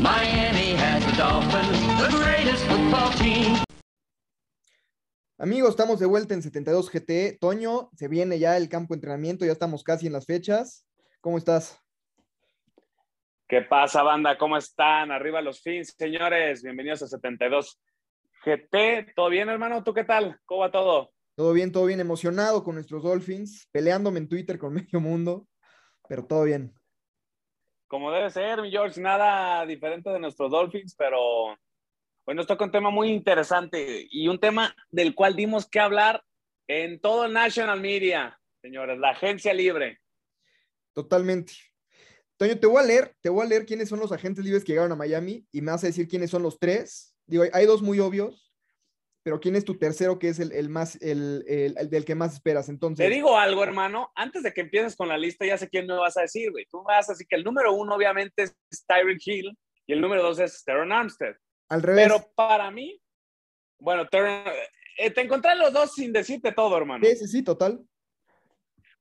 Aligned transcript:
Miami 0.00 0.72
has 0.76 1.04
the 1.04 1.12
Dolphins, 1.12 1.78
the 2.00 2.08
greatest 2.16 2.64
football 2.64 3.10
team. 3.18 3.62
Amigos, 5.38 5.70
estamos 5.70 6.00
de 6.00 6.06
vuelta 6.06 6.32
en 6.32 6.42
72 6.42 6.90
GT. 6.90 7.38
Toño, 7.38 7.90
se 7.94 8.08
viene 8.08 8.38
ya 8.38 8.56
el 8.56 8.70
campo 8.70 8.94
de 8.94 8.96
entrenamiento, 8.96 9.44
ya 9.44 9.52
estamos 9.52 9.84
casi 9.84 10.06
en 10.06 10.14
las 10.14 10.24
fechas. 10.24 10.86
¿Cómo 11.20 11.36
estás? 11.36 11.78
¿Qué 13.46 13.60
pasa, 13.60 14.02
banda? 14.02 14.38
¿Cómo 14.38 14.56
están? 14.56 15.10
Arriba 15.10 15.42
los 15.42 15.60
fins, 15.60 15.94
señores. 15.98 16.62
Bienvenidos 16.62 17.02
a 17.02 17.06
72 17.06 17.78
GT. 18.42 19.12
¿Todo 19.14 19.28
bien, 19.28 19.50
hermano? 19.50 19.84
¿Tú 19.84 19.92
qué 19.92 20.04
tal? 20.04 20.40
¿Cómo 20.46 20.62
va 20.62 20.70
todo? 20.70 21.12
Todo 21.34 21.52
bien, 21.52 21.72
todo 21.72 21.84
bien. 21.84 22.00
Emocionado 22.00 22.64
con 22.64 22.76
nuestros 22.76 23.02
Dolphins, 23.02 23.68
peleándome 23.70 24.20
en 24.20 24.30
Twitter 24.30 24.58
con 24.58 24.72
medio 24.72 24.98
mundo, 24.98 25.46
pero 26.08 26.24
todo 26.24 26.44
bien. 26.44 26.72
Como 27.90 28.10
debe 28.10 28.30
ser, 28.30 28.62
mi 28.62 28.70
George, 28.70 29.00
nada 29.00 29.66
diferente 29.66 30.08
de 30.08 30.20
nuestros 30.20 30.50
Dolphins, 30.50 30.94
pero 30.96 31.58
Hoy 32.30 32.36
nos 32.36 32.46
toca 32.46 32.64
un 32.64 32.70
tema 32.70 32.90
muy 32.90 33.10
interesante 33.10 34.06
y 34.08 34.28
un 34.28 34.38
tema 34.38 34.76
del 34.90 35.16
cual 35.16 35.34
dimos 35.34 35.68
que 35.68 35.80
hablar 35.80 36.22
en 36.68 37.00
todo 37.00 37.26
National 37.26 37.80
Media, 37.80 38.38
señores, 38.62 39.00
la 39.00 39.10
agencia 39.10 39.52
libre. 39.52 40.00
Totalmente. 40.92 41.54
Toño, 42.36 42.56
te 42.56 42.68
voy 42.68 42.82
a 42.82 42.86
leer, 42.86 43.16
te 43.20 43.30
voy 43.30 43.44
a 43.44 43.48
leer 43.48 43.66
quiénes 43.66 43.88
son 43.88 43.98
los 43.98 44.12
agentes 44.12 44.44
libres 44.44 44.62
que 44.62 44.70
llegaron 44.70 44.92
a 44.92 44.96
Miami 44.96 45.44
y 45.50 45.60
me 45.60 45.72
vas 45.72 45.82
a 45.82 45.88
decir 45.88 46.06
quiénes 46.06 46.30
son 46.30 46.44
los 46.44 46.58
tres. 46.58 47.16
Digo, 47.26 47.42
hay 47.52 47.66
dos 47.66 47.82
muy 47.82 47.98
obvios, 47.98 48.49
pero 49.22 49.40
quién 49.40 49.56
es 49.56 49.64
tu 49.64 49.78
tercero 49.78 50.18
que 50.18 50.28
es 50.28 50.38
el, 50.38 50.68
más, 50.68 50.96
el, 51.02 51.44
el, 51.46 51.90
del 51.90 52.04
que 52.04 52.14
más 52.14 52.34
esperas. 52.34 52.68
Entonces. 52.68 53.06
Te 53.06 53.14
digo 53.14 53.36
algo, 53.36 53.62
hermano, 53.62 54.10
antes 54.14 54.42
de 54.42 54.52
que 54.52 54.62
empieces 54.62 54.96
con 54.96 55.08
la 55.08 55.18
lista, 55.18 55.44
ya 55.44 55.58
sé 55.58 55.68
quién 55.68 55.86
me 55.86 55.94
vas 55.94 56.16
a 56.16 56.22
decir, 56.22 56.50
güey. 56.50 56.66
Tú 56.70 56.82
vas 56.82 57.08
a 57.08 57.12
decir 57.12 57.26
que 57.28 57.36
el 57.36 57.44
número 57.44 57.72
uno, 57.74 57.94
obviamente, 57.94 58.44
es 58.44 58.86
Tyreek 58.86 59.20
Hill 59.26 59.58
y 59.86 59.92
el 59.92 60.00
número 60.00 60.22
dos 60.22 60.38
es 60.38 60.64
Teron 60.64 60.92
Armstead. 60.92 61.34
Al 61.68 61.82
revés. 61.82 62.08
Pero 62.08 62.32
para 62.34 62.70
mí, 62.70 63.00
bueno, 63.78 64.06
eh, 64.12 65.10
te, 65.10 65.20
encontré 65.20 65.54
los 65.54 65.72
dos 65.72 65.94
sin 65.94 66.12
decirte 66.12 66.52
todo, 66.52 66.76
hermano. 66.76 67.04
Sí, 67.04 67.16
sí, 67.16 67.28
sí, 67.28 67.42
total. 67.42 67.80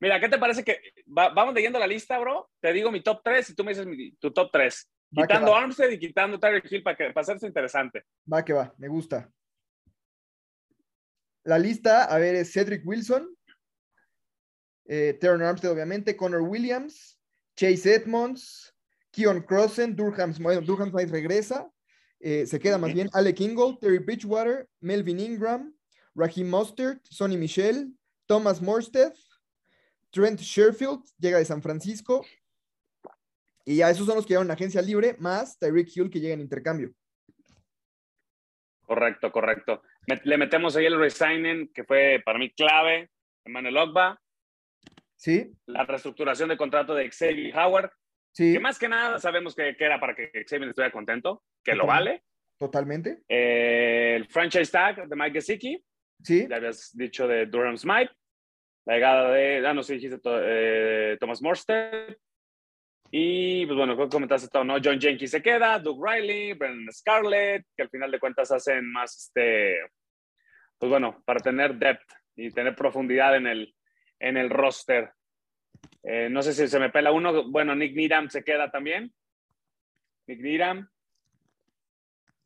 Mira, 0.01 0.19
¿qué 0.19 0.29
te 0.29 0.37
parece 0.37 0.63
que 0.63 0.79
vamos 1.05 1.53
leyendo 1.53 1.79
la 1.79 1.87
lista, 1.87 2.17
bro? 2.19 2.49
Te 2.61 2.71
digo 2.71 2.89
mi 2.91 3.01
top 3.01 3.21
3 3.23 3.49
y 3.49 3.55
tú 3.55 3.63
me 3.63 3.71
dices 3.71 3.85
tu 4.19 4.31
top 4.31 4.49
3. 4.51 4.89
Quitando 5.11 5.55
Armstead 5.55 5.89
y 5.89 5.99
quitando 5.99 6.39
Tyreek 6.39 6.71
Hill 6.71 6.83
para, 6.83 6.95
que, 6.95 7.11
para 7.11 7.21
hacerse 7.21 7.47
interesante. 7.47 8.03
Va 8.31 8.45
que 8.45 8.53
va, 8.53 8.73
me 8.77 8.87
gusta. 8.87 9.29
La 11.43 11.57
lista, 11.57 12.05
a 12.05 12.17
ver, 12.17 12.35
es 12.35 12.51
Cedric 12.51 12.85
Wilson, 12.85 13.35
eh, 14.85 15.17
Teron 15.19 15.41
Armstead, 15.41 15.71
obviamente, 15.71 16.17
Connor 16.17 16.41
Williams, 16.41 17.19
Chase 17.55 17.93
Edmonds, 17.93 18.73
Keon 19.11 19.41
Crossen, 19.41 19.95
Durham, 19.95 20.33
Durham 20.65 20.91
Smith 20.91 21.09
regresa, 21.09 21.69
eh, 22.19 22.45
se 22.45 22.59
queda 22.59 22.77
más 22.77 22.93
bien 22.93 23.09
Alec 23.13 23.39
Ingold, 23.39 23.79
Terry 23.79 23.99
Bridgewater, 23.99 24.67
Melvin 24.81 25.19
Ingram, 25.19 25.73
Raheem 26.15 26.49
Mostert, 26.49 27.01
Sonny 27.05 27.37
Michel, 27.37 27.93
Thomas 28.27 28.61
Morstead, 28.61 29.13
Trent 30.11 30.39
Sherfield, 30.39 31.03
llega 31.17 31.37
de 31.37 31.45
San 31.45 31.61
Francisco. 31.61 32.25
Y 33.63 33.77
ya 33.77 33.89
esos 33.89 34.07
son 34.07 34.15
los 34.15 34.25
que 34.25 34.33
llevan 34.33 34.47
la 34.47 34.55
agencia 34.55 34.81
libre, 34.81 35.15
más 35.19 35.57
Tyreek 35.59 35.95
Hill 35.95 36.09
que 36.09 36.19
llega 36.19 36.33
en 36.33 36.41
intercambio. 36.41 36.91
Correcto, 38.81 39.31
correcto. 39.31 39.81
Le 40.23 40.37
metemos 40.37 40.75
ahí 40.75 40.85
el 40.85 40.97
resigning, 40.97 41.71
que 41.73 41.83
fue 41.83 42.21
para 42.23 42.39
mí 42.39 42.51
clave, 42.51 43.09
Emmanuel 43.45 43.77
Ogba. 43.77 44.19
Sí. 45.15 45.51
La 45.65 45.85
reestructuración 45.85 46.49
de 46.49 46.57
contrato 46.57 46.93
de 46.93 47.09
Xavier 47.11 47.55
Howard. 47.57 47.91
Sí. 48.31 48.53
Que 48.53 48.59
más 48.59 48.79
que 48.79 48.87
nada 48.87 49.19
sabemos 49.19 49.55
que, 49.55 49.75
era 49.77 49.99
para 49.99 50.15
que 50.15 50.31
Xavier 50.47 50.69
estuviera 50.69 50.91
contento, 50.91 51.43
que 51.63 51.75
lo 51.75 51.85
vale. 51.85 52.23
Totalmente. 52.57 53.23
Eh, 53.27 54.15
el 54.15 54.27
franchise 54.27 54.71
tag 54.71 55.07
de 55.07 55.15
Mike 55.15 55.33
Gesicki. 55.33 55.83
Sí. 56.23 56.47
Ya 56.49 56.57
habías 56.57 56.95
dicho 56.95 57.27
de 57.27 57.45
Durham 57.45 57.77
Smythe. 57.77 58.11
La 58.85 58.95
llegada 58.95 59.31
de, 59.31 59.67
ah, 59.67 59.73
no 59.73 59.83
sé, 59.83 59.93
dijiste 59.95 60.19
eh, 60.25 61.17
Thomas 61.19 61.41
Morstead. 61.41 62.15
Y 63.11 63.65
pues 63.65 63.77
bueno, 63.77 64.09
comentaste 64.09 64.49
todo, 64.49 64.63
¿no? 64.63 64.77
John 64.83 64.99
Jenkins 64.99 65.31
se 65.31 65.41
queda, 65.41 65.79
Doug 65.79 66.05
Riley, 66.05 66.53
Brendan 66.53 66.93
Scarlett, 66.93 67.65
que 67.75 67.83
al 67.83 67.89
final 67.89 68.11
de 68.11 68.19
cuentas 68.19 68.51
hacen 68.51 68.91
más, 68.91 69.17
este, 69.17 69.79
pues 70.79 70.89
bueno, 70.89 71.21
para 71.25 71.41
tener 71.41 71.75
depth 71.75 72.09
y 72.35 72.49
tener 72.51 72.73
profundidad 72.73 73.35
en 73.35 73.47
el, 73.47 73.75
en 74.17 74.37
el 74.37 74.49
roster. 74.49 75.11
Eh, 76.03 76.29
no 76.29 76.41
sé 76.41 76.53
si 76.53 76.67
se 76.67 76.79
me 76.79 76.89
pela 76.89 77.11
uno. 77.11 77.49
Bueno, 77.49 77.75
Nick 77.75 77.95
Needham 77.95 78.29
se 78.29 78.43
queda 78.43 78.71
también. 78.71 79.13
Nick 80.25 80.39
Needham. 80.39 80.89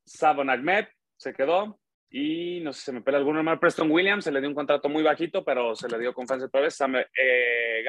Savon 0.03 0.49
Ahmed 0.49 0.87
se 1.15 1.33
quedó. 1.33 1.79
Y 2.09 2.59
no 2.61 2.73
sé 2.73 2.79
si 2.79 2.85
se 2.85 2.91
me 2.91 3.01
pela 3.01 3.19
alguno 3.19 3.43
más. 3.43 3.59
Preston 3.59 3.91
Williams 3.91 4.23
se 4.23 4.31
le 4.31 4.39
dio 4.39 4.49
un 4.49 4.55
contrato 4.55 4.89
muy 4.89 5.03
bajito, 5.03 5.45
pero 5.45 5.75
se 5.75 5.87
le 5.87 5.99
dio 5.99 6.13
confianza 6.13 6.47
otra 6.47 6.61
vez. 6.61 6.75
Sam 6.75 6.95
eh, 6.95 7.85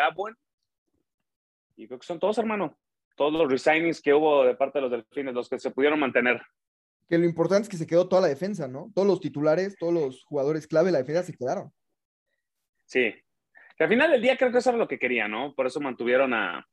Y 1.76 1.86
creo 1.86 1.98
que 1.98 2.06
son 2.06 2.18
todos, 2.18 2.36
hermano. 2.36 2.78
Todos 3.16 3.32
los 3.32 3.50
resignings 3.50 4.02
que 4.02 4.12
hubo 4.12 4.44
de 4.44 4.56
parte 4.56 4.78
de 4.78 4.82
los 4.82 4.90
delfines, 4.90 5.34
los 5.34 5.48
que 5.48 5.58
se 5.58 5.70
pudieron 5.70 6.00
mantener. 6.00 6.42
Que 7.08 7.18
lo 7.18 7.24
importante 7.24 7.64
es 7.64 7.68
que 7.68 7.76
se 7.76 7.86
quedó 7.86 8.08
toda 8.08 8.22
la 8.22 8.28
defensa, 8.28 8.66
¿no? 8.66 8.90
Todos 8.94 9.06
los 9.06 9.20
titulares, 9.20 9.76
todos 9.78 9.92
los 9.92 10.24
jugadores 10.24 10.66
clave 10.66 10.86
de 10.86 10.92
la 10.92 10.98
defensa 10.98 11.22
se 11.22 11.36
quedaron. 11.36 11.70
Sí, 12.86 13.12
que 13.76 13.84
al 13.84 13.90
final 13.90 14.10
del 14.10 14.22
día 14.22 14.36
creo 14.36 14.52
que 14.52 14.58
eso 14.58 14.70
era 14.70 14.78
lo 14.78 14.88
que 14.88 14.98
quería, 14.98 15.26
¿no? 15.26 15.54
Por 15.54 15.66
eso 15.66 15.80
mantuvieron 15.80 16.32
a, 16.32 16.64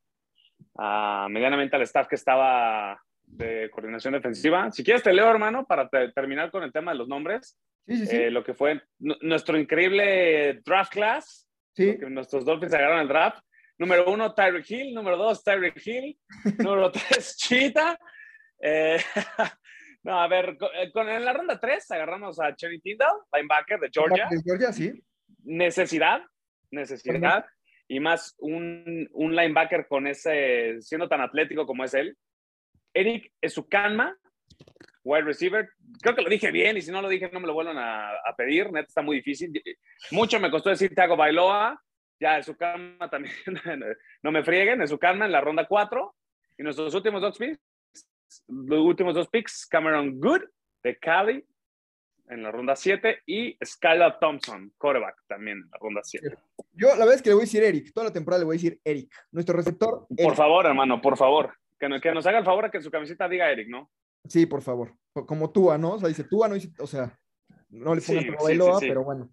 medianamente 1.29 1.75
al 1.75 1.81
staff 1.83 2.07
que 2.07 2.15
estaba 2.15 3.01
de 3.23 3.69
coordinación 3.71 4.13
defensiva. 4.13 4.71
Si 4.71 4.83
quieres 4.83 5.03
te 5.03 5.13
leo, 5.13 5.29
hermano, 5.29 5.65
para 5.65 5.89
terminar 5.89 6.51
con 6.51 6.63
el 6.63 6.71
tema 6.71 6.91
de 6.91 6.97
los 6.97 7.07
nombres. 7.07 7.57
Sí, 7.87 7.97
sí, 7.97 8.05
sí. 8.05 8.15
Eh, 8.15 8.31
lo 8.31 8.43
que 8.43 8.53
fue 8.53 8.81
nuestro 8.99 9.57
increíble 9.57 10.61
draft 10.63 10.91
class. 10.91 11.47
Sí. 11.73 11.97
Que 11.97 12.09
nuestros 12.09 12.45
Dolphins 12.45 12.73
agarraron 12.73 13.01
el 13.01 13.07
draft. 13.07 13.39
Número 13.79 14.11
uno, 14.11 14.33
Tyreek 14.35 14.69
Hill. 14.69 14.93
Número 14.93 15.17
dos, 15.17 15.43
Tyreek 15.43 15.81
Hill. 15.83 16.19
número 16.59 16.91
tres, 16.91 17.35
Cheetah. 17.37 17.97
Eh, 18.61 18.99
no, 20.03 20.19
a 20.19 20.27
ver, 20.27 20.57
eh, 20.75 20.91
con, 20.91 21.07
en 21.09 21.23
la 21.23 21.33
ronda 21.33 21.59
tres 21.59 21.89
agarramos 21.91 22.39
a 22.39 22.55
Cherry 22.55 22.79
Tyndall, 22.79 23.21
linebacker 23.33 23.79
de 23.79 23.89
Georgia. 23.91 24.27
De 24.29 24.41
Georgia, 24.43 24.73
sí. 24.73 24.91
Necesidad, 25.43 26.23
necesidad 26.71 27.45
y 27.87 27.99
más 27.99 28.35
un, 28.39 29.07
un, 29.13 29.35
linebacker 29.35 29.87
con 29.87 30.07
ese, 30.07 30.81
siendo 30.81 31.07
tan 31.07 31.21
atlético 31.21 31.65
como 31.65 31.83
es 31.83 31.93
él. 31.93 32.17
Eric 32.93 33.31
Esukanma, 33.41 34.17
wide 35.03 35.23
receiver. 35.23 35.69
Creo 36.01 36.15
que 36.15 36.21
lo 36.21 36.29
dije 36.29 36.51
bien 36.51 36.77
y 36.77 36.81
si 36.81 36.91
no 36.91 37.01
lo 37.01 37.09
dije 37.09 37.29
no 37.31 37.39
me 37.39 37.47
lo 37.47 37.53
vuelvan 37.53 37.77
a, 37.77 38.11
a 38.11 38.35
pedir. 38.35 38.71
Neta 38.71 38.87
está 38.87 39.01
muy 39.01 39.17
difícil. 39.17 39.51
Mucho 40.11 40.39
me 40.39 40.49
costó 40.49 40.69
decir 40.69 40.95
Tago 40.95 41.15
Bailoa. 41.15 41.79
Ya 42.19 42.37
Esukanma 42.37 43.09
también, 43.09 43.33
no 44.23 44.31
me 44.31 44.43
frieguen. 44.43 44.81
Esukanma 44.81 45.25
en 45.25 45.31
la 45.31 45.41
ronda 45.41 45.67
4. 45.67 46.15
Y 46.57 46.63
nuestros 46.63 46.93
últimos 46.93 47.21
dos 47.21 47.37
picks, 47.37 47.59
los 48.47 48.79
últimos 48.79 49.15
dos 49.15 49.27
picks, 49.29 49.65
Cameron 49.67 50.19
Good 50.19 50.41
de 50.83 50.97
Cali 50.97 51.45
en 52.31 52.43
la 52.43 52.51
ronda 52.51 52.75
7 52.75 53.19
y 53.25 53.57
Skylar 53.63 54.19
Thompson, 54.19 54.71
quarterback 54.77 55.15
también 55.27 55.57
en 55.57 55.69
la 55.69 55.77
ronda 55.79 56.01
7. 56.03 56.33
Yo 56.73 56.87
la 56.89 56.99
verdad 56.99 57.15
es 57.15 57.21
que 57.21 57.29
le 57.29 57.35
voy 57.35 57.41
a 57.41 57.45
decir 57.45 57.63
Eric, 57.63 57.91
toda 57.93 58.07
la 58.07 58.13
temporada 58.13 58.39
le 58.39 58.45
voy 58.45 58.55
a 58.55 58.57
decir 58.57 58.79
Eric, 58.83 59.13
nuestro 59.31 59.55
receptor. 59.55 60.07
Por 60.15 60.35
favor, 60.35 60.65
hermano, 60.65 61.01
por 61.01 61.17
favor, 61.17 61.53
que, 61.77 61.87
que, 62.01 62.11
nos 62.13 62.25
haga 62.25 62.39
el 62.39 62.45
favor 62.45 62.65
de 62.65 62.71
que 62.71 62.81
su 62.81 62.89
camiseta 62.89 63.27
diga 63.27 63.51
Eric, 63.51 63.67
¿no? 63.67 63.91
Sí, 64.27 64.45
por 64.45 64.61
favor, 64.61 64.95
como 65.27 65.51
Tua, 65.51 65.77
¿no? 65.77 65.93
O 65.93 65.99
sea, 65.99 66.07
dice 66.07 66.23
Tua, 66.23 66.47
no 66.47 66.55
dice, 66.55 66.71
o 66.79 66.87
sea, 66.87 67.17
no 67.69 67.93
le 67.95 68.01
pongas 68.01 68.25
como 68.25 68.43
Bailoa, 68.43 68.79
pero 68.79 69.03
bueno. 69.03 69.29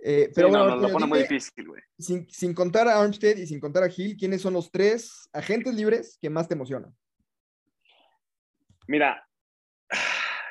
Eh, 0.00 0.30
pero 0.34 0.48
bueno, 0.48 0.68
no, 0.68 0.76
lo 0.76 0.92
pone 0.92 1.06
muy 1.06 1.20
difícil, 1.20 1.66
güey. 1.66 1.80
Sin, 1.98 2.28
sin 2.28 2.52
contar 2.52 2.88
a 2.88 3.00
Armstead 3.00 3.36
y 3.36 3.46
sin 3.46 3.60
contar 3.60 3.84
a 3.84 3.90
Hill, 3.94 4.16
¿quiénes 4.18 4.42
son 4.42 4.54
los 4.54 4.70
tres 4.70 5.28
agentes 5.32 5.74
libres 5.74 6.18
que 6.20 6.28
más 6.30 6.48
te 6.48 6.54
emocionan? 6.54 6.94
Mira, 8.86 9.26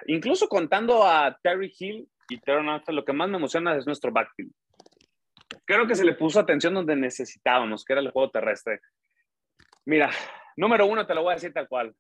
incluso 0.08 0.48
contando 0.48 1.04
a 1.04 1.38
Terry 1.42 1.74
Hill 1.78 2.10
y 2.30 2.40
Terry 2.40 2.68
Armstead, 2.68 2.96
lo 2.96 3.06
que 3.06 3.14
más 3.14 3.30
me 3.30 3.38
emociona 3.38 3.76
es 3.76 3.86
nuestro 3.86 4.12
backfield. 4.12 4.52
Creo 5.66 5.88
que 5.88 5.96
se 5.96 6.06
le 6.06 6.14
puso 6.14 6.40
atención 6.40 6.74
donde 6.74 6.96
necesitábamos, 6.96 7.86
que 7.86 7.94
era 7.94 8.02
el 8.02 8.12
juego 8.12 8.32
terrestre. 8.32 8.82
Mira, 9.86 10.10
número 10.58 10.86
uno 10.86 11.06
te 11.06 11.14
lo 11.14 11.24
voy 11.24 11.32
a 11.32 11.36
decir 11.36 11.54
tal 11.54 11.68
cual. 11.68 11.96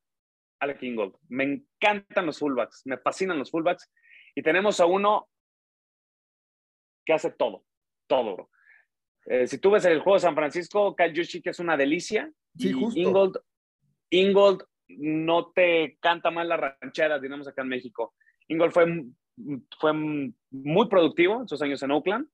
Alec 0.59 0.81
Ingold. 0.83 1.15
Me 1.29 1.43
encantan 1.43 2.25
los 2.25 2.39
fullbacks, 2.39 2.83
me 2.85 2.97
fascinan 2.97 3.37
los 3.37 3.51
fullbacks. 3.51 3.91
Y 4.35 4.41
tenemos 4.41 4.79
a 4.79 4.85
uno 4.85 5.29
que 7.05 7.13
hace 7.13 7.31
todo, 7.31 7.65
todo, 8.07 8.49
eh, 9.25 9.47
si 9.47 9.57
tú 9.57 9.71
ves 9.71 9.85
el 9.85 9.99
juego 9.99 10.15
de 10.15 10.21
San 10.21 10.35
Francisco, 10.35 10.95
Kyle 10.95 11.13
que 11.13 11.49
es 11.49 11.59
una 11.59 11.77
delicia. 11.77 12.31
Sí, 12.57 12.71
justo. 12.71 12.99
Ingold, 12.99 13.37
Ingold 14.09 14.63
no 14.99 15.51
te 15.53 15.97
canta 16.01 16.31
mal 16.31 16.49
las 16.49 16.59
rancheras, 16.59 17.21
digamos 17.21 17.47
acá 17.47 17.61
en 17.61 17.69
México. 17.69 18.13
Ingold 18.47 18.71
fue, 18.73 19.05
fue 19.79 19.93
muy 20.51 20.89
productivo 20.89 21.41
en 21.41 21.47
sus 21.47 21.61
años 21.61 21.81
en 21.83 21.91
Oakland. 21.91 22.27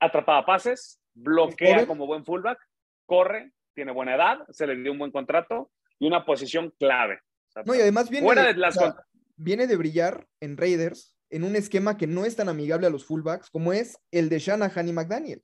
Atrapaba 0.00 0.44
pases, 0.44 1.00
bloquea 1.14 1.86
como 1.86 2.06
buen 2.06 2.24
fullback, 2.24 2.58
corre, 3.06 3.52
tiene 3.74 3.92
buena 3.92 4.14
edad, 4.14 4.38
se 4.50 4.66
le 4.66 4.76
dio 4.76 4.92
un 4.92 4.98
buen 4.98 5.10
contrato 5.10 5.70
y 5.98 6.06
una 6.06 6.24
posición 6.24 6.72
clave. 6.78 7.20
sea, 7.48 7.62
No, 7.64 7.74
y 7.74 7.80
además 7.80 8.10
viene 8.10 8.26
fuera 8.26 8.42
de, 8.42 8.54
de 8.54 8.58
las 8.60 8.76
o 8.76 8.80
sea, 8.80 8.92
con- 8.92 9.02
viene 9.36 9.66
de 9.66 9.76
brillar 9.76 10.26
en 10.40 10.56
Raiders 10.56 11.16
en 11.30 11.44
un 11.44 11.56
esquema 11.56 11.96
que 11.96 12.06
no 12.06 12.24
es 12.24 12.36
tan 12.36 12.48
amigable 12.48 12.86
a 12.86 12.90
los 12.90 13.04
fullbacks 13.06 13.50
como 13.50 13.72
es 13.72 13.98
el 14.10 14.28
de 14.28 14.38
Shanahan 14.38 14.88
y 14.88 14.92
McDaniel. 14.92 15.42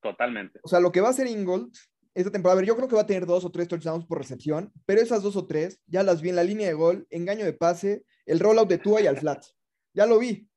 totalmente. 0.00 0.60
O 0.62 0.68
sea, 0.68 0.80
lo 0.80 0.92
que 0.92 1.00
va 1.00 1.08
a 1.08 1.10
hacer 1.10 1.26
Ingold 1.26 1.72
esta 2.14 2.30
temporada, 2.30 2.58
a 2.58 2.60
ver, 2.60 2.66
yo 2.68 2.76
creo 2.76 2.88
que 2.88 2.94
va 2.94 3.02
a 3.02 3.06
tener 3.06 3.26
dos 3.26 3.44
o 3.44 3.50
tres 3.50 3.66
touchdowns 3.68 4.06
por 4.06 4.18
recepción, 4.18 4.72
pero 4.86 5.00
esas 5.00 5.22
dos 5.22 5.36
o 5.36 5.46
tres 5.46 5.80
ya 5.86 6.02
las 6.02 6.22
vi 6.22 6.28
en 6.30 6.36
la 6.36 6.44
línea 6.44 6.68
de 6.68 6.74
gol, 6.74 7.06
engaño 7.10 7.44
de 7.44 7.52
pase, 7.52 8.04
el 8.24 8.38
rollout 8.40 8.68
de 8.68 8.78
Tua 8.78 9.00
y 9.00 9.06
al 9.06 9.16
flat. 9.16 9.44
Ya 9.92 10.06
lo 10.06 10.18
vi. 10.18 10.48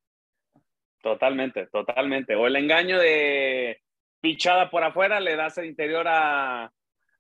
Totalmente, 1.01 1.68
totalmente. 1.68 2.36
O 2.36 2.48
el 2.48 2.56
engaño 2.56 3.00
de 3.00 3.81
pichada 4.21 4.69
por 4.69 4.83
afuera, 4.83 5.19
le 5.19 5.36
das 5.36 5.57
el 5.57 5.65
interior 5.65 6.07
a, 6.07 6.71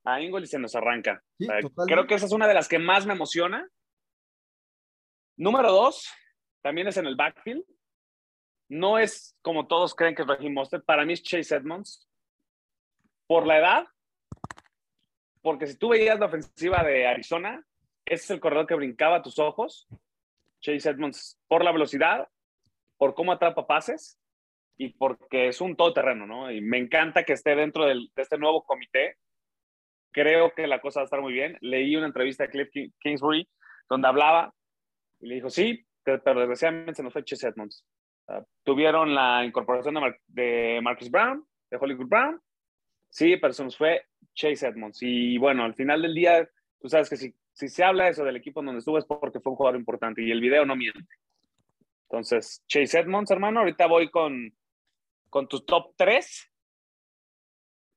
a 0.03 0.21
Ingold 0.21 0.45
y 0.45 0.47
se 0.47 0.59
nos 0.59 0.75
arranca. 0.75 1.23
Sí, 1.37 1.45
O 1.45 1.47
sea, 1.47 1.61
totalmente. 1.61 1.93
creo 1.93 2.07
que 2.07 2.15
esa 2.15 2.25
es 2.25 2.31
una 2.31 2.47
de 2.47 2.53
las 2.53 2.67
que 2.67 2.79
más 2.79 3.05
me 3.05 3.13
emociona. 3.13 3.67
Número 5.37 5.71
dos, 5.71 6.07
también 6.61 6.87
es 6.87 6.97
en 6.97 7.05
el 7.05 7.15
backfield. 7.15 7.63
No 8.69 8.99
es 8.99 9.35
como 9.41 9.67
todos 9.67 9.95
creen 9.95 10.15
que 10.15 10.23
es 10.23 10.27
Raheem 10.27 10.53
Mostert. 10.53 10.83
Para 10.85 11.05
mí 11.05 11.13
es 11.13 11.23
Chase 11.23 11.55
Edmonds. 11.55 12.09
Por 13.27 13.45
la 13.45 13.59
edad, 13.59 13.87
porque 15.47 15.65
si 15.67 15.77
tú 15.77 15.87
veías 15.89 16.19
la 16.19 16.25
ofensiva 16.25 16.83
de 16.83 17.07
Arizona, 17.07 17.63
ese 18.03 18.23
es 18.25 18.29
el 18.31 18.41
corredor 18.41 18.67
que 18.67 18.75
brincaba 18.75 19.15
a 19.15 19.21
tus 19.21 19.39
ojos. 19.39 19.87
Chase 20.59 20.89
Edmonds, 20.89 21.39
por 21.47 21.63
la 21.63 21.71
velocidad, 21.71 22.27
por 22.97 23.15
cómo 23.15 23.31
atrapa 23.31 23.65
pases 23.65 24.19
y 24.75 24.89
porque 24.89 25.47
es 25.47 25.61
un 25.61 25.77
todoterreno, 25.77 26.27
¿no? 26.27 26.51
Y 26.51 26.59
me 26.59 26.77
encanta 26.77 27.23
que 27.23 27.31
esté 27.31 27.55
dentro 27.55 27.85
del- 27.85 28.11
de 28.13 28.21
este 28.23 28.37
nuevo 28.37 28.65
comité. 28.65 29.15
Creo 30.11 30.51
que 30.53 30.67
la 30.67 30.81
cosa 30.81 30.99
va 30.99 31.03
a 31.03 31.05
estar 31.05 31.21
muy 31.21 31.31
bien. 31.31 31.57
Leí 31.61 31.95
una 31.95 32.07
entrevista 32.07 32.43
de 32.43 32.49
Cliff 32.49 32.69
King- 32.69 32.89
Kingsbury 32.99 33.47
donde 33.89 34.09
hablaba 34.09 34.53
y 35.21 35.27
le 35.27 35.35
dijo, 35.35 35.49
sí, 35.49 35.87
pero 36.03 36.39
desgraciadamente 36.41 36.93
se 36.95 37.03
nos 37.03 37.13
fue 37.13 37.23
Chase 37.23 37.47
Edmonds. 37.47 37.85
Ah, 38.27 38.43
tuvieron 38.63 39.15
la 39.15 39.45
incorporación 39.45 39.93
de, 39.95 40.01
Mar- 40.01 40.19
de 40.27 40.79
Marcus 40.83 41.09
Brown, 41.09 41.47
de 41.71 41.77
Hollywood 41.77 42.07
Brown. 42.09 42.41
Sí, 43.09 43.37
pero 43.37 43.53
se 43.53 43.63
nos 43.63 43.77
fue 43.77 44.01
Chase 44.37 44.67
Edmonds. 44.67 44.99
Y 45.01 45.37
bueno, 45.39 45.63
al 45.63 45.73
final 45.73 46.01
del 46.03 46.13
día, 46.13 46.47
tú 46.79 46.87
sabes 46.87 47.09
que 47.09 47.17
si, 47.17 47.33
si 47.51 47.67
se 47.67 47.83
habla 47.83 48.07
eso 48.07 48.23
del 48.23 48.35
equipo 48.37 48.59
en 48.59 48.67
donde 48.67 48.79
estuvo 48.79 48.97
es 48.99 49.05
porque 49.05 49.39
fue 49.39 49.51
un 49.51 49.57
jugador 49.57 49.79
importante 49.79 50.21
y 50.21 50.31
el 50.31 50.39
video 50.39 50.63
no 50.65 50.75
miente. 50.75 51.03
Entonces, 52.03 52.63
Chase 52.67 52.99
Edmonds, 52.99 53.31
hermano, 53.31 53.59
ahorita 53.61 53.87
voy 53.87 54.09
con, 54.09 54.55
con 55.29 55.47
tus 55.47 55.65
top 55.65 55.93
3. 55.97 56.53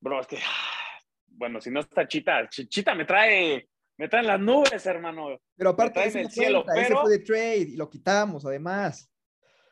Bro, 0.01 0.21
es 0.21 0.27
que, 0.27 0.39
bueno, 1.29 1.61
si 1.61 1.71
no 1.71 1.81
está 1.81 2.09
Chita, 2.09 2.41
Ch- 2.49 2.69
Chita 2.69 2.95
me 2.95 3.05
trae, 3.05 3.69
me 3.99 4.09
trae 4.09 4.23
las 4.23 4.41
nubes, 4.41 4.85
hermano. 4.87 5.39
Pero 5.57 5.71
aparte, 5.71 6.23
no 6.23 6.29
cielo, 6.31 6.65
cuenta, 6.65 6.81
ese 6.81 6.89
pero- 6.89 7.03
fue 7.03 7.11
de 7.11 7.19
trade 7.21 7.57
y 7.59 7.77
lo 7.77 7.89
quitamos, 7.91 8.45
además. 8.47 9.07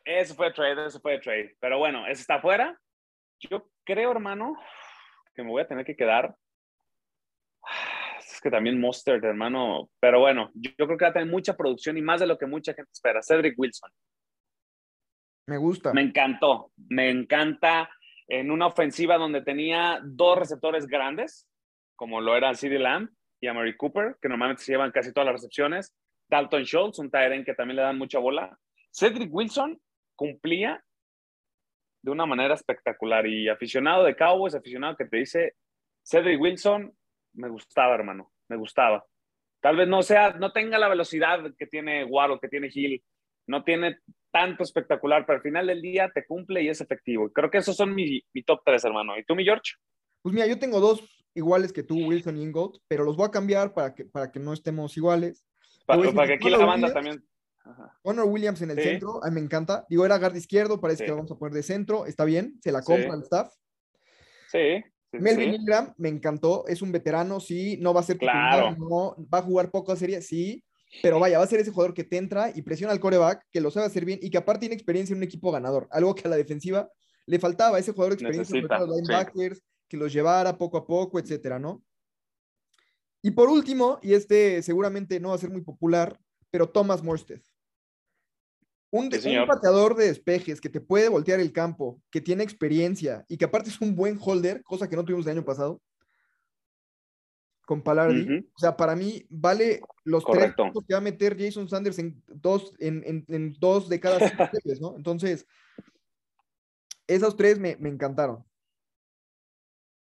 Ese 0.04 0.34
fue 0.34 0.52
trade, 0.52 0.86
ese 0.86 1.00
fue 1.00 1.18
trade. 1.18 1.56
Pero 1.60 1.78
bueno, 1.78 2.06
ese 2.06 2.20
está 2.22 2.36
afuera. 2.36 2.78
Yo 3.40 3.70
creo, 3.84 4.10
hermano, 4.10 4.54
que 5.34 5.42
me 5.42 5.50
voy 5.50 5.62
a 5.62 5.68
tener 5.68 5.84
que 5.84 5.96
quedar. 5.96 6.34
Es 8.18 8.40
que 8.40 8.50
también 8.50 8.80
Mustard, 8.80 9.24
hermano. 9.24 9.90
Pero 10.00 10.20
bueno, 10.20 10.50
yo, 10.54 10.70
yo 10.78 10.86
creo 10.86 10.98
que 10.98 11.04
va 11.04 11.10
a 11.10 11.14
tener 11.14 11.28
mucha 11.28 11.56
producción 11.56 11.96
y 11.96 12.02
más 12.02 12.20
de 12.20 12.26
lo 12.26 12.38
que 12.38 12.46
mucha 12.46 12.74
gente 12.74 12.90
espera. 12.92 13.20
Cedric 13.22 13.58
Wilson. 13.58 13.90
Me 15.48 15.56
gusta. 15.56 15.92
Me 15.92 16.02
encantó. 16.02 16.72
Me 16.76 17.10
encanta 17.10 17.90
en 18.28 18.50
una 18.50 18.66
ofensiva 18.66 19.16
donde 19.16 19.42
tenía 19.42 20.00
dos 20.04 20.38
receptores 20.38 20.86
grandes, 20.86 21.48
como 21.96 22.20
lo 22.20 22.36
eran 22.36 22.54
CeeDee 22.54 22.78
Lamb 22.78 23.10
y 23.40 23.46
Amari 23.46 23.76
Cooper, 23.76 24.16
que 24.20 24.28
normalmente 24.28 24.62
se 24.62 24.72
llevan 24.72 24.92
casi 24.92 25.12
todas 25.12 25.26
las 25.26 25.36
recepciones. 25.36 25.94
Dalton 26.28 26.64
Schultz, 26.64 26.98
un 26.98 27.10
Tyren 27.10 27.44
que 27.44 27.54
también 27.54 27.76
le 27.76 27.82
dan 27.82 27.96
mucha 27.96 28.18
bola. 28.18 28.58
Cedric 28.92 29.32
Wilson 29.32 29.80
cumplía 30.14 30.84
de 32.02 32.10
una 32.10 32.26
manera 32.26 32.54
espectacular 32.54 33.26
y 33.26 33.48
aficionado 33.48 34.04
de 34.04 34.14
Cowboys, 34.14 34.54
aficionado 34.54 34.96
que 34.96 35.06
te 35.06 35.16
dice, 35.16 35.54
Cedric 36.04 36.40
Wilson, 36.40 36.94
me 37.38 37.48
gustaba, 37.48 37.94
hermano, 37.94 38.32
me 38.48 38.56
gustaba. 38.56 39.04
Tal 39.60 39.76
vez 39.76 39.88
no 39.88 40.02
sea, 40.02 40.32
no 40.32 40.52
tenga 40.52 40.78
la 40.78 40.88
velocidad 40.88 41.40
que 41.58 41.66
tiene 41.66 42.04
Waddle, 42.04 42.38
que 42.40 42.48
tiene 42.48 42.68
Hill, 42.72 43.02
no 43.46 43.64
tiene 43.64 43.98
tanto 44.30 44.62
espectacular, 44.62 45.24
pero 45.26 45.38
al 45.38 45.42
final 45.42 45.66
del 45.66 45.80
día 45.80 46.10
te 46.14 46.26
cumple 46.26 46.62
y 46.62 46.68
es 46.68 46.80
efectivo. 46.80 47.30
Creo 47.32 47.50
que 47.50 47.58
esos 47.58 47.76
son 47.76 47.94
mi, 47.94 48.20
mi 48.34 48.42
top 48.42 48.60
3, 48.64 48.84
hermano. 48.84 49.18
¿Y 49.18 49.24
tú, 49.24 49.34
mi 49.34 49.44
George? 49.44 49.72
Pues 50.22 50.34
mira, 50.34 50.46
yo 50.46 50.58
tengo 50.58 50.80
dos 50.80 51.02
iguales 51.34 51.72
que 51.72 51.82
tú, 51.82 51.96
Wilson 52.06 52.36
y 52.36 52.42
Ingold, 52.42 52.78
pero 52.88 53.04
los 53.04 53.16
voy 53.16 53.26
a 53.26 53.30
cambiar 53.30 53.72
para 53.72 53.94
que, 53.94 54.04
para 54.04 54.30
que 54.30 54.38
no 54.38 54.52
estemos 54.52 54.96
iguales. 54.96 55.44
Para, 55.86 56.12
para 56.12 56.26
que 56.28 56.34
aquí 56.34 56.44
Connor 56.44 56.60
la 56.60 56.66
banda 56.66 56.88
Williams- 56.88 56.94
también... 56.94 57.24
Ajá. 57.64 57.98
Connor 58.02 58.24
Williams 58.26 58.62
en 58.62 58.70
el 58.70 58.78
Sí. 58.78 58.82
centro, 58.84 59.22
a 59.22 59.28
mí 59.28 59.34
me 59.34 59.40
encanta. 59.40 59.84
Digo, 59.90 60.04
era 60.06 60.18
guard 60.18 60.34
izquierdo, 60.36 60.80
parece 60.80 60.98
Sí. 60.98 61.04
que 61.04 61.10
lo 61.10 61.16
vamos 61.16 61.32
a 61.32 61.38
poner 61.38 61.54
de 61.54 61.62
centro, 61.62 62.06
está 62.06 62.24
bien, 62.24 62.58
se 62.62 62.72
la 62.72 62.80
Sí. 62.80 62.86
compra 62.86 63.14
el 63.14 63.22
staff. 63.22 63.52
Sí, 64.48 64.82
sí, 65.12 65.18
Melvin 65.18 65.50
sí. 65.50 65.56
Ingram 65.56 65.94
me 65.96 66.08
encantó, 66.08 66.66
es 66.66 66.82
un 66.82 66.92
veterano, 66.92 67.40
sí, 67.40 67.76
no 67.80 67.94
va 67.94 68.00
a 68.00 68.04
ser 68.04 68.18
Claro. 68.18 68.76
no, 68.76 69.16
va 69.32 69.38
a 69.38 69.42
jugar 69.42 69.70
poco 69.70 69.92
a 69.92 69.96
serie, 69.96 70.22
sí, 70.22 70.64
pero 71.02 71.18
vaya, 71.20 71.38
va 71.38 71.44
a 71.44 71.48
ser 71.48 71.60
ese 71.60 71.70
jugador 71.70 71.94
que 71.94 72.04
te 72.04 72.16
entra 72.16 72.50
y 72.54 72.62
presiona 72.62 72.92
al 72.92 73.00
coreback, 73.00 73.44
que 73.50 73.60
lo 73.60 73.70
sabe 73.70 73.86
hacer 73.86 74.04
bien 74.04 74.18
y 74.22 74.30
que 74.30 74.38
aparte 74.38 74.60
tiene 74.60 74.74
experiencia 74.74 75.12
en 75.12 75.18
un 75.18 75.24
equipo 75.24 75.50
ganador, 75.52 75.86
algo 75.90 76.14
que 76.14 76.26
a 76.26 76.30
la 76.30 76.36
defensiva 76.36 76.90
le 77.26 77.38
faltaba, 77.38 77.78
ese 77.78 77.92
jugador 77.92 78.16
de 78.16 78.22
experiencia 78.24 78.54
Necesita, 78.54 78.78
los 78.80 78.96
sí. 78.96 79.02
linebackers, 79.02 79.62
que 79.86 79.96
los 79.96 80.12
llevara 80.12 80.56
poco 80.56 80.78
a 80.78 80.86
poco, 80.86 81.18
etcétera, 81.18 81.58
¿no? 81.58 81.82
Y 83.22 83.32
por 83.32 83.48
último, 83.48 83.98
y 84.02 84.14
este 84.14 84.62
seguramente 84.62 85.18
no 85.20 85.30
va 85.30 85.34
a 85.34 85.38
ser 85.38 85.50
muy 85.50 85.62
popular, 85.62 86.18
pero 86.50 86.68
Thomas 86.68 87.02
Morstead. 87.02 87.40
Un, 88.90 89.12
Sí, 89.12 89.36
un 89.36 89.46
pateador 89.46 89.94
de 89.96 90.06
despejes 90.06 90.60
que 90.60 90.70
te 90.70 90.80
puede 90.80 91.08
voltear 91.10 91.40
el 91.40 91.52
campo, 91.52 92.00
que 92.10 92.20
tiene 92.22 92.42
experiencia 92.42 93.24
y 93.28 93.36
que 93.36 93.44
aparte 93.44 93.68
es 93.68 93.80
un 93.82 93.94
buen 93.94 94.18
holder, 94.20 94.62
cosa 94.62 94.88
que 94.88 94.96
no 94.96 95.04
tuvimos 95.04 95.26
el 95.26 95.32
año 95.32 95.44
pasado, 95.44 95.80
con 97.66 97.82
Palardi. 97.82 98.48
O 98.54 98.58
sea, 98.58 98.74
para 98.78 98.96
mí 98.96 99.26
vale 99.28 99.82
los 100.04 100.24
Correcto. 100.24 100.54
tres 100.56 100.72
puntos 100.72 100.84
que 100.86 100.94
va 100.94 100.98
a 100.98 101.02
meter 101.02 101.36
Jason 101.38 101.68
Sanders 101.68 101.98
en 101.98 102.22
dos, 102.28 102.72
en, 102.78 103.02
en- 103.04 103.24
en 103.28 103.52
dos 103.58 103.90
de 103.90 104.00
cada 104.00 104.18
¿no? 104.80 104.96
Entonces, 104.96 105.46
esos 107.06 107.36
tres 107.36 107.58
me, 107.58 107.76
me 107.76 107.90
encantaron. 107.90 108.42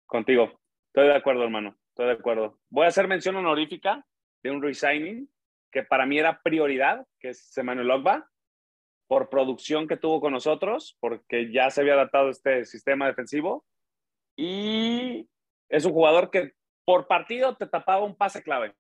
Contigo. 0.06 0.58
Estoy 0.88 1.08
de 1.08 1.16
acuerdo, 1.16 1.44
hermano. 1.44 1.78
Estoy 1.90 2.08
de 2.08 2.14
acuerdo. 2.14 2.60
Voy 2.70 2.86
a 2.86 2.90
hacer 2.90 3.10
mención 3.10 3.36
honorífica 3.36 4.06
de 4.42 4.52
un 4.52 4.62
resigning 4.62 5.30
que 5.72 5.84
para 5.84 6.06
mí 6.06 6.18
era 6.18 6.42
prioridad, 6.42 7.06
que 7.20 7.30
es 7.30 7.58
Emmanuel 7.58 7.92
Ogba, 7.92 8.29
por 9.10 9.28
producción 9.30 9.88
que 9.88 9.98
tuvo 9.98 10.22
con 10.22 10.32
nosotros, 10.32 10.96
porque 11.00 11.52
ya 11.52 11.72
se 11.72 11.82
había 11.82 11.94
adaptado 11.94 12.30
este 12.30 12.64
sistema 12.64 13.08
defensivo. 13.08 13.66
Y 14.38 15.28
es 15.68 15.84
un 15.84 15.94
jugador 15.94 16.30
que 16.30 16.54
por 16.86 17.08
partido 17.08 17.58
te 17.58 17.66
tapaba 17.66 18.06
un 18.06 18.16
pase 18.16 18.44
clave. 18.44 18.76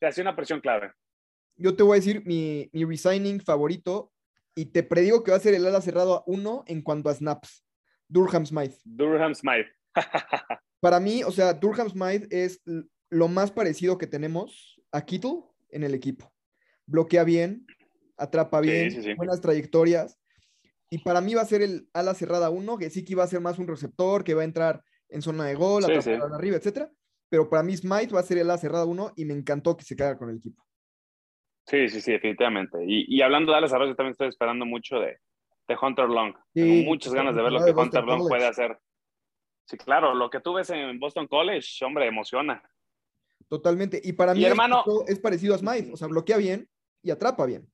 Te 0.00 0.06
hacía 0.06 0.22
una 0.22 0.34
presión 0.34 0.60
clave. 0.60 0.92
Yo 1.56 1.76
te 1.76 1.82
voy 1.82 1.96
a 1.96 2.00
decir 2.00 2.24
mi, 2.24 2.70
mi 2.72 2.86
resigning 2.86 3.38
favorito 3.38 4.10
y 4.54 4.72
te 4.72 4.82
predigo 4.82 5.22
que 5.22 5.30
va 5.30 5.36
a 5.36 5.40
ser 5.40 5.52
el 5.52 5.66
ala 5.66 5.82
cerrado 5.82 6.14
a 6.14 6.22
uno 6.24 6.64
en 6.66 6.80
cuanto 6.80 7.10
a 7.10 7.14
snaps. 7.14 7.66
Durham 8.08 8.46
Smythe. 8.46 8.78
Durham 8.82 9.34
Smythe. 9.34 9.70
Para 10.80 11.00
mí, 11.00 11.22
o 11.22 11.30
sea, 11.30 11.52
Durham 11.52 11.90
Smythe 11.90 12.28
es 12.30 12.62
lo 13.10 13.28
más 13.28 13.50
parecido 13.50 13.98
que 13.98 14.06
tenemos 14.06 14.80
a 14.90 15.04
Kittle 15.04 15.42
en 15.68 15.84
el 15.84 15.92
equipo. 15.92 16.32
Bloquea 16.86 17.24
bien, 17.24 17.66
atrapa 18.16 18.60
bien, 18.60 18.90
sí, 18.90 19.02
sí. 19.02 19.14
buenas 19.14 19.40
trayectorias. 19.40 20.18
Y 20.90 20.98
para 20.98 21.20
mí 21.20 21.34
va 21.34 21.40
a 21.42 21.46
ser 21.46 21.62
el 21.62 21.88
ala 21.94 22.14
cerrada 22.14 22.50
uno, 22.50 22.76
que 22.76 22.90
sí 22.90 23.04
que 23.04 23.14
va 23.14 23.24
a 23.24 23.28
ser 23.28 23.40
más 23.40 23.58
un 23.58 23.66
receptor, 23.66 24.24
que 24.24 24.34
va 24.34 24.42
a 24.42 24.44
entrar 24.44 24.82
en 25.08 25.22
zona 25.22 25.44
de 25.46 25.54
gol, 25.54 25.84
atrapar 25.84 26.32
arriba, 26.34 26.56
etcétera. 26.56 26.90
Pero 27.30 27.48
para 27.48 27.62
mí 27.62 27.74
Smythe 27.76 28.12
va 28.14 28.20
a 28.20 28.24
ser 28.24 28.36
el 28.38 28.50
ala 28.50 28.58
cerrada 28.58 28.84
uno 28.84 29.12
y 29.16 29.24
me 29.24 29.32
encantó 29.32 29.76
que 29.76 29.84
se 29.84 29.96
caiga 29.96 30.18
con 30.18 30.28
el 30.28 30.36
equipo. 30.36 30.62
Sí, 31.66 31.88
sí, 31.88 32.00
sí, 32.02 32.12
definitivamente. 32.12 32.78
Y, 32.84 33.06
y 33.08 33.22
hablando 33.22 33.52
de 33.52 33.58
Alex 33.58 33.72
Arroyo, 33.72 33.94
también 33.94 34.12
estoy 34.12 34.28
esperando 34.28 34.66
mucho 34.66 34.96
de, 34.98 35.18
de 35.68 35.76
Hunter 35.80 36.08
Long. 36.08 36.34
Tengo 36.52 36.84
muchas 36.84 37.14
ganas 37.14 37.34
de 37.34 37.42
ver 37.42 37.52
lo 37.52 37.64
que 37.64 37.70
Hunter 37.70 38.04
Long 38.04 38.18
College. 38.18 38.28
puede 38.28 38.46
hacer. 38.46 38.78
Sí, 39.64 39.78
claro, 39.78 40.14
lo 40.14 40.28
que 40.28 40.40
tú 40.40 40.54
ves 40.54 40.68
en 40.70 40.98
Boston 40.98 41.26
College, 41.28 41.84
hombre, 41.86 42.06
emociona. 42.06 42.62
Totalmente. 43.48 44.00
Y 44.04 44.12
para 44.12 44.34
Y 44.34 44.38
mí 44.38 44.44
hermano- 44.44 44.84
es 45.06 45.18
parecido 45.20 45.54
a 45.54 45.58
Smythe, 45.58 45.92
o 45.92 45.96
sea, 45.96 46.08
bloquea 46.08 46.36
bien 46.36 46.68
y 47.02 47.10
atrapa 47.10 47.46
bien. 47.46 47.71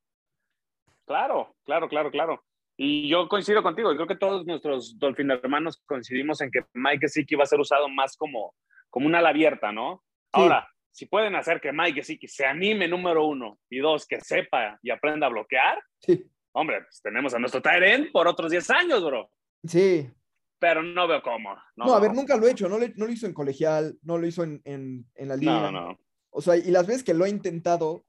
Claro, 1.09 1.57
claro, 1.65 1.89
claro, 1.89 2.11
claro. 2.13 2.45
Y 2.77 3.09
yo 3.09 3.29
coincido 3.29 3.63
contigo, 3.63 3.91
y 3.93 3.97
creo 3.97 4.07
que 4.07 4.15
todos 4.17 4.47
nuestros 4.47 4.97
Dolphin 4.99 5.31
hermanos 5.33 5.83
coincidimos 5.85 6.41
en 6.41 6.51
que 6.53 6.61
Mike 6.75 7.01
Gesicki 7.09 7.35
va 7.35 7.43
a 7.43 7.47
ser 7.47 7.59
usado 7.59 7.89
más 7.89 8.17
como, 8.17 8.55
como 8.89 9.07
una 9.09 9.19
ala 9.19 9.31
abierta, 9.31 9.73
¿no? 9.73 10.05
Ahora, 10.33 10.69
si 10.93 11.07
pueden 11.07 11.35
hacer 11.35 11.61
que 11.61 11.73
Mike 11.73 11.95
Gesicki 12.03 12.29
se 12.29 12.47
anime, 12.47 12.87
número 12.87 13.27
uno, 13.27 13.59
y 13.69 13.79
dos, 13.79 14.07
que 14.07 14.21
sepa 14.21 14.79
y 14.83 14.91
aprenda 14.91 15.27
a 15.27 15.31
bloquear, 15.31 15.83
Sí, 16.01 16.25
hombre, 16.53 16.83
pues 16.83 17.01
tenemos 17.03 17.35
a 17.35 17.39
nuestro 17.41 17.61
Tyrant 17.61 18.13
por 18.13 18.29
otros 18.29 18.51
10 18.53 18.71
años, 18.71 19.03
bro. 19.05 19.29
sí. 19.65 20.09
Pero 20.61 20.83
no 20.83 21.07
veo 21.07 21.23
cómo. 21.23 21.55
No, 21.77 21.87
No, 21.87 21.95
a 21.95 22.01
ver, 22.01 22.13
nunca 22.13 22.37
lo 22.37 22.47
he 22.49 22.51
hecho, 22.51 22.69
no, 22.69 22.79
le- 22.81 22.93
no 22.97 23.07
lo 23.07 23.13
hizo 23.13 23.27
en 23.27 23.33
colegial, 23.33 23.97
no 24.03 24.19
lo 24.19 24.27
hizo 24.27 24.43
en, 24.43 24.61
en, 24.65 25.07
en 25.15 25.29
la 25.29 25.37
liga. 25.37 25.71
No, 25.71 25.71
no. 25.71 25.99
O 26.31 26.41
sea, 26.41 26.57
y 26.57 26.71
las 26.73 26.85
veces 26.85 27.05
que 27.05 27.15
lo 27.15 27.25
he 27.25 27.31
intentado, 27.31 28.05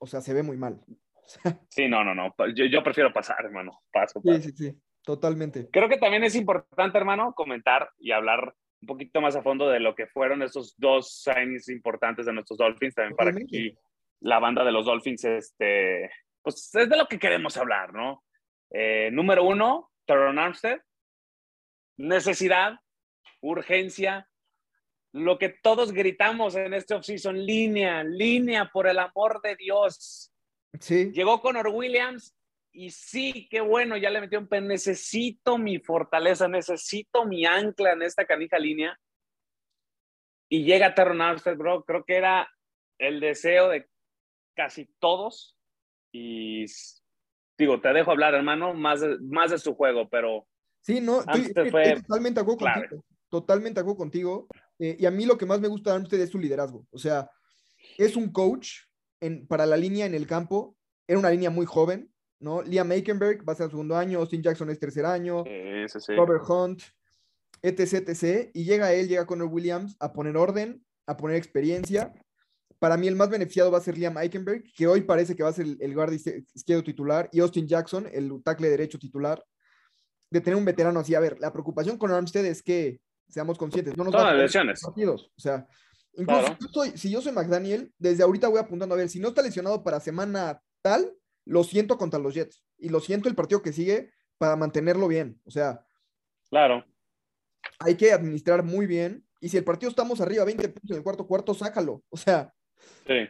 o 0.00 0.06
sea, 0.06 0.22
se 0.22 0.32
ve 0.32 0.42
muy 0.42 0.56
mal. 0.56 0.82
Sí, 1.70 1.88
no, 1.88 2.04
no, 2.04 2.14
no. 2.14 2.34
Yo, 2.54 2.64
yo 2.66 2.82
prefiero 2.82 3.12
pasar, 3.12 3.44
hermano. 3.44 3.82
Paso, 3.92 4.20
Sí, 4.22 4.28
paso. 4.28 4.42
sí, 4.42 4.52
sí, 4.52 4.72
totalmente. 5.02 5.68
Creo 5.70 5.88
que 5.88 5.98
también 5.98 6.24
es 6.24 6.34
importante, 6.34 6.98
hermano, 6.98 7.32
comentar 7.34 7.90
y 7.98 8.12
hablar 8.12 8.54
un 8.82 8.86
poquito 8.86 9.20
más 9.20 9.34
a 9.36 9.42
fondo 9.42 9.68
de 9.68 9.80
lo 9.80 9.94
que 9.94 10.06
fueron 10.06 10.42
esos 10.42 10.74
dos 10.76 11.22
signings 11.22 11.68
importantes 11.68 12.26
de 12.26 12.32
nuestros 12.32 12.58
Dolphins, 12.58 12.94
también 12.94 13.16
para 13.16 13.32
que 13.32 13.74
la 14.20 14.38
banda 14.38 14.64
de 14.64 14.72
los 14.72 14.86
Dolphins, 14.86 15.24
este, 15.24 16.10
pues 16.42 16.74
es 16.74 16.88
de 16.88 16.96
lo 16.96 17.06
que 17.06 17.18
queremos 17.18 17.56
hablar, 17.56 17.92
¿no? 17.92 18.22
Eh, 18.70 19.10
número 19.12 19.44
uno, 19.44 19.90
Teron 20.06 20.38
Armstead. 20.38 20.80
Necesidad, 21.98 22.78
urgencia, 23.40 24.28
lo 25.12 25.38
que 25.38 25.48
todos 25.48 25.92
gritamos 25.92 26.56
en 26.56 26.74
este 26.74 26.94
offseason, 26.94 27.38
línea, 27.44 28.04
línea, 28.04 28.68
por 28.70 28.86
el 28.86 28.98
amor 28.98 29.40
de 29.40 29.56
Dios. 29.56 30.30
Sí, 30.80 31.12
Llegó 31.12 31.40
Conor 31.40 31.68
Williams 31.68 32.36
y 32.72 32.90
sí, 32.90 33.48
qué 33.50 33.60
bueno, 33.60 33.96
ya 33.96 34.10
le 34.10 34.20
metió 34.20 34.38
un 34.38 34.48
pen. 34.48 34.66
Necesito 34.66 35.56
mi 35.56 35.78
fortaleza, 35.78 36.46
necesito 36.46 37.24
mi 37.24 37.46
ancla 37.46 37.92
en 37.92 38.02
esta 38.02 38.26
canija 38.26 38.58
línea. 38.58 38.98
Y 40.48 40.64
llega 40.64 40.94
Terron 40.94 41.22
Armstead, 41.22 41.56
bro. 41.56 41.84
Creo 41.84 42.04
que 42.04 42.16
era 42.16 42.48
el 42.98 43.20
deseo 43.20 43.70
de 43.70 43.88
casi 44.54 44.86
todos. 44.98 45.56
Y 46.12 46.66
digo, 47.58 47.80
te 47.80 47.92
dejo 47.92 48.10
hablar, 48.10 48.34
hermano, 48.34 48.74
más 48.74 49.00
de, 49.00 49.18
más 49.20 49.50
de 49.50 49.58
su 49.58 49.74
juego, 49.74 50.08
pero 50.08 50.46
sí, 50.82 51.00
no, 51.00 51.20
estoy, 51.20 51.34
Armstead 51.34 51.66
estoy 51.66 51.70
fue 51.70 52.02
totalmente 52.02 52.40
acuerdo 52.40 52.58
contigo. 52.58 53.04
Totalmente 53.28 53.80
acuerdo 53.80 53.98
contigo. 53.98 54.46
Eh, 54.78 54.96
y 55.00 55.06
a 55.06 55.10
mí 55.10 55.24
lo 55.24 55.36
que 55.38 55.46
más 55.46 55.60
me 55.60 55.68
gusta 55.68 55.90
de 55.90 55.96
Armstead 55.96 56.20
es 56.20 56.30
su 56.30 56.38
liderazgo. 56.38 56.86
O 56.90 56.98
sea, 56.98 57.30
es 57.96 58.16
un 58.16 58.30
coach 58.30 58.80
en, 59.20 59.46
para 59.46 59.66
la 59.66 59.76
línea 59.76 60.06
en 60.06 60.14
el 60.14 60.26
campo. 60.26 60.76
Era 61.08 61.18
una 61.18 61.30
línea 61.30 61.50
muy 61.50 61.66
joven, 61.66 62.10
¿no? 62.40 62.62
Liam 62.62 62.90
Aikenberg 62.90 63.48
va 63.48 63.52
a 63.52 63.56
ser 63.56 63.70
segundo 63.70 63.96
año, 63.96 64.18
Austin 64.18 64.42
Jackson 64.42 64.70
es 64.70 64.78
tercer 64.78 65.06
año, 65.06 65.44
sí, 65.88 66.00
sí. 66.00 66.14
Robert 66.16 66.42
Hunt, 66.48 66.82
etc, 67.62 68.08
etc. 68.08 68.50
Y 68.54 68.64
llega 68.64 68.92
él, 68.92 69.08
llega 69.08 69.26
Conor 69.26 69.48
Williams 69.48 69.96
a 70.00 70.12
poner 70.12 70.36
orden, 70.36 70.84
a 71.06 71.16
poner 71.16 71.36
experiencia. 71.36 72.12
Para 72.78 72.96
mí 72.96 73.08
el 73.08 73.16
más 73.16 73.30
beneficiado 73.30 73.70
va 73.70 73.78
a 73.78 73.82
ser 73.82 73.96
Liam 73.96 74.16
Aikenberg, 74.18 74.64
que 74.76 74.86
hoy 74.86 75.02
parece 75.02 75.34
que 75.34 75.42
va 75.42 75.48
a 75.48 75.52
ser 75.54 75.64
el, 75.66 75.78
el 75.80 75.94
guardia 75.94 76.18
izquier- 76.18 76.44
izquierdo 76.54 76.82
titular, 76.84 77.28
y 77.32 77.40
Austin 77.40 77.66
Jackson, 77.66 78.06
el 78.12 78.30
tackle 78.44 78.68
derecho 78.68 78.98
titular, 78.98 79.42
de 80.30 80.40
tener 80.40 80.58
un 80.58 80.64
veterano 80.64 81.00
así. 81.00 81.14
A 81.14 81.20
ver, 81.20 81.38
la 81.40 81.52
preocupación 81.52 81.96
con 81.96 82.10
Armstead 82.10 82.44
es 82.44 82.62
que, 82.62 83.00
seamos 83.28 83.56
conscientes, 83.56 83.96
no 83.96 84.04
nos 84.04 84.12
Son 84.12 84.22
va 84.22 84.30
a 84.30 84.34
lesiones. 84.34 84.82
partidos. 84.82 85.30
O 85.36 85.40
sea, 85.40 85.66
incluso 86.16 86.40
Claro. 86.40 86.56
si, 86.58 86.66
yo 86.66 86.68
soy, 86.72 86.90
si 86.98 87.10
yo 87.10 87.20
soy 87.20 87.32
McDaniel, 87.32 87.92
desde 87.98 88.22
ahorita 88.22 88.48
voy 88.48 88.58
apuntando, 88.58 88.94
a 88.94 88.98
ver, 88.98 89.08
si 89.08 89.20
no 89.20 89.28
está 89.28 89.42
lesionado 89.42 89.82
para 89.82 90.00
semana 90.00 90.60
tal, 90.82 91.12
lo 91.44 91.62
siento 91.64 91.96
contra 91.98 92.18
los 92.18 92.34
Jets. 92.34 92.64
Y 92.78 92.88
lo 92.88 93.00
siento 93.00 93.28
el 93.28 93.34
partido 93.34 93.62
que 93.62 93.72
sigue 93.72 94.10
para 94.38 94.56
mantenerlo 94.56 95.08
bien. 95.08 95.40
O 95.44 95.50
sea, 95.50 95.84
Claro. 96.50 96.84
hay 97.80 97.96
que 97.96 98.12
administrar 98.12 98.62
muy 98.62 98.86
bien. 98.86 99.24
Y 99.40 99.48
si 99.48 99.56
el 99.56 99.64
partido 99.64 99.90
estamos 99.90 100.20
arriba 100.20 100.44
20 100.44 100.68
puntos 100.68 100.90
en 100.90 100.96
el 100.98 101.02
cuarto 101.02 101.26
cuarto, 101.26 101.54
sácalo. 101.54 102.02
O 102.10 102.16
sea, 102.16 102.52
Sí. 103.06 103.26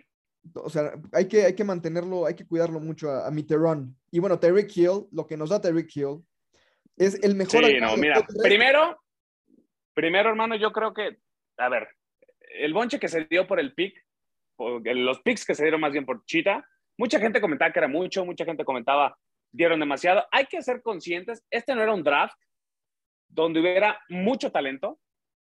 o 0.54 0.68
sea, 0.70 0.92
hay 1.12 1.26
que, 1.28 1.44
hay 1.44 1.54
que 1.54 1.64
mantenerlo, 1.64 2.26
hay 2.26 2.34
que 2.34 2.46
cuidarlo 2.46 2.80
mucho 2.80 3.10
a, 3.10 3.26
a 3.26 3.30
mi 3.30 3.42
Terron. 3.42 3.96
Y 4.10 4.18
bueno, 4.18 4.38
Tyreek 4.38 4.76
Hill, 4.76 5.06
lo 5.12 5.26
que 5.26 5.36
nos 5.36 5.50
da 5.50 5.60
Tyreek 5.60 5.94
Hill, 5.96 6.24
es 6.96 7.22
el 7.22 7.34
mejor. 7.34 7.64
Sí, 7.64 7.78
no, 7.80 7.96
mira, 7.96 8.24
primero, 8.42 8.96
primero, 9.94 10.28
hermano, 10.30 10.56
yo 10.56 10.72
creo 10.72 10.94
que, 10.94 11.18
a 11.58 11.68
ver, 11.68 11.88
el 12.58 12.72
bonche 12.72 12.98
que 12.98 13.08
se 13.08 13.24
dio 13.24 13.46
por 13.46 13.60
el 13.60 13.74
pick, 13.74 14.04
los 14.58 15.20
picks 15.20 15.44
que 15.44 15.54
se 15.54 15.64
dieron 15.64 15.80
más 15.80 15.92
bien 15.92 16.06
por 16.06 16.24
Chita, 16.24 16.66
mucha 16.98 17.18
gente 17.18 17.40
comentaba 17.40 17.72
que 17.72 17.78
era 17.78 17.88
mucho, 17.88 18.24
mucha 18.24 18.44
gente 18.44 18.64
comentaba 18.64 19.16
dieron 19.52 19.80
demasiado. 19.80 20.26
Hay 20.30 20.46
que 20.46 20.62
ser 20.62 20.82
conscientes, 20.82 21.44
este 21.50 21.74
no 21.74 21.82
era 21.82 21.94
un 21.94 22.02
draft 22.02 22.38
donde 23.28 23.60
hubiera 23.60 24.00
mucho 24.08 24.50
talento, 24.50 25.00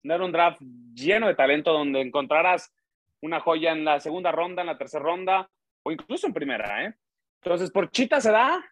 no 0.02 0.14
era 0.14 0.24
un 0.24 0.32
draft 0.32 0.60
lleno 0.94 1.28
de 1.28 1.34
talento 1.34 1.72
donde 1.72 2.00
encontraras 2.00 2.72
una 3.20 3.40
joya 3.40 3.72
en 3.72 3.84
la 3.84 4.00
segunda 4.00 4.32
ronda, 4.32 4.62
en 4.62 4.66
la 4.66 4.78
tercera 4.78 5.04
ronda 5.04 5.48
o 5.84 5.92
incluso 5.92 6.26
en 6.26 6.32
primera, 6.32 6.84
¿eh? 6.84 6.94
Entonces, 7.42 7.70
por 7.70 7.90
Chita 7.90 8.20
se 8.20 8.30
da 8.30 8.64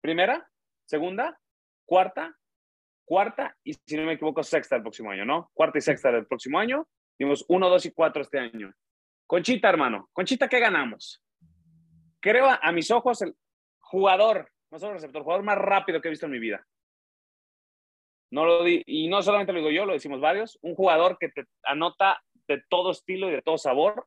primera, 0.00 0.46
segunda, 0.86 1.38
cuarta, 1.86 2.36
cuarta 3.04 3.56
y 3.64 3.74
si 3.74 3.96
no 3.96 4.04
me 4.04 4.14
equivoco, 4.14 4.42
sexta 4.42 4.76
el 4.76 4.82
próximo 4.82 5.10
año, 5.10 5.24
¿no? 5.24 5.50
Cuarta 5.54 5.78
y 5.78 5.82
sexta 5.82 6.12
del 6.12 6.26
próximo 6.26 6.58
año. 6.58 6.86
Dimos 7.20 7.44
uno, 7.48 7.68
dos 7.68 7.84
y 7.84 7.90
cuatro 7.92 8.22
este 8.22 8.38
año. 8.38 8.72
Conchita, 9.26 9.68
hermano. 9.68 10.08
Conchita, 10.14 10.48
¿qué 10.48 10.58
ganamos? 10.58 11.22
Creo 12.18 12.46
a, 12.46 12.54
a 12.62 12.72
mis 12.72 12.90
ojos 12.90 13.20
el 13.20 13.36
jugador, 13.78 14.50
no 14.70 14.78
solo 14.78 14.94
receptor, 14.94 15.22
jugador 15.22 15.44
más 15.44 15.58
rápido 15.58 16.00
que 16.00 16.08
he 16.08 16.10
visto 16.10 16.24
en 16.24 16.32
mi 16.32 16.38
vida. 16.38 16.66
No 18.30 18.46
lo 18.46 18.66
y 18.66 19.08
no 19.08 19.20
solamente 19.22 19.52
lo 19.52 19.58
digo 19.58 19.70
yo, 19.70 19.84
lo 19.84 19.92
decimos 19.92 20.18
varios. 20.18 20.58
Un 20.62 20.74
jugador 20.74 21.18
que 21.18 21.28
te 21.28 21.44
anota 21.64 22.22
de 22.48 22.64
todo 22.70 22.92
estilo 22.92 23.28
y 23.28 23.32
de 23.32 23.42
todo 23.42 23.58
sabor. 23.58 24.06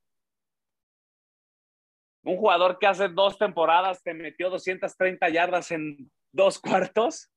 Un 2.24 2.38
jugador 2.38 2.80
que 2.80 2.88
hace 2.88 3.10
dos 3.10 3.38
temporadas 3.38 4.02
te 4.02 4.16
metió 4.16 4.50
230 4.50 5.30
yardas 5.30 5.70
en 5.70 6.12
dos 6.32 6.58
cuartos 6.58 7.30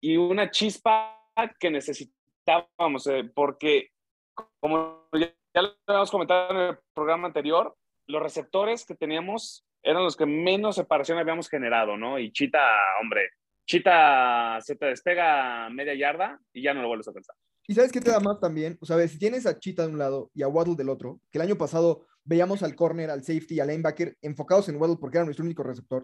y 0.00 0.16
una 0.16 0.48
chispa 0.48 1.28
que 1.58 1.72
necesitábamos, 1.72 3.08
eh, 3.08 3.24
porque 3.34 3.90
como 4.60 5.08
ya, 5.12 5.62
lo 5.62 5.70
habíamos 5.86 6.10
comentado 6.10 6.50
en 6.50 6.56
el 6.56 6.78
programa 6.94 7.28
anterior, 7.28 7.76
los 8.06 8.22
receptores 8.22 8.84
que 8.84 8.94
teníamos 8.94 9.64
eran 9.82 10.02
los 10.02 10.16
que 10.16 10.26
menos 10.26 10.76
separación 10.76 11.18
habíamos 11.18 11.48
generado, 11.48 11.96
¿no? 11.96 12.18
Y 12.18 12.32
Chita, 12.32 12.60
hombre, 13.00 13.30
Chita 13.66 14.58
se 14.60 14.76
te 14.76 14.86
despega 14.86 15.68
media 15.70 15.94
yarda 15.94 16.40
y 16.52 16.62
ya 16.62 16.74
no 16.74 16.82
lo 16.82 16.88
vuelves 16.88 17.08
a 17.08 17.12
pensar. 17.12 17.36
¿Y 17.68 17.74
sabes 17.74 17.90
qué 17.90 18.00
te 18.00 18.10
da 18.10 18.20
más 18.20 18.38
también? 18.40 18.78
O 18.80 18.86
sea, 18.86 18.96
ver, 18.96 19.08
si 19.08 19.18
tienes 19.18 19.46
a 19.46 19.58
Chita 19.58 19.86
de 19.86 19.92
un 19.92 19.98
lado 19.98 20.30
y 20.34 20.42
a 20.42 20.48
Waddle 20.48 20.76
del 20.76 20.88
otro, 20.88 21.20
que 21.30 21.38
el 21.38 21.42
año 21.42 21.56
pasado 21.56 22.06
veíamos 22.24 22.62
al 22.62 22.74
corner, 22.74 23.10
al 23.10 23.22
safety 23.24 23.54
y 23.54 23.60
al 23.60 23.68
linebacker 23.68 24.16
enfocados 24.22 24.68
en 24.68 24.76
Waddle 24.80 24.98
porque 25.00 25.18
era 25.18 25.24
nuestro 25.24 25.44
único 25.44 25.62
receptor 25.62 26.02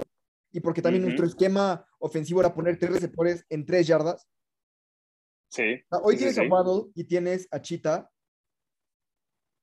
y 0.52 0.61
porque 0.61 0.82
también 0.82 1.02
Ujú. 1.02 1.11
nuestro 1.11 1.26
esquema 1.26 1.85
ofensivo 1.99 2.40
era 2.40 2.54
poner 2.54 2.78
tres 2.78 2.92
receptores 2.92 3.44
en 3.49 3.64
tres 3.64 3.87
yardas. 3.87 4.28
Sí. 5.49 5.82
O 5.90 5.97
sea, 5.97 6.04
hoy 6.04 6.14
sí, 6.14 6.18
tienes 6.18 6.35
sí, 6.37 6.40
a. 6.42 6.49
Waddle 6.49 6.90
y 6.94 7.04
tienes 7.04 7.49
a 7.50 7.61
Chita. 7.61 8.11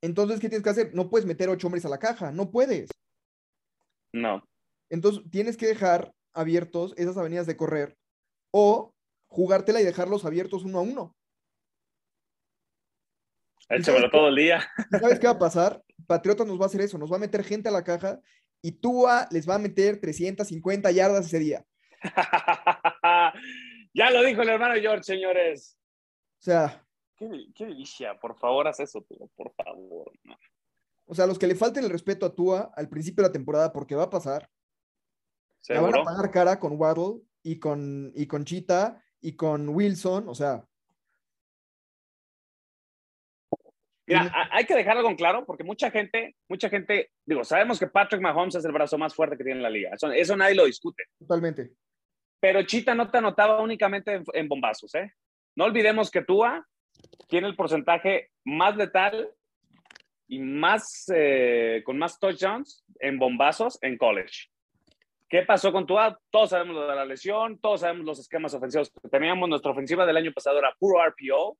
Entonces, 0.01 0.39
¿qué 0.39 0.50
tienes 0.50 0.63
que 0.63 0.70
hacer? 0.70 0.96
No 0.96 1.10
puedes 1.10 1.25
meter 1.25 1.50
ocho 1.50 1.68
hombres 1.68 1.86
a 1.86 1.89
la 1.89 2.00
caja, 2.00 2.32
no 2.32 2.51
puedes. 2.51 2.89
No. 4.13 4.44
Entonces, 4.89 5.24
tienes 5.29 5.58
que 5.58 5.68
dejar 5.68 6.13
abiertos 6.34 6.94
esas 6.98 7.18
avenidas 7.18 7.48
de 7.48 7.58
correr 7.58 7.98
o 8.51 8.94
jugártela 9.27 9.82
y 9.82 9.86
dejarlos 9.86 10.25
abiertos 10.25 10.63
uno 10.63 10.79
a 10.79 10.82
uno. 10.82 11.15
Échamelo 13.70 14.10
todo 14.10 14.29
el 14.29 14.36
día. 14.36 14.68
¿Y 14.91 14.98
¿Sabes 14.98 15.20
qué 15.20 15.27
va 15.27 15.34
a 15.34 15.39
pasar? 15.39 15.84
Patriotas 16.08 16.48
nos 16.48 16.60
va 16.60 16.63
a 16.63 16.68
hacer 16.68 16.82
eso, 16.82 16.98
nos 16.98 17.12
va 17.12 17.18
a 17.18 17.20
meter 17.20 17.44
gente 17.44 17.70
a 17.70 17.72
la 17.72 17.84
caja 17.84 18.20
y 18.62 18.72
Tua 18.72 19.27
les 19.32 19.48
va 19.48 19.56
a 19.56 19.60
meter 19.60 20.00
350 20.00 20.91
yardas 20.91 21.27
ese 21.27 21.39
día. 21.39 21.65
ya 23.94 24.10
lo 24.10 24.24
dijo 24.24 24.41
el 24.41 24.50
hermano 24.50 24.74
George, 24.82 25.03
señores. 25.03 25.77
O 26.39 26.41
sea, 26.41 26.84
Qué, 27.19 27.47
qué 27.53 27.65
delicia. 27.65 28.17
Por 28.17 28.38
favor, 28.39 28.67
haz 28.67 28.79
eso, 28.79 29.01
tío. 29.01 29.29
Por 29.35 29.53
favor. 29.53 30.11
no. 30.23 30.38
o 31.05 31.13
sea, 31.13 31.27
los 31.27 31.38
que 31.38 31.47
le 31.47 31.55
falten 31.55 31.83
el 31.83 31.89
respeto 31.89 32.25
a 32.25 32.33
Tua 32.33 32.71
al 32.75 32.88
principio 32.88 33.21
de 33.23 33.29
la 33.29 33.33
temporada, 33.33 33.73
porque 33.73 33.95
va 33.95 34.03
a 34.03 34.09
pasar, 34.09 34.49
la 35.67 35.81
van 35.81 35.89
a 35.89 35.97
¿Seguro? 35.97 36.05
pagar 36.05 36.31
cara 36.31 36.59
con 36.59 36.79
Waddle 36.79 37.21
y 37.43 37.59
con, 37.59 38.13
y 38.15 38.25
con 38.25 38.45
Cheetah 38.45 39.03
y 39.19 39.35
con 39.35 39.67
Wilson, 39.69 40.29
o 40.29 40.33
sea, 40.33 40.65
Mira, 44.07 44.49
hay 44.51 44.65
que 44.65 44.73
dejar 44.73 44.97
algo 44.97 45.09
en 45.09 45.15
claro 45.15 45.45
porque 45.45 45.63
mucha 45.63 45.91
gente, 45.91 46.35
mucha 46.47 46.67
gente, 46.67 47.11
digo, 47.23 47.43
sabemos 47.43 47.77
que 47.77 47.85
Patrick 47.85 48.21
Mahomes 48.21 48.55
es 48.55 48.65
el 48.65 48.71
brazo 48.71 48.97
más 48.97 49.13
fuerte 49.13 49.38
que 49.38 49.43
tiene 49.43 49.61
la 49.61 49.69
liga. 49.69 49.91
Eso, 49.93 50.11
eso 50.11 50.35
nadie 50.35 50.55
lo 50.55 50.65
discute. 50.65 51.03
totalmente. 51.19 51.73
Pero 52.39 52.63
Chita 52.63 52.95
no 52.95 53.11
te 53.11 53.19
anotaba 53.19 53.61
únicamente 53.61 54.13
en, 54.13 54.23
en 54.33 54.47
bombazos, 54.47 54.95
¿eh? 54.95 55.13
No 55.55 55.65
olvidemos 55.65 56.09
que 56.09 56.23
Tua 56.23 56.65
tiene 57.27 57.48
el 57.48 57.56
porcentaje 57.56 58.32
más 58.44 58.75
letal 58.75 59.29
y 60.27 60.39
más, 60.39 61.06
eh, 61.13 61.82
con 61.86 61.98
más 61.98 62.20
touchdowns 62.20 62.84
en 63.00 63.18
bombazos 63.18 63.77
en 63.82 63.98
college. 63.98 64.50
¿Qué 65.27 65.44
pasó 65.44 65.72
con 65.72 65.86
Tua? 65.86 66.20
Todos 66.32 66.50
sabemos 66.50 66.75
lo 66.75 66.88
de 66.88 66.96
la 66.96 67.06
lesión, 67.06 67.60
todos 67.60 67.82
sabemos 67.82 68.06
los 68.06 68.20
esquemas 68.20 68.53
ofensivos 68.56 68.91
que 68.91 69.10
teníamos. 69.10 69.48
Nuestra 69.48 69.72
ofensiva 69.72 70.06
del 70.06 70.18
año 70.18 70.32
pasado 70.34 70.58
era 70.58 70.74
puro 70.79 71.03
RPO. 71.06 71.56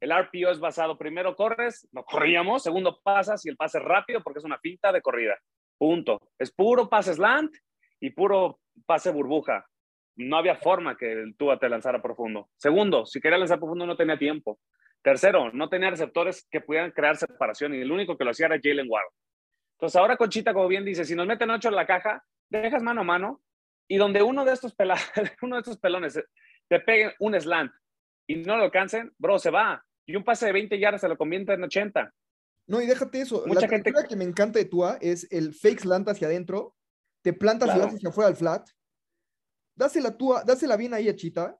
El 0.00 0.10
RPO 0.10 0.50
es 0.50 0.58
basado, 0.58 0.98
primero 0.98 1.36
corres, 1.36 1.88
no 1.92 2.02
corríamos, 2.02 2.64
segundo 2.64 3.00
pasas 3.00 3.46
y 3.46 3.48
el 3.48 3.56
pase 3.56 3.78
rápido 3.78 4.20
porque 4.24 4.40
es 4.40 4.44
una 4.44 4.58
finta 4.58 4.90
de 4.90 5.00
corrida. 5.00 5.38
Punto. 5.78 6.20
Es 6.36 6.50
puro 6.52 6.88
pase 6.88 7.14
slant 7.14 7.54
y 8.00 8.10
puro 8.10 8.58
pase 8.86 9.12
burbuja. 9.12 9.64
No 10.16 10.36
había 10.36 10.56
forma 10.56 10.96
que 10.96 11.12
el 11.12 11.36
Tua 11.36 11.60
te 11.60 11.68
lanzara 11.68 12.02
profundo. 12.02 12.48
Segundo, 12.56 13.06
si 13.06 13.20
quería 13.20 13.38
lanzar 13.38 13.60
profundo 13.60 13.86
no 13.86 13.96
tenía 13.96 14.18
tiempo. 14.18 14.58
Tercero, 15.02 15.50
no 15.52 15.68
tenía 15.68 15.90
receptores 15.90 16.46
que 16.50 16.60
pudieran 16.60 16.92
crear 16.92 17.16
separación 17.16 17.74
y 17.74 17.80
el 17.80 17.90
único 17.90 18.16
que 18.16 18.24
lo 18.24 18.30
hacía 18.30 18.46
era 18.46 18.60
Jalen 18.62 18.86
Ward. 18.88 19.06
Entonces 19.78 19.96
ahora 19.96 20.16
Conchita, 20.16 20.54
como 20.54 20.68
bien 20.68 20.84
dice, 20.84 21.04
si 21.04 21.14
nos 21.16 21.26
meten 21.26 21.50
ocho 21.50 21.68
en 21.68 21.74
la 21.74 21.86
caja, 21.86 22.24
dejas 22.48 22.82
mano 22.82 23.00
a 23.00 23.04
mano 23.04 23.42
y 23.88 23.96
donde 23.96 24.22
uno 24.22 24.44
de 24.44 24.52
estos, 24.52 24.74
uno 25.42 25.56
de 25.56 25.60
estos 25.60 25.78
pelones 25.78 26.20
te 26.68 26.80
pegue 26.80 27.14
un 27.18 27.38
slant 27.40 27.72
y 28.28 28.36
no 28.36 28.56
lo 28.56 28.64
alcancen, 28.64 29.12
bro, 29.18 29.38
se 29.38 29.50
va. 29.50 29.84
Y 30.06 30.14
un 30.16 30.24
pase 30.24 30.46
de 30.46 30.52
20 30.52 30.78
yardas 30.78 31.00
se 31.00 31.08
lo 31.08 31.16
convierte 31.16 31.52
en 31.54 31.64
80. 31.64 32.12
No, 32.68 32.80
y 32.80 32.86
déjate 32.86 33.20
eso. 33.20 33.44
Mucha 33.46 33.62
la 33.62 33.68
gente- 33.68 33.92
que 34.08 34.16
me 34.16 34.24
encanta 34.24 34.58
de 34.60 34.64
Tua 34.66 34.98
es 35.00 35.26
el 35.32 35.52
fake 35.52 35.80
slant 35.80 36.08
hacia 36.08 36.28
adentro, 36.28 36.76
te 37.22 37.32
plantas 37.32 37.68
y 37.68 37.72
Claro. 37.72 37.86
vas 37.86 37.94
hacia 37.96 38.08
afuera 38.08 38.28
al 38.28 38.36
flat. 38.36 38.68
Dásela 39.76 40.16
Tua, 40.16 40.44
dásela 40.44 40.76
bien 40.76 40.94
ahí 40.94 41.08
a 41.08 41.16
Chita. 41.16 41.58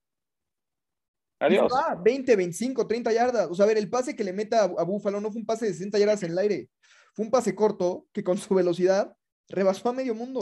Adiós. 1.42 1.72
va, 1.72 1.94
20, 2.02 2.36
25, 2.36 2.86
30 2.86 3.12
yardas. 3.12 3.48
O 3.50 3.54
sea, 3.54 3.64
a 3.64 3.68
ver, 3.68 3.78
el 3.78 3.90
pase 3.90 4.14
que 4.14 4.24
le 4.24 4.32
meta 4.32 4.64
a, 4.64 4.84
Búfalo 4.84 5.20
no 5.20 5.30
fue 5.30 5.40
un 5.40 5.46
pase 5.46 5.66
de 5.66 5.72
60 5.72 5.98
yardas 5.98 6.22
en 6.22 6.32
el 6.32 6.38
aire. 6.38 6.68
Fue 7.14 7.24
un 7.24 7.30
pase 7.30 7.54
corto 7.54 8.06
que 8.12 8.22
con 8.24 8.38
su 8.38 8.54
velocidad 8.54 9.14
rebasó 9.48 9.88
a 9.88 9.92
medio 9.92 10.14
mundo. 10.14 10.40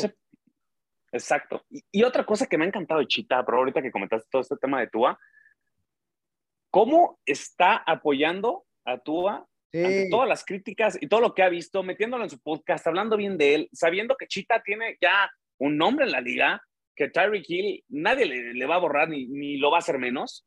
Exacto. 1.13 1.65
Y, 1.71 1.83
y 1.91 2.03
otra 2.05 2.25
cosa 2.25 2.47
que 2.47 2.57
me 2.57 2.65
ha 2.65 2.69
encantado 2.69 3.01
de 3.01 3.07
Chita, 3.07 3.43
bro, 3.43 3.59
ahorita 3.59 3.83
que 3.83 3.91
comentaste 3.91 4.29
todo 4.31 4.43
este 4.43 4.57
tema 4.57 4.81
de 4.81 4.87
Tua, 4.89 5.19
¿cómo 6.71 7.19
está 7.27 7.77
apoyando 7.77 8.65
a 8.85 8.99
Tua 8.99 9.47
ante 9.73 10.05
Sí. 10.05 10.11
todas 10.11 10.29
las 10.29 10.45
críticas 10.45 10.99
y 11.01 11.07
todo 11.09 11.21
lo 11.21 11.33
que 11.35 11.43
ha 11.45 11.49
visto, 11.49 11.83
metiéndolo 11.85 12.25
en 12.25 12.31
su 12.31 12.41
podcast, 12.41 12.87
hablando 12.89 13.17
bien 13.17 13.39
de 13.39 13.55
él, 13.55 13.69
sabiendo 13.73 14.17
que 14.17 14.27
Chita 14.27 14.63
tiene 14.65 14.99
ya 15.01 15.31
un 15.59 15.77
nombre 15.77 16.07
en 16.07 16.13
la 16.13 16.21
liga, 16.21 16.61
que 16.97 17.09
Tyreek 17.09 17.49
Hill 17.49 17.85
nadie 17.89 18.27
le, 18.27 18.55
le 18.55 18.67
va 18.67 18.75
a 18.77 18.81
borrar 18.81 19.09
ni, 19.09 19.27
ni 19.29 19.59
lo 19.59 19.71
va 19.71 19.77
a 19.77 19.81
hacer 19.81 19.99
menos. 19.99 20.45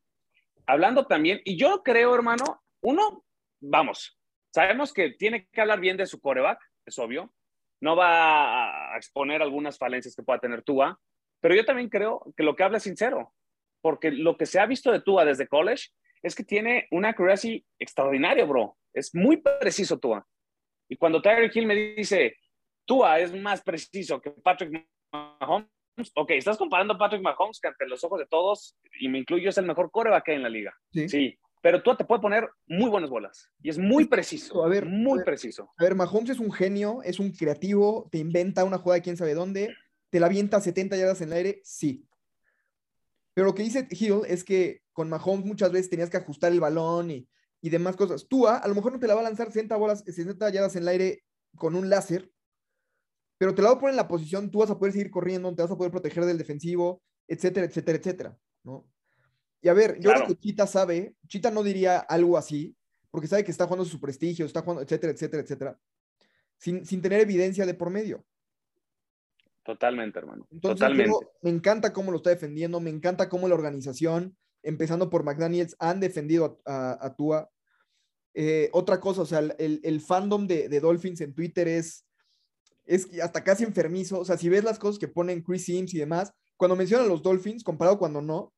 Hablando 0.66 1.06
también, 1.06 1.40
y 1.44 1.56
yo 1.56 1.82
creo, 1.82 2.14
hermano, 2.14 2.62
uno, 2.82 3.24
vamos, 3.60 4.18
sabemos 4.52 4.92
que 4.92 5.10
tiene 5.10 5.46
que 5.52 5.60
hablar 5.60 5.80
bien 5.80 5.96
de 5.96 6.06
su 6.06 6.20
coreback, 6.20 6.58
es 6.86 6.98
obvio. 6.98 7.32
No 7.80 7.96
va 7.96 8.94
a 8.94 8.96
exponer 8.96 9.42
algunas 9.42 9.76
falencias 9.78 10.14
que 10.14 10.22
pueda 10.22 10.38
tener 10.38 10.62
Tua, 10.62 10.98
pero 11.40 11.54
yo 11.54 11.64
también 11.64 11.90
creo 11.90 12.32
que 12.36 12.42
lo 12.42 12.56
que 12.56 12.62
habla 12.62 12.78
es 12.78 12.84
sincero, 12.84 13.34
porque 13.82 14.10
lo 14.10 14.36
que 14.36 14.46
se 14.46 14.58
ha 14.58 14.66
visto 14.66 14.90
de 14.90 15.02
Tua 15.02 15.24
desde 15.24 15.48
college 15.48 15.88
es 16.22 16.34
que 16.34 16.44
tiene 16.44 16.88
una 16.90 17.10
accuracy 17.10 17.66
extraordinaria, 17.78 18.46
bro. 18.46 18.78
Es 18.94 19.14
muy 19.14 19.36
preciso 19.36 19.98
Tua. 19.98 20.26
Y 20.88 20.96
cuando 20.96 21.20
Tyreek 21.20 21.54
Hill 21.54 21.66
me 21.66 21.74
dice, 21.74 22.38
Tua 22.86 23.18
es 23.20 23.34
más 23.34 23.62
preciso 23.62 24.20
que 24.20 24.30
Patrick 24.30 24.86
Mahomes, 25.12 25.68
ok, 26.14 26.30
estás 26.30 26.56
comparando 26.56 26.94
a 26.94 26.98
Patrick 26.98 27.22
Mahomes 27.22 27.60
que 27.60 27.68
ante 27.68 27.86
los 27.86 28.02
ojos 28.04 28.18
de 28.18 28.26
todos, 28.26 28.76
y 29.00 29.08
me 29.08 29.18
incluyo, 29.18 29.48
es 29.50 29.58
el 29.58 29.66
mejor 29.66 29.90
coreback 29.90 30.28
en 30.28 30.42
la 30.42 30.48
liga. 30.48 30.74
Sí. 30.92 31.08
Sí, 31.08 31.38
pero 31.62 31.82
Tua 31.82 31.96
te 31.96 32.04
puede 32.04 32.20
poner 32.20 32.48
muy 32.66 32.90
buenas 32.90 33.10
bolas. 33.10 33.50
Y 33.62 33.70
es 33.70 33.78
muy 33.78 34.04
preciso. 34.06 34.64
A 34.64 34.68
ver, 34.68 34.84
muy 34.84 35.12
a 35.12 35.16
ver. 35.16 35.24
preciso. 35.24 35.72
A 35.78 35.84
ver, 35.84 35.94
Mahomes 35.94 36.30
es 36.30 36.38
un 36.38 36.52
genio, 36.52 37.00
es 37.02 37.18
un 37.18 37.30
creativo, 37.32 38.08
te 38.10 38.18
inventa 38.18 38.64
una 38.64 38.78
jugada 38.78 38.96
de 38.96 39.02
quién 39.02 39.16
sabe 39.16 39.34
dónde, 39.34 39.74
te 40.10 40.20
la 40.20 40.26
avienta 40.26 40.58
a 40.58 40.60
70 40.60 40.96
yardas 40.96 41.20
en 41.22 41.28
el 41.28 41.34
aire, 41.34 41.60
sí. 41.64 42.06
Pero 43.32 43.46
lo 43.46 43.54
que 43.54 43.62
dice 43.62 43.88
Hill 43.90 44.20
es 44.26 44.44
que 44.44 44.82
con 44.92 45.08
Mahomes 45.08 45.46
muchas 45.46 45.72
veces 45.72 45.90
tenías 45.90 46.10
que 46.10 46.18
ajustar 46.18 46.52
el 46.52 46.60
balón 46.60 47.10
y, 47.10 47.28
y 47.60 47.70
demás 47.70 47.96
cosas. 47.96 48.28
Tua 48.28 48.58
a 48.58 48.68
lo 48.68 48.74
mejor 48.74 48.92
no 48.92 49.00
te 49.00 49.06
la 49.06 49.14
va 49.14 49.20
a 49.20 49.24
lanzar 49.24 49.46
60, 49.46 49.74
bolas, 49.76 50.04
60 50.04 50.50
yardas 50.50 50.76
en 50.76 50.82
el 50.82 50.88
aire 50.88 51.24
con 51.56 51.74
un 51.74 51.88
láser, 51.88 52.30
pero 53.38 53.54
te 53.54 53.62
la 53.62 53.68
va 53.70 53.74
a 53.74 53.78
poner 53.78 53.92
en 53.92 53.96
la 53.96 54.08
posición, 54.08 54.50
tú 54.50 54.58
vas 54.58 54.70
a 54.70 54.78
poder 54.78 54.92
seguir 54.92 55.10
corriendo, 55.10 55.54
te 55.54 55.62
vas 55.62 55.70
a 55.70 55.76
poder 55.76 55.90
proteger 55.92 56.24
del 56.24 56.38
defensivo, 56.38 57.02
etcétera, 57.28 57.66
etcétera, 57.66 57.98
etcétera, 57.98 58.38
¿no? 58.62 58.86
Y 59.60 59.68
a 59.68 59.72
ver, 59.74 59.94
yo 59.96 60.10
Claro. 60.10 60.24
creo 60.26 60.36
que 60.36 60.40
Chita 60.40 60.66
sabe, 60.66 61.14
Chita 61.26 61.50
no 61.50 61.62
diría 61.62 61.98
algo 61.98 62.36
así, 62.36 62.76
porque 63.10 63.26
sabe 63.28 63.44
que 63.44 63.50
está 63.50 63.64
jugando 63.64 63.84
su 63.84 64.00
prestigio, 64.00 64.44
está 64.46 64.60
jugando, 64.62 64.82
etcétera, 64.82 65.12
etcétera, 65.12 65.42
etcétera, 65.42 65.78
sin, 66.58 66.84
sin 66.84 67.00
tener 67.00 67.20
evidencia 67.20 67.64
de 67.66 67.74
por 67.74 67.90
medio. 67.90 68.24
Totalmente, 69.64 70.18
hermano. 70.18 70.46
Entonces, 70.50 70.80
Totalmente. 70.80 71.10
yo- 71.10 71.32
me 71.42 71.50
encanta 71.50 71.92
cómo 71.92 72.10
lo 72.10 72.18
está 72.18 72.30
defendiendo, 72.30 72.80
me 72.80 72.90
encanta 72.90 73.28
cómo 73.30 73.48
la 73.48 73.54
organización, 73.54 74.36
empezando 74.62 75.08
por 75.08 75.24
McDaniels, 75.24 75.74
han 75.78 76.00
defendido 76.00 76.60
a, 76.66 76.92
a- 76.92 77.06
a 77.06 77.16
Tua. 77.16 77.50
Eh, 78.34 78.68
otra 78.72 79.00
cosa, 79.00 79.22
o 79.22 79.26
sea, 79.26 79.38
el, 79.38 79.54
el- 79.58 79.80
el 79.84 80.00
fandom 80.00 80.46
de, 80.46 80.68
de 80.68 80.80
Dolphins 80.80 81.20
en 81.22 81.34
Twitter 81.34 81.66
es, 81.68 82.03
es 82.86 83.06
que 83.06 83.22
hasta 83.22 83.42
casi 83.44 83.64
enfermizo. 83.64 84.18
O 84.20 84.24
sea, 84.24 84.36
si 84.36 84.48
ves 84.48 84.64
las 84.64 84.78
cosas 84.78 84.98
que 84.98 85.08
ponen 85.08 85.42
Chris 85.42 85.64
Sims 85.64 85.94
y 85.94 85.98
demás, 85.98 86.32
cuando 86.56 86.76
mencionan 86.76 87.08
los 87.08 87.22
Dolphins, 87.22 87.64
comparado 87.64 87.98
cuando 87.98 88.20
no, 88.22 88.52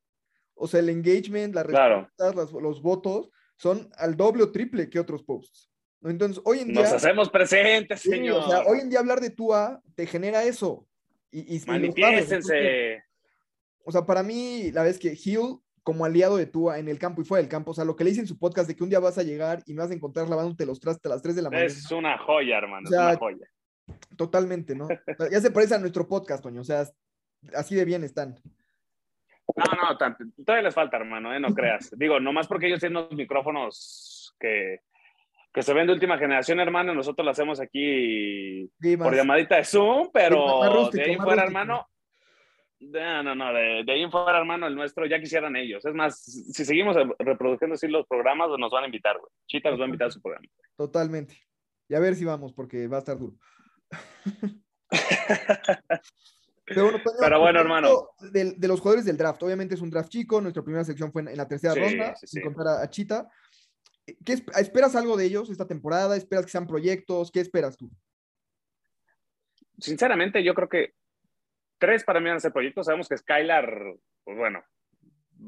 o 0.55 0.67
sea, 0.67 0.79
el 0.79 0.89
engagement, 0.89 1.53
las 1.55 1.65
Claro. 1.65 2.01
respuestas, 2.07 2.35
las- 2.35 2.51
los 2.61 2.81
votos, 2.81 3.29
son 3.55 3.89
al 3.97 4.15
doble 4.17 4.43
o 4.43 4.51
triple 4.51 4.89
que 4.89 4.99
otros 4.99 5.23
posts. 5.23 5.69
Entonces, 6.03 6.41
hoy 6.45 6.59
en 6.59 6.67
día... 6.73 6.83
Nos 6.83 6.93
hacemos 6.93 7.29
presentes, 7.29 8.01
Sí, 8.01 8.09
señor. 8.09 8.43
o 8.43 8.47
sea, 8.49 8.61
hoy 8.67 8.79
en 8.79 8.89
día 8.89 8.99
hablar 8.99 9.19
de 9.19 9.31
Tua 9.31 9.81
te 9.95 10.05
genera 10.05 10.43
eso. 10.43 10.87
Y, 11.31 11.55
y- 11.55 11.59
Manifiéstense. 11.65 13.03
o 13.83 13.91
sea, 13.91 14.05
para 14.05 14.23
mí, 14.23 14.71
la 14.71 14.83
vez 14.83 14.99
que 14.99 15.17
Hill, 15.21 15.57
como 15.83 16.05
aliado 16.05 16.37
de 16.37 16.45
Tua 16.45 16.79
en 16.79 16.87
el 16.87 16.99
campo 16.99 17.21
y 17.21 17.25
fuera 17.25 17.41
del 17.41 17.49
campo, 17.49 17.71
o 17.71 17.73
sea, 17.73 17.85
lo 17.85 17.95
que 17.95 18.03
le 18.03 18.09
dice 18.11 18.21
en 18.21 18.27
su 18.27 18.37
podcast 18.37 18.67
de 18.67 18.75
que 18.75 18.83
un 18.83 18.89
día 18.89 18.99
vas 18.99 19.17
a 19.17 19.23
llegar 19.23 19.63
y 19.65 19.73
me 19.73 19.81
vas 19.81 19.91
a 19.91 19.93
encontrar 19.93 20.27
lavándote 20.29 20.65
los 20.65 20.79
trastes 20.79 21.05
a 21.09 21.15
las 21.15 21.21
3 21.21 21.35
de 21.35 21.41
la 21.41 21.49
mañana, 21.49 21.65
Es 21.67 21.91
una 21.91 22.17
joya, 22.17 22.57
hermano. 22.57 22.87
O 22.87 22.91
sea, 22.91 22.99
es 23.11 23.17
una 23.17 23.17
joya. 23.19 23.47
Totalmente, 24.15 24.75
¿no? 24.75 24.87
Ya 25.31 25.41
se 25.41 25.51
parece 25.51 25.75
a 25.75 25.79
nuestro 25.79 26.07
podcast, 26.07 26.43
Toño, 26.43 26.61
o 26.61 26.63
sea, 26.63 26.83
así 27.53 27.75
de 27.75 27.85
bien 27.85 28.03
están. 28.03 28.35
No, 29.55 29.63
no, 29.63 29.97
todavía 30.45 30.63
les 30.63 30.75
falta, 30.75 30.97
hermano, 30.97 31.33
¿eh? 31.33 31.39
no 31.39 31.53
creas. 31.53 31.91
Digo, 31.97 32.19
nomás 32.19 32.47
porque 32.47 32.67
ellos 32.67 32.79
tienen 32.79 32.97
unos 32.97 33.13
micrófonos 33.13 34.35
que, 34.39 34.81
que 35.53 35.61
se 35.63 35.73
ven 35.73 35.87
de 35.87 35.93
última 35.93 36.17
generación, 36.17 36.59
hermano, 36.59 36.93
nosotros 36.93 37.23
lo 37.25 37.31
hacemos 37.31 37.59
aquí 37.59 38.69
Sí, 38.79 38.97
por 38.97 39.15
llamadita 39.15 39.55
de 39.55 39.63
Zoom, 39.63 40.09
pero 40.13 40.71
rústico, 40.71 41.03
de 41.03 41.11
ahí 41.11 41.15
fuera, 41.17 41.43
rústico. 41.43 41.59
hermano. 41.59 41.87
No, 42.79 43.23
no, 43.23 43.33
no, 43.33 43.53
de, 43.53 43.83
de 43.83 43.91
ahí 43.91 44.03
en 44.03 44.11
fuera, 44.11 44.37
hermano, 44.37 44.67
el 44.67 44.75
nuestro 44.75 45.07
ya 45.07 45.19
quisieran 45.19 45.55
ellos. 45.55 45.83
Es 45.83 45.95
más, 45.95 46.21
si 46.21 46.63
seguimos 46.63 46.95
reproduciendo 47.17 47.73
así 47.73 47.87
los 47.87 48.05
programas, 48.05 48.49
nos 48.59 48.71
van 48.71 48.83
a 48.83 48.87
invitar, 48.87 49.17
güey. 49.17 49.31
Chita 49.47 49.71
nos 49.71 49.79
va 49.79 49.85
a 49.85 49.87
invitar 49.87 50.09
a 50.09 50.11
su 50.11 50.21
programa. 50.21 50.45
Totalmente. 50.75 51.37
Y 51.89 51.95
a 51.95 51.99
ver 51.99 52.13
si 52.13 52.23
vamos, 52.25 52.53
porque 52.53 52.87
va 52.87 52.97
a 52.97 52.99
estar 52.99 53.17
duro. 53.17 53.33
Pero, 56.65 56.83
bueno, 56.83 57.01
Toño, 57.01 57.17
Pero 57.21 57.39
bueno, 57.39 57.61
un 57.61 57.67
poquito 57.67 58.09
hermano. 58.19 58.31
De, 58.31 58.51
de 58.57 58.67
los 58.67 58.79
jugadores 58.81 59.05
del 59.05 59.17
draft, 59.17 59.41
obviamente 59.43 59.75
es 59.75 59.81
un 59.81 59.89
draft 59.89 60.09
chico, 60.09 60.41
nuestra 60.41 60.63
primera 60.63 60.83
sección 60.83 61.11
fue 61.11 61.21
en, 61.21 61.29
en 61.29 61.37
la 61.37 61.47
tercera 61.47 61.73
Sí, 61.73 61.79
ronda, 61.79 62.15
sí, 62.15 62.27
sin 62.27 62.41
sí. 62.41 62.45
contar 62.45 62.67
a, 62.67 62.81
a 62.81 62.89
Chita. 62.89 63.29
¿Qué 64.05 64.33
esp- 64.33 64.57
¿Esperas 64.59 64.95
algo 64.95 65.15
de 65.17 65.25
ellos 65.25 65.49
esta 65.49 65.67
temporada? 65.67 66.15
¿Esperas 66.17 66.45
que 66.45 66.51
sean 66.51 66.67
proyectos? 66.67 67.31
¿Qué 67.31 67.39
esperas 67.39 67.77
tú? 67.77 67.89
Sinceramente, 69.79 70.43
yo 70.43 70.53
creo 70.53 70.67
que 70.69 70.93
tres 71.77 72.03
para 72.03 72.19
mí 72.19 72.27
van 72.27 72.37
a 72.37 72.41
ser 72.41 72.51
proyectos. 72.51 72.85
Sabemos 72.85 73.07
que 73.07 73.17
Skylar, 73.17 73.95
pues 74.23 74.37
bueno, 74.37 74.63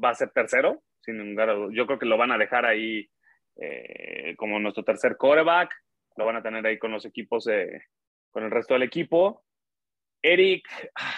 va 0.02 0.10
a 0.10 0.14
ser 0.14 0.30
tercero, 0.30 0.82
sin 1.02 1.18
lugar. 1.18 1.50
Yo 1.72 1.86
creo 1.86 1.98
que 1.98 2.06
lo 2.06 2.16
van 2.16 2.32
a 2.32 2.38
dejar 2.38 2.64
ahí 2.64 3.10
eh, 3.56 4.34
como 4.36 4.58
nuestro 4.58 4.84
tercer 4.84 5.16
coreback. 5.16 5.70
Lo 6.16 6.24
van 6.26 6.36
a 6.36 6.42
tener 6.42 6.64
ahí 6.66 6.78
con 6.78 6.92
los 6.92 7.04
equipos, 7.04 7.46
eh, 7.48 7.82
con 8.30 8.44
el 8.44 8.50
resto 8.50 8.74
del 8.74 8.82
equipo. 8.82 9.42
Eric, 10.22 10.68
ah, 10.94 11.14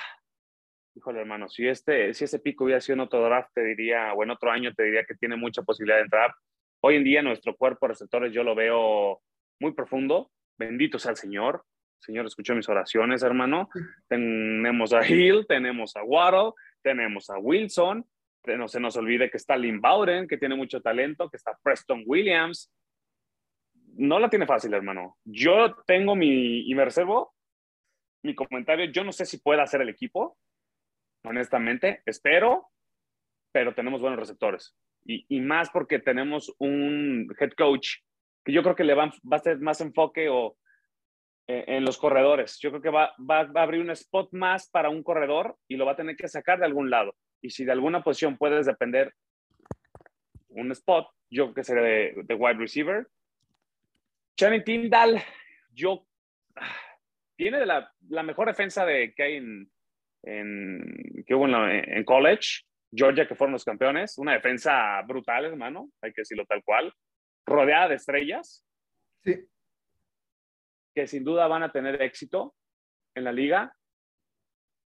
híjole, 0.94 1.20
hermano, 1.20 1.48
si, 1.48 1.66
este, 1.66 2.14
si 2.14 2.24
ese 2.24 2.38
pico 2.38 2.64
hubiera 2.64 2.80
sido 2.80 2.94
en 2.94 3.00
otro 3.00 3.22
draft, 3.22 3.50
te 3.54 3.62
diría, 3.62 4.12
o 4.12 4.22
en 4.22 4.30
otro 4.30 4.50
año, 4.50 4.72
te 4.74 4.84
diría 4.84 5.04
que 5.04 5.14
tiene 5.14 5.36
mucha 5.36 5.62
posibilidad 5.62 5.98
de 5.98 6.04
entrar. 6.04 6.34
Hoy 6.80 6.96
en 6.96 7.04
día, 7.04 7.22
nuestro 7.22 7.56
cuerpo 7.56 7.86
de 7.86 7.92
receptores 7.92 8.32
yo 8.32 8.42
lo 8.42 8.54
veo 8.54 9.20
muy 9.60 9.72
profundo. 9.72 10.30
Bendito 10.58 10.98
sea 10.98 11.12
el 11.12 11.16
Señor. 11.16 11.64
Señor, 12.00 12.26
escuchó 12.26 12.54
mis 12.54 12.68
oraciones, 12.68 13.22
hermano. 13.22 13.68
Tenemos 14.08 14.92
a 14.92 15.06
Hill, 15.06 15.46
tenemos 15.46 15.94
a 15.96 16.02
Waddle, 16.02 16.52
tenemos 16.82 17.30
a 17.30 17.38
Wilson. 17.38 18.04
No 18.44 18.66
se 18.66 18.80
nos 18.80 18.96
olvide 18.96 19.30
que 19.30 19.36
está 19.36 19.56
Lynn 19.56 19.80
Bowden, 19.80 20.26
que 20.26 20.36
tiene 20.36 20.56
mucho 20.56 20.80
talento, 20.80 21.30
que 21.30 21.36
está 21.36 21.56
Preston 21.62 22.02
Williams. 22.06 22.72
No 23.94 24.18
la 24.18 24.30
tiene 24.30 24.46
fácil, 24.46 24.74
hermano. 24.74 25.18
Yo 25.24 25.76
tengo 25.86 26.16
mi, 26.16 26.68
y 26.68 26.74
me 26.74 26.84
reservo 26.84 27.34
mi 28.22 28.34
comentario. 28.34 28.86
Yo 28.86 29.04
no 29.04 29.12
sé 29.12 29.26
si 29.26 29.38
pueda 29.38 29.62
hacer 29.62 29.82
el 29.82 29.88
equipo, 29.88 30.38
honestamente. 31.24 32.02
Espero, 32.06 32.68
pero 33.52 33.74
tenemos 33.74 34.00
buenos 34.00 34.18
receptores. 34.18 34.76
Y, 35.04 35.40
más 35.40 35.68
porque 35.70 35.98
tenemos 35.98 36.54
un 36.58 37.28
head 37.38 37.50
coach 37.56 37.96
que 38.44 38.52
yo 38.52 38.62
creo 38.62 38.76
que 38.76 38.84
le 38.84 38.94
va, 38.94 39.12
va 39.30 39.36
a 39.36 39.40
ser 39.40 39.58
más 39.58 39.80
enfoque 39.80 40.28
o 40.28 40.56
eh, 41.48 41.64
en 41.66 41.84
los 41.84 41.98
corredores. 41.98 42.58
Yo 42.60 42.70
creo 42.70 42.82
que 42.82 42.90
va, 42.90 43.12
va, 43.18 43.44
va, 43.44 43.60
a 43.60 43.64
abrir 43.64 43.80
un 43.80 43.90
spot 43.90 44.32
más 44.32 44.70
para 44.70 44.90
un 44.90 45.02
corredor 45.02 45.56
y 45.68 45.76
lo 45.76 45.84
va 45.84 45.92
a 45.92 45.96
tener 45.96 46.16
que 46.16 46.28
sacar 46.28 46.60
de 46.60 46.66
algún 46.66 46.88
lado. 46.88 47.16
Y 47.40 47.50
si 47.50 47.64
de 47.64 47.72
alguna 47.72 48.04
posición 48.04 48.38
puedes 48.38 48.66
depender 48.66 49.12
un 50.48 50.70
spot, 50.70 51.08
yo 51.30 51.46
creo 51.46 51.54
que 51.54 51.64
sería 51.64 51.82
de, 51.82 52.22
de 52.24 52.34
wide 52.34 52.58
receiver. 52.58 53.08
Channing 54.36 54.64
Tyndall, 54.64 55.22
yo 55.72 56.06
tiene 57.36 57.58
de 57.58 57.66
la, 57.66 57.92
la, 58.08 58.22
mejor 58.22 58.48
defensa 58.48 58.84
de, 58.84 59.12
que 59.14 59.22
hay 59.22 59.36
en, 59.36 59.70
en 60.22 61.24
que 61.26 61.34
hubo 61.34 61.46
en, 61.46 61.52
la, 61.52 61.78
en 61.78 62.04
college. 62.04 62.62
Georgia, 62.94 63.26
que 63.26 63.34
fueron 63.34 63.52
los 63.52 63.64
campeones, 63.64 64.18
una 64.18 64.34
defensa 64.34 65.00
brutal, 65.06 65.46
hermano, 65.46 65.90
hay 66.02 66.12
que 66.12 66.20
decirlo 66.20 66.44
tal 66.44 66.62
cual. 66.62 66.92
rodeada 67.46 67.88
de 67.88 67.94
estrellas 67.94 68.66
Sí, 69.24 69.36
que 70.94 71.06
sin 71.06 71.24
duda 71.24 71.46
van 71.46 71.62
a 71.62 71.72
tener 71.72 72.02
éxito 72.02 72.54
en 73.14 73.24
la 73.24 73.32
liga. 73.32 73.74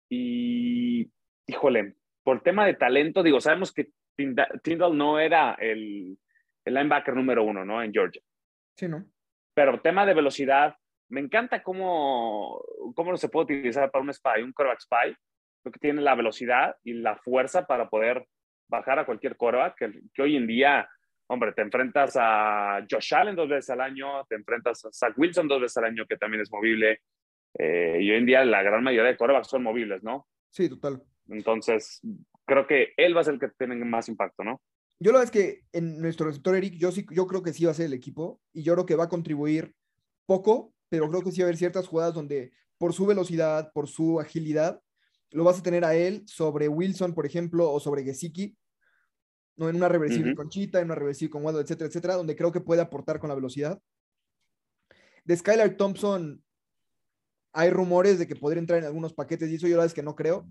Y, 0.09 1.11
híjole, 1.48 1.96
por 2.22 2.42
tema 2.42 2.64
de 2.64 2.74
talento, 2.74 3.22
digo, 3.24 3.40
sabemos 3.40 3.72
que 3.72 3.88
Tinda- 4.16 4.48
Tyndall 4.62 4.96
no 4.96 5.18
era 5.18 5.54
el, 5.54 6.16
el 6.64 6.74
linebacker 6.74 7.14
número 7.14 7.42
uno, 7.44 7.64
¿no? 7.64 7.82
En 7.82 7.92
Georgia. 7.92 8.22
sí, 8.76 8.87
¿no? 8.88 9.04
Pero 9.57 9.81
tema 9.81 10.05
de 10.05 10.12
velocidad, 10.12 10.77
me 11.09 11.21
encanta 11.21 11.62
cómo, 11.62 12.62
cómo 12.95 13.16
se 13.16 13.31
puede 13.31 13.45
utilizar 13.45 13.90
para 13.90 14.05
un 14.05 14.12
spy, 14.12 14.42
un 14.42 14.53
quarterback 14.53 14.83
spy. 14.83 15.16
Creo 15.62 15.73
que 15.73 15.81
tiene 15.81 16.03
la 16.03 16.14
velocidad 16.14 16.77
y 16.85 16.92
la 16.92 17.16
fuerza 17.16 17.66
para 17.66 17.88
poder 17.88 18.27
bajar 18.69 18.99
a 18.99 19.07
cualquier 19.07 19.35
quarterback, 19.35 19.77
que, 19.79 20.01
que 20.12 20.23
hoy 20.23 20.37
en 20.37 20.47
día, 20.47 20.87
hombre, 21.29 21.53
te 21.53 21.62
enfrentas 21.62 22.19
a 22.21 22.85
Josh 22.90 23.14
Allen 23.14 23.35
dos 23.35 23.49
veces 23.49 23.71
al 23.71 23.81
año, 23.81 24.27
te 24.27 24.35
enfrentas 24.35 24.85
a 24.85 24.92
Zach 24.92 25.16
Wilson 25.16 25.49
dos 25.49 25.62
veces 25.62 25.79
al 25.79 25.85
año, 25.85 26.05
que 26.07 26.19
también 26.19 26.42
es 26.42 26.53
movible. 26.53 27.01
eh, 27.59 27.99
y 28.03 28.11
hoy 28.11 28.19
en 28.19 28.27
día 28.27 28.45
la 28.45 28.62
gran 28.62 28.85
mayoría 28.85 29.11
de 29.11 29.16
quarterbacks 29.16 29.49
son 29.49 29.62
movibles, 29.62 30.03
¿no? 30.03 30.27
Sí, 30.51 30.69
total. 30.69 31.03
Entonces, 31.29 32.03
creo 32.45 32.66
que 32.66 32.92
él 32.99 33.16
va 33.16 33.23
a 33.23 33.25
ser 33.25 33.35
el 33.35 33.40
que 33.40 33.49
tiene 33.57 33.75
más 33.77 34.11
impacto, 34.11 34.45
¿no? 34.45 34.61
Yo 34.98 35.12
la 35.12 35.18
verdad 35.18 35.35
es 35.35 35.42
que 35.42 35.64
en 35.72 36.00
nuestro 36.00 36.26
receptor 36.26 36.56
Eric, 36.56 36.74
yo 36.74 36.90
sí, 36.90 37.06
yo 37.11 37.26
creo 37.26 37.42
que 37.42 37.52
sí 37.52 37.64
va 37.64 37.72
a 37.72 37.74
ser 37.74 37.87
el 37.87 37.92
equipo 37.92 38.40
y 38.52 38.62
yo 38.62 38.72
creo 38.74 38.87
que 38.87 38.96
va 38.96 39.04
a 39.04 39.09
contribuir 39.09 39.74
poco, 40.24 40.72
pero 40.88 41.09
creo 41.11 41.22
que 41.22 41.32
sí 41.32 41.40
va 41.40 41.44
a 41.44 41.48
haber 41.48 41.59
ciertas 41.59 41.87
jugadas 41.87 42.14
donde 42.14 42.52
por 42.78 42.92
su 42.92 43.06
velocidad, 43.06 43.72
por 43.72 43.88
su 43.88 44.20
agilidad, 44.20 44.82
lo 45.30 45.44
vas 45.44 45.59
a 45.59 45.62
tener 45.62 45.85
a 45.85 45.94
él 45.94 46.24
sobre 46.26 46.68
Wilson, 46.68 47.14
por 47.14 47.26
ejemplo, 47.26 47.70
o 47.70 47.80
sobre 47.80 48.04
Gesicki, 48.04 48.56
¿no? 49.56 49.68
En 49.68 49.76
una 49.76 49.88
reversible 49.88 50.35
con 50.35 50.48
Chita, 50.48 50.80
en 50.80 50.87
una 50.87 50.94
reversible 50.94 51.30
con 51.30 51.44
Waddle, 51.44 51.62
etcétera, 51.62 51.88
etcétera, 51.88 52.14
donde 52.14 52.37
creo 52.37 52.52
que 52.52 52.61
puede 52.61 52.80
aportar 52.80 53.18
con 53.18 53.28
la 53.28 53.35
velocidad. 53.35 53.80
De 55.24 55.37
Skylar 55.37 55.76
Thompson, 55.76 56.42
hay 57.52 57.70
rumores 57.70 58.18
de 58.18 58.26
que 58.26 58.37
podría 58.37 58.61
entrar 58.61 58.78
en 58.78 58.85
algunos 58.85 59.14
paquetes 59.14 59.50
y 59.50 59.56
eso 59.56 59.66
yo 59.66 59.76
la 59.76 59.78
verdad 59.78 59.87
es 59.87 59.94
que 59.94 60.02
no 60.02 60.14
creo, 60.14 60.46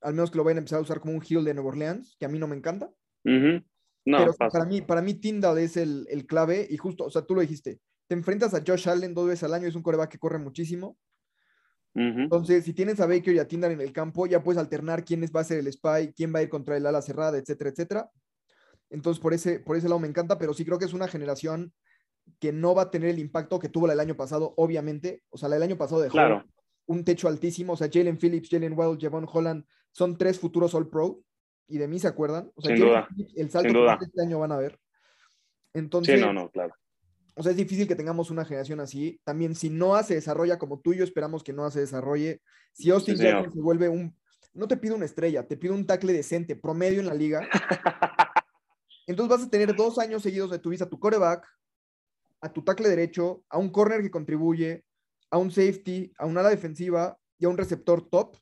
al 0.00 0.14
menos 0.14 0.30
que 0.30 0.38
lo 0.38 0.44
vayan 0.44 0.58
a 0.58 0.60
empezar 0.60 0.78
a 0.78 0.82
usar 0.82 1.00
como 1.00 1.14
un 1.14 1.22
heel 1.22 1.44
de 1.44 1.54
Nueva 1.54 1.70
Orleans, 1.70 2.16
que 2.18 2.24
a 2.24 2.28
mí 2.28 2.38
no 2.38 2.46
me 2.46 2.56
encanta. 2.56 2.90
Ujú. 3.24 3.62
No, 4.06 4.18
pero 4.18 4.32
pasa. 4.34 4.58
para 4.58 4.64
mí, 4.64 4.80
para 4.80 5.02
mí 5.02 5.14
Tyndall 5.14 5.58
es 5.58 5.76
el, 5.76 6.06
el 6.10 6.26
clave 6.26 6.66
y 6.70 6.76
justo, 6.78 7.04
o 7.04 7.10
sea, 7.10 7.22
tú 7.22 7.34
lo 7.34 7.40
dijiste, 7.42 7.80
te 8.06 8.14
enfrentas 8.14 8.54
a 8.54 8.62
Josh 8.66 8.88
Allen 8.88 9.12
dos 9.14 9.26
veces 9.26 9.42
al 9.44 9.52
año, 9.54 9.66
es 9.66 9.74
un 9.74 9.82
coreback 9.82 10.10
que 10.12 10.18
corre 10.18 10.38
muchísimo. 10.38 10.96
Ujú. 11.94 12.20
Entonces, 12.20 12.64
si 12.64 12.72
tienes 12.72 13.00
a 13.00 13.06
Baker 13.06 13.34
y 13.34 13.38
a 13.38 13.48
Tyndall 13.48 13.72
en 13.72 13.80
el 13.80 13.92
campo, 13.92 14.26
ya 14.26 14.42
puedes 14.42 14.60
alternar 14.60 15.04
quién 15.04 15.24
es- 15.24 15.32
va 15.34 15.40
a 15.40 15.44
ser 15.44 15.58
el 15.58 15.66
spy, 15.72 16.12
quién 16.14 16.32
va 16.34 16.38
a 16.38 16.42
ir 16.42 16.48
contra 16.48 16.76
el 16.76 16.86
ala 16.86 17.02
cerrada, 17.02 17.38
etcétera, 17.38 17.70
etcétera. 17.70 18.10
Entonces, 18.90 19.20
por 19.20 19.34
ese, 19.34 19.58
por 19.60 19.76
ese 19.76 19.88
lado 19.88 19.98
me 19.98 20.06
encanta, 20.08 20.38
pero 20.38 20.54
sí 20.54 20.64
creo 20.64 20.78
que 20.78 20.84
es 20.84 20.92
una 20.92 21.08
generación 21.08 21.72
que 22.38 22.52
no 22.52 22.74
va 22.74 22.82
a 22.82 22.90
tener 22.90 23.08
el 23.10 23.18
impacto 23.18 23.58
que 23.58 23.68
tuvo 23.68 23.86
la 23.86 23.94
del 23.94 24.00
año 24.00 24.16
pasado, 24.16 24.52
obviamente. 24.56 25.22
O 25.30 25.38
sea, 25.38 25.48
la 25.48 25.56
del 25.56 25.62
año 25.64 25.78
pasado 25.78 26.00
dejó 26.02 26.12
Claro. 26.12 26.44
un 26.86 27.04
techo 27.04 27.28
altísimo. 27.28 27.72
O 27.72 27.76
sea, 27.76 27.88
Jalen 27.92 28.18
Phillips, 28.18 28.48
Jalen 28.50 28.74
Well, 28.78 28.98
Javon 29.00 29.26
Holland 29.32 29.64
son 29.90 30.16
tres 30.18 30.38
futuros 30.38 30.74
All 30.74 30.88
Pro 30.88 31.20
y 31.68 31.78
de 31.78 31.88
mí 31.88 31.98
se 31.98 32.08
acuerdan. 32.08 32.50
O 32.54 32.62
sea, 32.62 32.76
Sin 32.76 32.84
duda. 32.84 33.08
El 33.34 33.50
salto 33.50 33.68
Sin 33.68 33.74
que 33.74 33.80
duda. 33.80 33.98
este 34.00 34.22
año 34.22 34.38
van 34.38 34.52
a 34.52 34.56
ver. 34.56 34.78
Entonces, 35.74 36.18
Sí, 36.18 36.24
no, 36.24 36.32
no, 36.32 36.50
claro. 36.50 36.74
o 37.34 37.42
sea, 37.42 37.50
es 37.50 37.56
difícil 37.58 37.86
que 37.86 37.96
tengamos 37.96 38.30
una 38.30 38.44
generación 38.44 38.80
así. 38.80 39.20
También, 39.24 39.54
si 39.54 39.68
no 39.70 40.00
se 40.02 40.14
desarrolla 40.14 40.58
como 40.58 40.80
tú 40.80 40.92
y 40.92 40.98
yo 40.98 41.04
esperamos 41.04 41.42
que 41.42 41.52
no 41.52 41.70
se 41.70 41.80
desarrolle, 41.80 42.40
si 42.72 42.90
Austin 42.90 43.16
Sí, 43.16 43.22
señor. 43.22 43.34
Jackson 43.42 43.54
se 43.54 43.60
vuelve 43.60 43.88
un. 43.88 44.16
No 44.54 44.66
te 44.68 44.76
pido 44.78 44.94
una 44.96 45.04
estrella, 45.04 45.46
te 45.46 45.56
pido 45.56 45.74
un 45.74 45.86
tackle 45.86 46.12
decente, 46.14 46.56
promedio 46.56 47.00
en 47.00 47.06
la 47.06 47.14
liga. 47.14 47.40
Entonces 49.06 49.36
vas 49.38 49.46
a 49.46 49.50
tener 49.50 49.74
dos 49.76 49.98
años 49.98 50.22
seguidos 50.22 50.50
de 50.50 50.58
tu 50.58 50.70
vida 50.70 50.84
a 50.86 50.88
tu 50.88 50.98
coreback, 50.98 51.46
a 52.40 52.52
tu 52.52 52.62
tackle 52.62 52.88
derecho, 52.88 53.44
a 53.48 53.58
un 53.58 53.70
corner 53.70 54.02
que 54.02 54.10
contribuye, 54.10 54.84
a 55.30 55.38
un 55.38 55.50
safety, 55.50 56.12
a 56.18 56.26
un 56.26 56.36
ala 56.38 56.48
defensiva 56.48 57.16
y 57.38 57.44
a 57.44 57.48
un 57.48 57.56
receptor 57.58 58.08
top. 58.08 58.36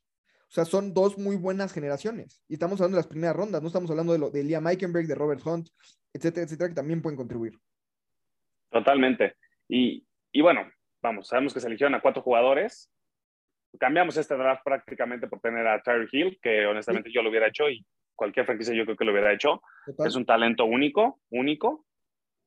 O 0.48 0.52
sea, 0.54 0.64
son 0.64 0.94
dos 0.94 1.18
muy 1.18 1.36
buenas 1.36 1.72
generaciones. 1.72 2.42
Y 2.48 2.54
estamos 2.54 2.80
hablando 2.80 2.96
de 2.96 3.02
las 3.02 3.08
primeras 3.08 3.36
rondas, 3.36 3.60
no 3.60 3.68
estamos 3.68 3.90
hablando 3.90 4.12
de, 4.12 4.18
lo, 4.18 4.30
de 4.30 4.44
Liam 4.44 4.66
Eikenberg, 4.66 5.06
de 5.06 5.14
Robert 5.14 5.40
Hunt, 5.44 5.68
etcétera, 6.12 6.44
etcétera, 6.44 6.68
que 6.68 6.74
también 6.74 7.02
pueden 7.02 7.16
contribuir. 7.16 7.58
Totalmente. 8.70 9.34
Y, 9.68 10.06
y 10.32 10.40
bueno, 10.40 10.70
vamos, 11.02 11.28
sabemos 11.28 11.52
que 11.52 11.60
se 11.60 11.66
eligieron 11.66 11.94
a 11.94 12.00
cuatro 12.00 12.22
jugadores. 12.22 12.90
Cambiamos 13.78 14.16
este 14.16 14.36
draft 14.36 14.62
prácticamente 14.64 15.26
por 15.26 15.40
tener 15.40 15.66
a 15.66 15.82
Tyreek 15.82 16.12
Hill, 16.12 16.38
que 16.40 16.66
honestamente 16.66 17.10
yo 17.12 17.22
lo 17.22 17.30
hubiera 17.30 17.48
hecho 17.48 17.68
y 17.68 17.84
cualquier 18.14 18.46
franquicia 18.46 18.74
yo 18.74 18.84
creo 18.84 18.96
que 18.96 19.04
lo 19.04 19.12
hubiera 19.12 19.32
hecho. 19.32 19.60
Total. 19.86 20.06
Es 20.06 20.14
un 20.14 20.24
talento 20.24 20.64
único, 20.64 21.20
único. 21.30 21.84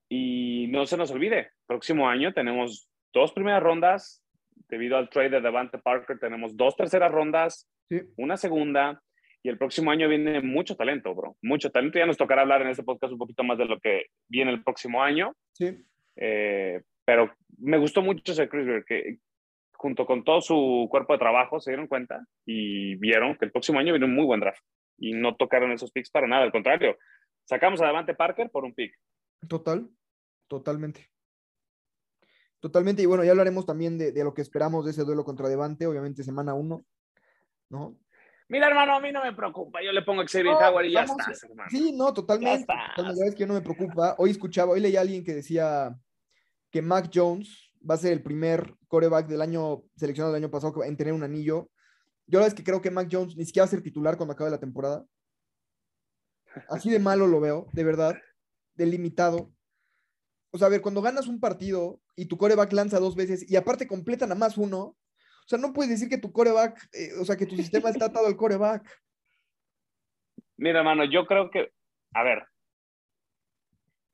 Y 0.10 0.68
no 0.70 0.86
se 0.86 0.96
nos 0.96 1.12
olvide, 1.12 1.52
próximo 1.66 2.08
año 2.08 2.34
tenemos 2.34 2.90
dos 3.14 3.34
primeras 3.34 3.62
rondas. 3.62 4.24
Debido 4.70 4.98
al 4.98 5.10
trade 5.10 5.30
de 5.30 5.42
Devante 5.42 5.78
Parker, 5.78 6.18
tenemos 6.20 6.56
dos 6.58 6.76
terceras 6.76 7.12
rondas, 7.12 7.70
Sí. 7.90 8.02
una 8.18 8.38
segunda. 8.38 9.02
Y 9.44 9.50
el 9.50 9.58
próximo 9.58 9.92
año 9.92 10.10
viene 10.10 10.42
mucho 10.42 10.76
talento, 10.76 11.14
bro. 11.16 11.38
Mucho 11.42 11.72
talento. 11.72 12.00
Ya 12.00 12.06
nos 12.06 12.18
tocará 12.18 12.42
hablar 12.42 12.62
en 12.62 12.70
este 12.70 12.84
podcast 12.84 13.14
un 13.14 13.20
poquito 13.20 13.44
más 13.44 13.58
de 13.58 13.66
lo 13.66 13.80
que 13.80 14.08
viene 14.28 14.52
el 14.52 14.64
próximo 14.64 15.02
año. 15.02 15.36
Sí. 15.54 15.78
Eh, 16.16 16.82
pero 17.06 17.34
me 17.58 17.78
gustó 17.78 18.02
mucho 18.02 18.34
ese 18.34 18.50
Chris 18.50 18.66
Greer, 18.66 18.84
que 18.84 19.20
junto 19.74 20.06
con 20.06 20.24
todo 20.24 20.42
su 20.42 20.88
cuerpo 20.90 21.14
de 21.14 21.20
trabajo 21.20 21.60
se 21.60 21.72
dieron 21.72 21.88
cuenta 21.88 22.26
y 22.46 22.96
vieron 22.96 23.38
que 23.38 23.46
el 23.46 23.52
próximo 23.52 23.80
año 23.80 23.94
viene 23.94 24.06
un 24.06 24.16
muy 24.16 24.26
buen 24.26 24.40
draft. 24.40 24.62
Y 24.98 25.14
no 25.14 25.36
tocaron 25.36 25.72
esos 25.72 25.92
picks 25.92 26.10
para 26.10 26.28
nada, 26.28 26.44
al 26.44 26.52
contrario. 26.52 26.98
Sacamos 27.46 27.82
a 27.82 27.86
Devante 27.86 28.16
Parker 28.16 28.50
por 28.50 28.66
un 28.66 28.74
pick. 28.74 28.94
Total, 29.48 29.88
totalmente. 30.48 31.08
Totalmente, 32.60 33.04
y 33.04 33.06
bueno, 33.06 33.24
ya 33.24 33.32
hablaremos 33.32 33.68
también 33.68 34.00
de, 34.00 34.12
de 34.12 34.24
lo 34.24 34.34
que 34.34 34.42
esperamos 34.42 34.84
de 34.84 34.92
ese 34.92 35.04
duelo 35.04 35.24
contra 35.24 35.48
Devante, 35.48 35.86
obviamente 35.86 36.24
semana 36.24 36.56
uno, 36.56 36.84
¿no? 37.70 37.98
Mira, 38.50 38.68
hermano, 38.68 38.96
a 38.96 39.00
mí 39.02 39.12
no 39.12 39.24
me 39.24 39.34
preocupa. 39.34 39.80
Yo 39.84 39.92
le 39.92 40.02
pongo 40.04 40.24
Xavier 40.24 40.54
No, 40.54 40.60
Howard 40.60 40.86
y 40.86 40.94
ya 40.94 41.02
vamos- 41.02 41.18
estás, 41.20 41.44
hermano. 41.44 41.70
Sí, 41.70 41.92
no, 41.92 42.14
totalmente. 42.14 42.66
La 42.96 43.04
verdad 43.04 43.28
es 43.28 43.36
que 43.36 43.46
no 43.46 43.54
me 43.54 43.62
preocupa. 43.62 44.16
Hoy 44.18 44.32
escuchaba, 44.32 44.72
hoy 44.72 44.80
leí 44.80 44.96
a 44.96 45.02
alguien 45.02 45.24
que 45.24 45.34
decía 45.36 45.94
que 46.72 46.82
Mac 46.82 47.10
Jones 47.14 47.74
va 47.90 47.96
a 47.96 47.98
ser 47.98 48.14
el 48.14 48.24
primer 48.24 48.74
coreback 48.88 49.28
del 49.28 49.42
año 49.42 49.84
seleccionado 49.98 50.34
del 50.34 50.44
año 50.44 50.52
pasado 50.52 50.84
en 50.84 50.96
tener 50.96 51.14
un 51.14 51.24
anillo. 51.24 51.70
Yo 52.26 52.40
la 52.40 52.46
verdad 52.46 52.48
es 52.48 52.54
que 52.56 52.64
creo 52.64 52.82
que 52.82 52.92
Mac 52.92 53.10
Jones 53.12 53.36
ni 53.36 53.46
siquiera 53.46 53.64
va 53.64 53.68
a 53.68 53.72
ser 53.72 53.82
titular 53.84 54.16
cuando 54.18 54.34
acabe 54.34 54.50
la 54.50 54.60
temporada. 54.60 55.06
Así 56.70 56.90
de 56.90 57.00
malo 57.00 57.28
lo 57.28 57.40
veo, 57.40 57.68
de 57.74 57.84
verdad, 57.84 58.16
delimitado. 58.76 59.52
O 60.52 60.58
sea, 60.58 60.68
a 60.68 60.70
ver, 60.70 60.82
cuando 60.82 61.02
ganas 61.02 61.28
un 61.28 61.40
partido 61.40 62.00
y 62.16 62.26
tu 62.26 62.38
coreback 62.38 62.72
lanza 62.74 63.00
dos 63.00 63.16
veces 63.16 63.50
y 63.50 63.56
aparte 63.58 63.88
completan 63.88 64.32
a 64.32 64.36
más 64.36 64.58
uno, 64.58 64.96
o 65.48 65.50
sea, 65.50 65.58
no 65.60 65.72
puedes 65.72 65.90
decir 65.92 66.10
que 66.10 66.18
tu 66.18 66.30
coreback, 66.34 66.78
eh, 66.92 67.12
o 67.22 67.24
sea, 67.24 67.38
que 67.38 67.46
tu 67.46 67.56
sistema 67.56 67.90
está 67.90 68.08
atado 68.08 68.28
al 68.28 68.36
coreback. 68.36 68.86
Mira, 70.58 70.80
hermano, 70.80 71.06
yo 71.06 71.26
creo 71.26 71.50
que, 71.50 71.72
a 72.14 72.24
ver, 72.24 72.44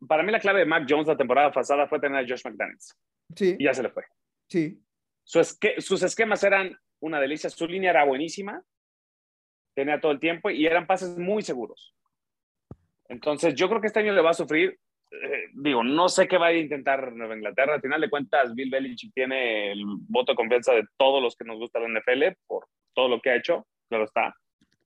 para 0.08 0.22
mí 0.22 0.32
la 0.32 0.40
clave 0.40 0.60
de 0.60 0.66
Mac 0.68 0.86
Jones 0.88 1.08
la 1.08 1.18
temporada 1.18 1.52
pasada 1.52 1.88
fue 1.88 2.00
tener 2.00 2.24
a 2.24 2.28
Josh 2.28 2.44
McDaniels. 2.46 2.96
Sí, 3.36 3.56
Y 3.58 3.64
ya 3.66 3.74
se 3.74 3.82
le 3.82 3.90
fue. 3.90 4.04
sí, 4.48 4.80
Su 5.24 5.40
esque- 5.40 5.82
sus 5.82 6.04
esquemas 6.04 6.44
eran 6.44 6.78
una 7.00 7.20
delicia, 7.20 7.50
su 7.50 7.66
línea 7.68 7.90
era 7.90 8.04
buenísima, 8.06 8.64
tenía 9.74 10.00
todo 10.00 10.12
el 10.12 10.20
tiempo 10.20 10.52
y 10.52 10.68
eran 10.68 10.86
pases 10.86 11.18
muy 11.18 11.42
seguros. 11.42 11.96
Entonces, 13.10 13.56
yo 13.56 13.68
creo 13.70 13.82
que 13.82 13.88
este 13.88 14.02
año 14.02 14.14
le 14.14 14.22
va 14.22 14.30
a 14.32 14.36
sufrir. 14.36 14.80
Eh, 15.22 15.50
digo, 15.54 15.84
no 15.84 16.10
sé 16.10 16.28
qué 16.28 16.38
va 16.38 16.48
a 16.48 16.54
intentar 16.54 17.12
Nueva 17.14 17.36
Inglaterra. 17.36 17.76
Al 17.76 17.82
final 17.82 18.02
de 18.02 18.10
cuentas, 18.10 18.54
Bill 18.56 18.70
Belichick 18.70 19.14
tiene 19.14 19.72
el 19.72 19.84
voto 19.86 20.32
de 20.32 20.36
confianza 20.36 20.74
de 20.74 20.86
todos 20.98 21.22
los 21.22 21.36
que 21.36 21.46
nos 21.46 21.58
gusta 21.58 21.80
la 21.80 21.88
NFL 21.88 22.24
por 22.48 22.68
todo 22.94 23.08
lo 23.08 23.22
que 23.22 23.30
ha 23.32 23.36
hecho, 23.36 23.68
claro 23.90 24.06
está. 24.06 24.36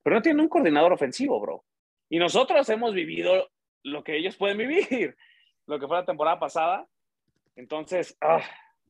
Pero 0.04 0.16
no 0.18 0.22
tiene 0.22 0.42
un 0.42 0.50
coordinador 0.50 0.94
ofensivo, 0.94 1.40
bro. 1.40 1.64
Y 2.10 2.20
nosotros 2.20 2.68
hemos 2.70 2.94
vivido 2.94 3.50
lo 3.84 4.04
que 4.04 4.18
ellos 4.18 4.36
pueden 4.38 4.58
vivir, 4.58 5.16
lo 5.68 5.80
que 5.80 5.88
fue 5.88 5.98
la 5.98 6.06
temporada 6.06 6.40
pasada. 6.40 6.86
Entonces, 7.56 8.18
ah, 8.22 8.42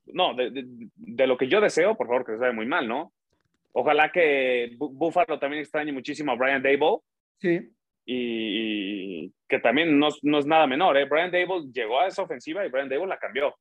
no, 0.08 0.34
de, 0.36 1.28
lo 1.28 1.38
que 1.38 1.48
yo 1.48 1.62
deseo, 1.62 1.96
por 1.96 2.08
favor, 2.08 2.26
que 2.26 2.34
se 2.34 2.38
vaya 2.40 2.54
muy 2.54 2.66
mal, 2.66 2.88
¿no? 2.88 3.14
Ojalá 3.74 4.12
que 4.12 4.72
Bu- 4.78 4.92
Buffalo 4.92 5.40
también 5.40 5.62
extrañe 5.62 5.92
muchísimo 5.92 6.32
a 6.32 6.36
Brian 6.36 6.64
Dable 6.64 6.98
sí. 7.40 7.70
Y, 8.10 9.34
que 9.48 9.60
también 9.60 9.98
no, 10.00 10.08
es- 10.08 10.20
no 10.24 10.40
es 10.40 10.46
nada 10.46 10.66
menor, 10.68 10.98
¿eh? 10.98 11.06
Brian 11.06 11.32
Dable 11.32 11.68
llegó 11.74 12.00
a 12.00 12.08
esa 12.08 12.22
ofensiva 12.24 12.66
y 12.66 12.70
Brian 12.70 12.90
Dable 12.90 13.08
la 13.08 13.20
cambió. 13.20 13.56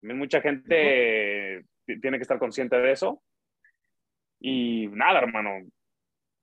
También 0.00 0.18
mucha 0.18 0.40
gente 0.40 1.64
ti- 1.86 2.00
tiene 2.00 2.18
que 2.18 2.22
estar 2.22 2.38
consciente 2.38 2.76
de 2.76 2.92
eso. 2.92 3.22
Y 4.40 4.88
nada, 4.88 5.18
hermano, 5.20 5.66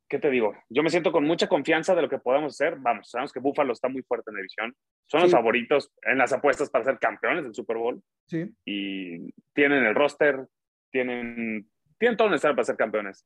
¿qué 0.10 0.19
te 0.19 0.30
digo? 0.30 0.56
Yo 0.69 0.84
me 0.84 0.89
siento 0.89 1.12
con 1.12 1.26
mucha 1.26 1.47
confianza 1.47 1.95
de 1.95 2.02
lo 2.04 2.10
que 2.10 2.19
podemos 2.19 2.54
hacer. 2.54 2.76
Vamos, 2.80 3.10
sabemos 3.10 3.32
que 3.34 3.39
Buffalo 3.39 3.73
está 3.73 3.88
muy 3.89 4.04
fuerte 4.04 4.30
en 4.30 4.36
la 4.36 4.39
división. 4.41 4.76
Son 5.08 5.21
los 5.21 5.32
favoritos 5.32 5.91
en 6.04 6.17
las 6.17 6.34
apuestas 6.34 6.69
para 6.69 6.84
ser 6.86 7.00
campeones 7.00 7.43
del 7.43 7.56
Super 7.56 7.78
Bowl 7.78 8.02
Sí, 8.28 8.45
y 8.65 9.32
tienen 9.54 9.86
el 9.86 9.95
roster, 9.95 10.45
tienen, 10.91 11.65
tienen 11.97 12.17
todo 12.17 12.30
necesario 12.30 12.56
para 12.56 12.65
ser 12.65 12.76
campeones. 12.76 13.26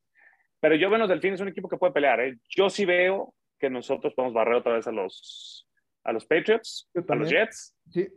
Pero 0.59 0.75
yo 0.75 0.89
veo 0.89 0.99
los 0.99 1.09
Delfines 1.09 1.41
un 1.41 1.47
equipo 1.47 1.67
que 1.67 1.77
puede 1.77 1.91
pelear. 1.93 2.19
¿eh? 2.21 2.37
Yo 2.49 2.69
sí 2.69 2.85
veo 2.85 3.33
que 3.61 3.69
nosotros 3.69 4.13
podemos 4.15 4.33
barrer 4.33 4.55
otra 4.55 4.73
vez 4.73 4.87
a 4.87 4.91
los, 4.91 5.67
a 6.03 6.11
los 6.11 6.25
Patriots, 6.25 6.89
a 7.07 7.15
los. 7.15 7.29
Jets. 7.29 7.75
sí. 7.91 8.07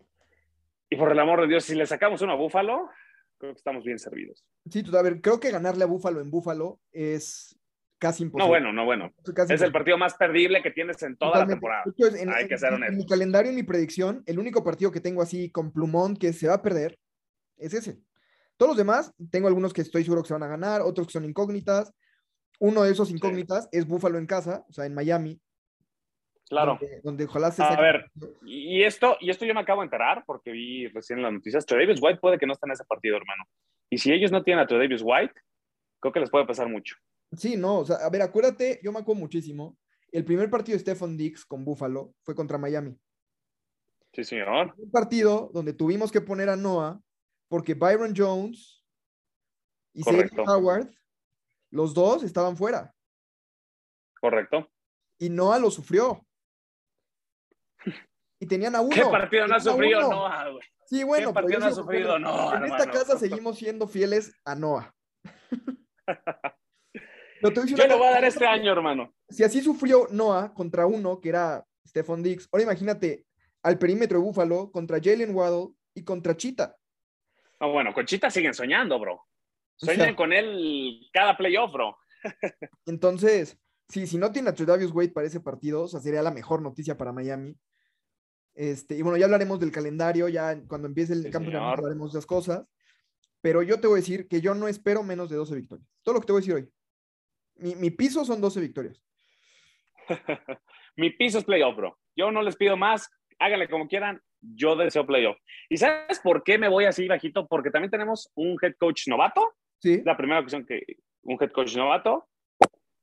Y 0.90 0.96
por 0.96 1.10
el 1.10 1.18
amor 1.18 1.40
de 1.40 1.48
Dios, 1.48 1.64
si 1.64 1.74
le 1.74 1.86
sacamos 1.86 2.22
uno 2.22 2.32
a 2.32 2.36
Búfalo, 2.36 2.88
creo 3.38 3.52
que 3.52 3.56
estamos 3.58 3.84
bien 3.84 3.98
servidos. 3.98 4.44
Sí, 4.70 4.82
tú, 4.82 4.96
a 4.96 5.02
ver, 5.02 5.20
creo 5.20 5.40
que 5.40 5.50
ganarle 5.50 5.82
a 5.82 5.86
Búfalo 5.88 6.20
en 6.20 6.30
Búfalo 6.30 6.78
es 6.92 7.58
casi 7.98 8.22
imposible. 8.22 8.44
No, 8.44 8.48
bueno, 8.48 8.72
no, 8.72 8.84
bueno. 8.84 9.12
Casi 9.34 9.54
Es 9.54 9.62
el 9.62 9.72
partido 9.72 9.98
más 9.98 10.14
perdible 10.14 10.62
que 10.62 10.70
tienes 10.70 11.02
en 11.02 11.16
toda 11.16 11.30
la 11.30 11.34
Totalmente. 11.46 11.54
temporada. 11.56 11.82
Entonces, 11.86 12.20
en, 12.22 12.28
Hay 12.32 12.46
que 12.46 12.54
en- 12.54 12.60
ser 12.60 12.68
en 12.68 12.74
honesto. 12.76 12.96
mi 12.96 13.06
calendario, 13.06 13.48
en 13.50 13.56
mi 13.56 13.62
predicción, 13.64 14.22
el 14.26 14.38
único 14.38 14.62
partido 14.62 14.92
que 14.92 15.00
tengo 15.00 15.20
así 15.22 15.50
con 15.50 15.72
plumón 15.72 16.16
que 16.16 16.32
se 16.32 16.46
va 16.48 16.54
a 16.54 16.62
perder 16.62 16.98
es 17.56 17.74
ese. 17.74 17.98
Todos 18.56 18.70
los 18.70 18.76
demás, 18.78 19.12
tengo 19.32 19.48
algunos 19.48 19.72
que 19.72 19.80
estoy 19.80 20.04
seguro 20.04 20.22
que 20.22 20.28
se 20.28 20.34
van 20.34 20.44
a 20.44 20.48
ganar, 20.48 20.80
otros 20.82 21.08
que 21.08 21.12
son 21.14 21.24
incógnitas. 21.24 21.92
Uno 22.60 22.82
de 22.82 22.92
esos 22.92 23.10
incógnitas 23.10 23.68
es 23.72 23.86
Búfalo 23.86 24.18
en 24.18 24.26
casa, 24.26 24.64
o 24.68 24.72
sea, 24.72 24.86
en 24.86 24.94
Miami. 24.94 25.40
Claro. 26.48 26.78
Donde, 26.80 27.00
donde 27.02 27.24
ojalá 27.24 27.50
se 27.50 27.62
A 27.62 27.70
saque- 27.70 27.82
ver, 27.82 28.10
y 28.44 28.82
esto, 28.84 29.16
y 29.20 29.30
esto 29.30 29.44
yo 29.44 29.54
me 29.54 29.60
acabo 29.60 29.80
de 29.80 29.86
enterar 29.86 30.24
porque 30.26 30.52
vi 30.52 30.86
recién 30.88 31.22
las 31.22 31.32
noticias. 31.32 31.64
Davis 31.66 32.00
White 32.02 32.20
puede 32.20 32.38
que 32.38 32.46
no 32.46 32.52
esté 32.52 32.66
en 32.66 32.72
ese 32.72 32.84
partido, 32.84 33.16
hermano. 33.16 33.44
Y 33.90 33.98
si 33.98 34.12
ellos 34.12 34.30
no 34.30 34.42
tienen 34.42 34.62
a 34.64 34.66
Davis 34.66 35.02
White, 35.04 35.34
creo 36.00 36.12
que 36.12 36.20
les 36.20 36.30
puede 36.30 36.46
pesar 36.46 36.68
mucho. 36.68 36.96
Sí, 37.32 37.56
no, 37.56 37.78
o 37.78 37.84
sea, 37.84 37.96
a 37.96 38.10
ver, 38.10 38.22
acuérdate, 38.22 38.78
yo 38.82 38.92
me 38.92 39.00
acuerdo 39.00 39.20
muchísimo. 39.20 39.76
El 40.12 40.24
primer 40.24 40.48
partido 40.50 40.76
de 40.76 40.80
Stephon 40.80 41.16
Dix 41.16 41.44
con 41.44 41.64
Búfalo 41.64 42.14
fue 42.22 42.34
contra 42.34 42.58
Miami. 42.58 42.96
Sí, 44.12 44.22
señor. 44.22 44.74
Un 44.78 44.90
partido 44.92 45.50
donde 45.52 45.72
tuvimos 45.72 46.12
que 46.12 46.20
poner 46.20 46.48
a 46.48 46.56
Noah 46.56 47.00
porque 47.48 47.74
Byron 47.74 48.14
Jones 48.16 48.84
y 49.92 50.02
Xavier 50.04 50.30
Correcto. 50.30 50.52
Howard, 50.52 50.88
los 51.74 51.92
dos 51.92 52.22
estaban 52.22 52.56
fuera. 52.56 52.94
Correcto. 54.20 54.70
Y 55.18 55.28
Noah 55.28 55.58
lo 55.58 55.70
sufrió. 55.70 56.24
Y 58.38 58.46
tenían 58.46 58.76
a 58.76 58.80
uno. 58.80 58.94
¿Qué 58.94 59.02
partido 59.02 59.46
no 59.48 59.56
ha 59.56 59.60
sufrido. 59.60 60.00
Noah, 60.08 60.50
güey? 60.50 60.62
Sí, 60.86 61.02
bueno, 61.02 61.32
pero 61.32 61.34
partido 61.34 61.60
no 61.60 61.66
ha 61.66 61.72
sufrido. 61.72 62.18
Noah, 62.18 62.58
En 62.58 62.64
esta 62.64 62.90
casa 62.90 63.18
seguimos 63.18 63.58
siendo 63.58 63.88
fieles 63.88 64.32
a 64.44 64.54
Noah. 64.54 64.94
Yo 67.42 67.88
lo 67.88 67.98
voy 67.98 68.06
a 68.06 68.12
dar 68.12 68.24
este 68.24 68.46
año, 68.46 68.72
hermano. 68.72 69.12
Si 69.28 69.42
así 69.42 69.60
sufrió 69.60 70.06
Noah 70.10 70.54
contra 70.54 70.86
uno, 70.86 71.20
que 71.20 71.28
era 71.30 71.66
Stephon 71.86 72.22
Dix, 72.22 72.48
ahora 72.52 72.62
imagínate 72.62 73.26
al 73.62 73.78
perímetro 73.78 74.18
de 74.18 74.24
Búfalo 74.24 74.70
contra 74.70 74.98
Jalen 75.02 75.34
Waddle 75.34 75.74
y 75.92 76.04
contra 76.04 76.36
Chita. 76.36 76.76
No, 77.60 77.72
bueno, 77.72 77.92
con 77.92 78.06
Chita 78.06 78.30
siguen 78.30 78.54
soñando, 78.54 78.98
bro. 78.98 79.26
O 79.82 79.86
Sueñan 79.86 80.06
sea, 80.08 80.16
con 80.16 80.32
él 80.32 81.00
cada 81.12 81.36
playoff, 81.36 81.72
bro. 81.72 81.96
Entonces, 82.86 83.58
sí, 83.88 84.06
si 84.06 84.18
no 84.18 84.32
tiene 84.32 84.50
a 84.50 84.54
Tredavious 84.54 84.92
Wade 84.92 85.10
para 85.10 85.26
ese 85.26 85.40
partido, 85.40 85.82
o 85.82 85.88
sea, 85.88 86.00
sería 86.00 86.22
la 86.22 86.30
mejor 86.30 86.62
noticia 86.62 86.96
para 86.96 87.12
Miami. 87.12 87.56
Este, 88.54 88.96
y 88.96 89.02
bueno, 89.02 89.16
ya 89.18 89.24
hablaremos 89.24 89.58
del 89.58 89.72
calendario, 89.72 90.28
ya 90.28 90.56
cuando 90.68 90.86
empiece 90.86 91.12
el 91.12 91.24
Sí, 91.24 91.30
campeonato 91.30 91.64
señor. 91.64 91.78
hablaremos 91.78 92.12
de 92.12 92.18
esas 92.18 92.26
cosas. 92.26 92.64
Pero 93.40 93.62
yo 93.62 93.78
te 93.80 93.86
voy 93.88 93.98
a 93.98 94.00
decir 94.00 94.26
que 94.28 94.40
yo 94.40 94.54
no 94.54 94.68
espero 94.68 95.02
menos 95.02 95.28
de 95.28 95.36
12 95.36 95.54
victorias. 95.56 95.86
Todo 96.02 96.14
lo 96.14 96.20
que 96.20 96.26
te 96.26 96.32
voy 96.32 96.40
a 96.40 96.42
decir 96.42 96.54
hoy. 96.54 96.70
Mi, 97.56 97.74
mi 97.74 97.90
piso 97.90 98.24
son 98.24 98.40
12 98.40 98.60
victorias. 98.60 99.02
Mi 100.96 101.10
piso 101.10 101.38
es 101.38 101.44
playoff, 101.44 101.76
bro. 101.76 101.98
Yo 102.16 102.30
no 102.30 102.42
les 102.42 102.56
pido 102.56 102.76
más. 102.76 103.10
Háganle 103.38 103.68
como 103.68 103.88
quieran. 103.88 104.20
Yo 104.40 104.76
deseo 104.76 105.06
playoff. 105.06 105.36
¿Y 105.68 105.76
sabes 105.76 106.20
por 106.20 106.42
qué 106.44 106.58
me 106.58 106.68
voy 106.68 106.84
así 106.84 107.08
bajito? 107.08 107.46
Porque 107.48 107.70
también 107.70 107.90
tenemos 107.90 108.30
un 108.34 108.56
head 108.62 108.74
coach 108.78 109.08
novato. 109.08 109.54
Sí, 109.84 110.00
La 110.02 110.16
primera 110.16 110.40
ocasión 110.40 110.64
que 110.64 110.82
un 111.24 111.36
head 111.38 111.50
coach 111.50 111.76
novato. 111.76 112.26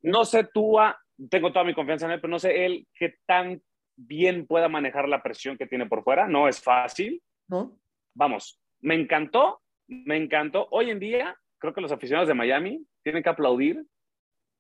No 0.02 0.26
sé 0.26 0.50
tú, 0.52 0.80
ah, 0.80 1.00
tengo 1.30 1.54
toda 1.54 1.64
mi 1.64 1.76
confianza 1.76 2.08
en 2.08 2.14
él, 2.14 2.20
pero 2.20 2.32
no 2.32 2.40
sé 2.40 2.66
él 2.66 2.88
qué 2.96 3.20
tan 3.28 3.62
bien 3.96 4.48
pueda 4.48 4.68
manejar 4.68 5.08
la 5.08 5.22
presión 5.22 5.60
que 5.60 5.68
tiene 5.68 5.86
por 5.86 6.04
fuera. 6.04 6.28
No 6.28 6.48
es 6.48 6.60
fácil. 6.60 7.22
¿no? 7.50 7.78
Vamos, 8.16 8.60
me 8.80 8.96
encantó, 8.96 9.62
me 9.88 10.18
encantó. 10.18 10.70
Hoy 10.72 10.90
en 10.90 10.98
día, 10.98 11.38
creo 11.60 11.72
que 11.72 11.82
los 11.82 11.92
aficionados 11.92 12.28
de 12.28 12.34
Miami 12.34 12.84
tienen 13.04 13.22
que 13.22 13.30
aplaudir 13.30 13.86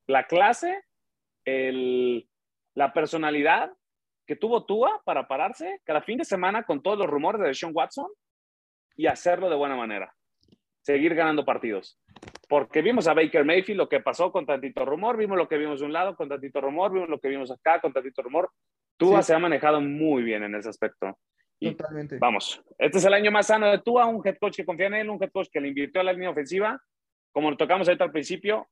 la 0.05 0.27
clase, 0.27 0.83
el, 1.43 2.29
la 2.75 2.93
personalidad 2.93 3.73
que 4.27 4.35
tuvo 4.35 4.67
Tua 4.67 5.01
para 5.05 5.27
pararse 5.27 5.81
cada 5.85 6.03
fin 6.03 6.19
de 6.19 6.25
semana 6.25 6.65
con 6.65 6.83
todos 6.83 6.99
los 6.99 7.07
rumores 7.07 7.41
de 7.41 7.55
Sean 7.55 7.71
Watson 7.73 8.11
y 8.95 9.07
hacerlo 9.07 9.49
de 9.49 9.55
buena 9.55 9.75
manera. 9.75 10.13
Seguir 10.81 11.13
ganando 11.15 11.45
partidos. 11.45 11.99
Porque 12.47 12.81
vimos 12.81 13.07
a 13.07 13.13
Baker 13.13 13.45
Mayfield 13.45 13.77
lo 13.77 13.89
que 13.89 13.99
pasó 13.99 14.31
con 14.31 14.45
tantito 14.45 14.83
rumor, 14.83 15.15
vimos 15.15 15.37
lo 15.37 15.47
que 15.47 15.57
vimos 15.57 15.79
de 15.79 15.85
un 15.85 15.93
lado 15.93 16.15
con 16.15 16.27
tantito 16.27 16.59
rumor, 16.59 16.91
vimos 16.91 17.07
lo 17.09 17.19
que 17.19 17.29
vimos 17.29 17.51
acá 17.51 17.79
con 17.79 17.93
tantito 17.93 18.21
rumor. 18.21 18.49
Tua 18.97 19.21
Sí. 19.21 19.27
se 19.27 19.33
ha 19.35 19.39
manejado 19.39 19.79
muy 19.79 20.23
bien 20.23 20.43
en 20.43 20.55
ese 20.55 20.69
aspecto. 20.69 21.17
Y 21.59 21.75
Totalmente. 21.75 22.17
Vamos, 22.17 22.61
este 22.79 22.97
es 22.97 23.05
el 23.05 23.13
año 23.13 23.31
más 23.31 23.47
sano 23.47 23.69
de 23.69 23.79
Tua, 23.79 24.07
un 24.07 24.25
head 24.25 24.37
coach 24.39 24.57
que 24.57 24.65
confía 24.65 24.87
en 24.87 24.95
él, 24.95 25.09
un 25.09 25.21
head 25.21 25.31
coach 25.31 25.47
que 25.51 25.61
le 25.61 25.67
invirtió 25.67 26.01
a 26.01 26.03
la 26.03 26.13
línea 26.13 26.31
ofensiva. 26.31 26.81
Como 27.31 27.51
lo 27.51 27.57
tocamos 27.57 27.87
ahorita 27.87 28.03
al 28.05 28.11
principio, 28.11 28.67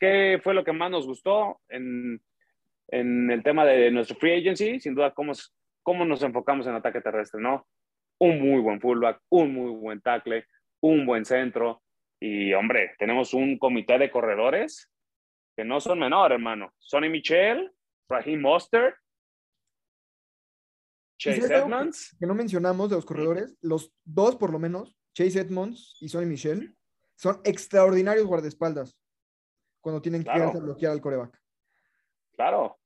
¿qué 0.00 0.40
fue 0.42 0.52
lo 0.52 0.64
que 0.64 0.72
más 0.72 0.90
nos 0.90 1.06
gustó 1.06 1.60
en, 1.68 2.20
en 2.88 3.30
el 3.30 3.42
tema 3.44 3.64
de 3.64 3.90
nuestro 3.92 4.16
free 4.16 4.40
agency? 4.40 4.80
Sin 4.80 4.94
duda, 4.94 5.12
cómo, 5.12 5.32
cómo 5.84 6.04
nos 6.04 6.22
enfocamos 6.24 6.66
en 6.66 6.74
ataque 6.74 7.00
terrestre, 7.00 7.40
¿no? 7.40 7.64
Un 8.18 8.40
muy 8.40 8.60
buen 8.60 8.80
fullback, 8.80 9.20
un 9.28 9.54
muy 9.54 9.70
buen 9.70 10.00
tackle, 10.00 10.44
un 10.86 11.06
buen 11.06 11.24
centro. 11.24 11.82
Y, 12.20 12.52
hombre, 12.54 12.94
tenemos 12.98 13.34
un 13.34 13.58
comité 13.58 13.98
de 13.98 14.10
corredores 14.10 14.90
que 15.56 15.64
no 15.64 15.80
son 15.80 15.98
menores, 15.98 16.36
hermano. 16.36 16.72
Sonny 16.78 17.08
Michel, 17.08 17.72
Raheem 18.08 18.40
Mostert, 18.40 18.96
Chase 21.18 21.54
Edmonds. 21.54 22.14
que 22.18 22.26
no 22.26 22.34
mencionamos 22.34 22.90
de 22.90 22.96
los 22.96 23.06
corredores, 23.06 23.56
los 23.62 23.92
dos 24.04 24.36
por 24.36 24.52
lo 24.52 24.58
menos, 24.58 24.96
Chase 25.14 25.40
Edmonds 25.40 25.96
y 26.00 26.08
Sonny 26.08 26.26
Michel, 26.26 26.76
son 27.14 27.40
extraordinarios 27.44 28.26
guardaespaldas 28.26 28.98
cuando 29.80 30.02
tienen 30.02 30.22
que 30.22 30.30
Claro. 30.30 30.52
bloquear 30.60 30.92
al 30.92 31.00
coreback. 31.00 31.40
Claro, 32.34 32.78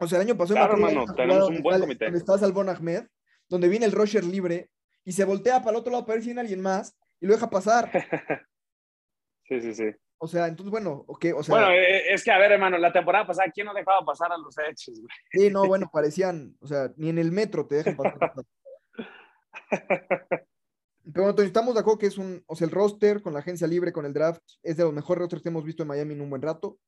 O 0.00 0.06
sea, 0.06 0.18
el 0.20 0.26
año 0.28 0.36
pasado 0.36 0.56
Claro, 0.58 0.74
hermano, 0.74 1.04
tenemos 1.14 1.48
un 1.48 1.62
buen 1.62 1.80
comité. 1.80 2.06
Donde 2.06 2.18
está 2.18 2.36
Salvón 2.38 2.68
Ahmed, 2.68 3.06
donde 3.48 3.68
viene 3.68 3.86
el 3.86 3.92
rusher 3.92 4.24
libre 4.24 4.68
y 5.06 5.12
se 5.12 5.24
voltea 5.24 5.60
para 5.60 5.70
el 5.70 5.76
otro 5.76 5.92
lado 5.92 6.04
para 6.04 6.16
ver 6.16 6.22
si 6.22 6.28
viene 6.28 6.40
alguien 6.40 6.60
más 6.60 6.94
y 7.20 7.26
lo 7.26 7.32
deja 7.32 7.48
pasar. 7.48 7.90
sí, 9.48 9.60
sí, 9.60 9.72
sí. 9.72 9.84
O 10.18 10.26
sea, 10.26 10.48
entonces, 10.48 10.70
bueno, 10.70 11.04
ok, 11.06 11.26
o 11.36 11.42
sea, 11.42 11.54
Bueno, 11.54 11.70
eh, 11.70 12.12
es 12.12 12.24
que, 12.24 12.32
a 12.32 12.38
ver, 12.38 12.52
hermano, 12.52 12.76
la 12.78 12.92
temporada 12.92 13.26
pasada, 13.26 13.50
¿quién 13.54 13.66
no 13.66 13.74
dejaba 13.74 14.04
pasar 14.04 14.32
a 14.32 14.38
los 14.38 14.54
hechos? 14.58 14.98
güey? 14.98 15.08
sí, 15.30 15.50
no, 15.50 15.66
bueno, 15.66 15.88
parecían, 15.92 16.56
o 16.60 16.66
sea, 16.66 16.90
ni 16.96 17.10
en 17.10 17.18
el 17.18 17.30
metro 17.32 17.66
te 17.66 17.76
dejan 17.76 17.96
pasar. 17.96 18.32
Pero 21.04 21.22
bueno, 21.22 21.30
entonces, 21.30 21.46
estamos 21.46 21.74
de 21.74 21.80
acuerdo 21.80 21.98
que 21.98 22.06
es 22.06 22.18
un, 22.18 22.42
o 22.46 22.56
sea, 22.56 22.64
el 22.66 22.72
roster 22.72 23.22
con 23.22 23.32
la 23.32 23.38
agencia 23.38 23.68
libre, 23.68 23.92
con 23.92 24.06
el 24.06 24.12
draft, 24.12 24.42
es 24.62 24.76
de 24.76 24.82
los 24.82 24.92
mejores 24.92 25.20
rosters 25.20 25.42
que 25.42 25.50
hemos 25.50 25.64
visto 25.64 25.84
en 25.84 25.88
Miami 25.88 26.14
en 26.14 26.22
un 26.22 26.30
buen 26.30 26.42
rato. 26.42 26.78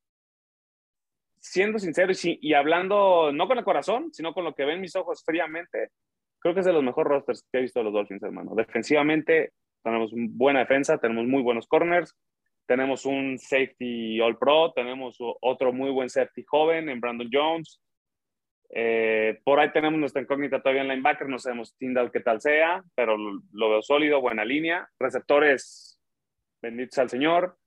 Siendo 1.39 1.79
sincero 1.79 2.11
y, 2.11 2.39
y 2.41 2.53
hablando, 2.53 3.31
no 3.31 3.47
con 3.47 3.57
el 3.57 3.63
corazón, 3.63 4.09
sino 4.11 4.33
con 4.33 4.43
lo 4.43 4.53
que 4.53 4.65
ven 4.65 4.81
mis 4.81 4.95
ojos 4.97 5.23
fríamente, 5.23 5.91
creo 6.39 6.53
que 6.53 6.61
es 6.61 6.65
de 6.65 6.73
los 6.73 6.83
mejores 6.83 7.09
rosters 7.09 7.45
que 7.51 7.59
he 7.59 7.61
visto 7.61 7.79
de 7.79 7.85
los 7.85 7.93
Dolphins, 7.93 8.23
hermano. 8.23 8.55
Defensivamente, 8.55 9.53
tenemos 9.83 10.11
buena 10.13 10.59
defensa, 10.59 10.97
tenemos 10.97 11.25
muy 11.25 11.41
buenos 11.41 11.67
corners, 11.67 12.15
tenemos 12.65 13.05
un 13.05 13.39
safety 13.39 14.21
all 14.21 14.37
pro, 14.37 14.71
tenemos 14.73 15.17
otro 15.19 15.73
muy 15.73 15.89
buen 15.89 16.09
safety 16.09 16.43
joven 16.43 16.89
en 16.89 16.99
Brandon 16.99 17.29
Jones. 17.31 17.81
Eh, 18.71 19.39
por 19.43 19.59
ahí 19.59 19.71
tenemos 19.71 19.99
nuestra 19.99 20.21
incógnita 20.21 20.61
todavía 20.61 20.83
en 20.83 20.89
linebacker, 20.89 21.27
no 21.27 21.39
sabemos 21.39 21.75
Tyndall 21.77 22.11
qué 22.11 22.19
tal 22.19 22.39
sea, 22.39 22.83
pero 22.93 23.17
lo 23.17 23.69
veo 23.69 23.81
sólido, 23.81 24.21
buena 24.21 24.45
línea. 24.45 24.87
Receptores, 24.99 25.99
benditos 26.61 26.99
al 26.99 27.09
Señor, 27.09 27.57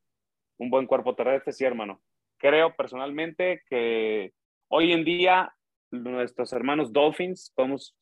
un 0.59 0.71
buen 0.71 0.87
cuerpo 0.87 1.15
terrestre, 1.15 1.53
sí, 1.53 1.65
hermano. 1.65 2.01
Creo 2.39 2.75
personalmente 2.77 3.63
que 3.69 4.33
hoy 4.69 4.93
en 4.93 5.05
día 5.05 5.53
nuestros 5.91 6.53
hermanos 6.53 6.93
Dolphins 6.93 7.53
podemos 7.55 7.97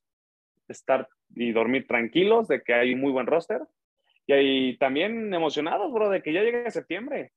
estar 0.73 1.09
y 1.35 1.53
dormir 1.53 1.87
tranquilos 1.87 2.49
de 2.49 2.63
que 2.63 2.75
hay 2.75 2.95
muy 2.95 3.13
buen 3.13 3.27
roster 3.27 3.63
y 4.27 4.33
ahí 4.33 4.79
también 4.79 5.33
emocionados, 5.35 5.93
bro, 5.93 6.09
de 6.09 6.23
que 6.23 6.33
ya 6.33 6.43
llegue 6.43 6.71
septiembre. 6.71 7.33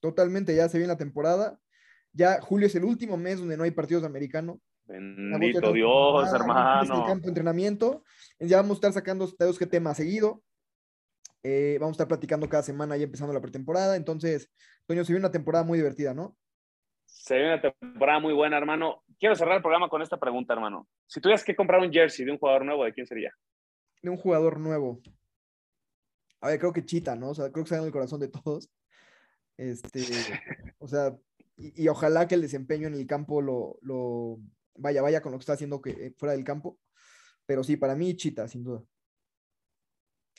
Totalmente, 0.00 0.54
ya 0.54 0.68
se 0.68 0.78
viene 0.78 0.92
la 0.92 0.98
temporada. 0.98 1.58
Ya 2.12 2.40
julio 2.40 2.66
es 2.66 2.74
el 2.74 2.84
último 2.84 3.16
mes 3.16 3.38
donde 3.38 3.56
no 3.56 3.64
hay 3.64 3.70
partidos 3.70 4.02
de 4.02 4.08
americano. 4.08 4.60
Bendito 4.86 5.72
Dios, 5.72 6.26
Es 6.26 6.34
el 6.34 6.40
hermano. 6.42 7.06
campo 7.06 7.22
de 7.24 7.28
entrenamiento. 7.28 8.04
Ya 8.38 8.58
vamos 8.58 8.72
a 8.72 8.74
estar 8.74 8.92
sacando 8.92 9.26
dos 9.26 9.58
que 9.58 9.66
temas 9.66 9.96
seguido. 9.96 10.42
Eh, 11.42 11.78
vamos 11.80 11.94
a 11.94 11.96
estar 11.96 12.08
platicando 12.08 12.48
cada 12.48 12.62
semana 12.62 12.96
ya 12.96 13.04
empezando 13.04 13.32
la 13.32 13.40
pretemporada. 13.40 13.96
Entonces, 13.96 14.50
Toño, 14.86 15.04
se 15.04 15.12
viene 15.12 15.24
una 15.26 15.32
temporada 15.32 15.64
muy 15.64 15.78
divertida, 15.78 16.14
¿no? 16.14 16.36
Se 17.14 17.36
viene 17.36 17.54
una 17.54 17.62
temporada 17.62 18.18
muy 18.18 18.34
buena, 18.34 18.58
hermano. 18.58 19.02
Quiero 19.18 19.36
cerrar 19.36 19.56
el 19.56 19.62
programa 19.62 19.88
con 19.88 20.02
esta 20.02 20.18
pregunta, 20.18 20.52
hermano. 20.52 20.88
Si 21.06 21.20
tuvieras 21.20 21.44
que 21.44 21.56
comprar 21.56 21.80
un 21.80 21.92
jersey 21.92 22.26
de 22.26 22.32
un 22.32 22.38
jugador 22.38 22.64
nuevo, 22.64 22.84
¿de 22.84 22.92
quién 22.92 23.06
sería? 23.06 23.32
De 24.02 24.10
un 24.10 24.16
jugador 24.16 24.58
nuevo. 24.58 25.00
A 26.40 26.48
ver, 26.48 26.58
creo 26.58 26.72
que 26.72 26.84
Chita, 26.84 27.14
¿no? 27.16 27.30
O 27.30 27.34
sea, 27.34 27.50
creo 27.50 27.64
que 27.64 27.68
está 27.68 27.78
en 27.78 27.84
el 27.84 27.92
corazón 27.92 28.20
de 28.20 28.28
todos. 28.28 28.68
Este, 29.56 30.00
o 30.78 30.88
sea, 30.88 31.16
y, 31.56 31.84
y 31.84 31.88
ojalá 31.88 32.26
que 32.28 32.34
el 32.34 32.42
desempeño 32.42 32.88
en 32.88 32.94
el 32.94 33.06
campo 33.06 33.40
lo, 33.40 33.78
lo 33.80 34.38
vaya, 34.74 35.00
vaya 35.00 35.22
con 35.22 35.32
lo 35.32 35.38
que 35.38 35.42
está 35.42 35.54
haciendo 35.54 35.80
que, 35.80 35.90
eh, 35.90 36.14
fuera 36.18 36.34
del 36.34 36.44
campo. 36.44 36.78
Pero 37.46 37.62
sí, 37.62 37.76
para 37.76 37.94
mí, 37.94 38.14
Chita, 38.16 38.48
sin 38.48 38.64
duda. 38.64 38.82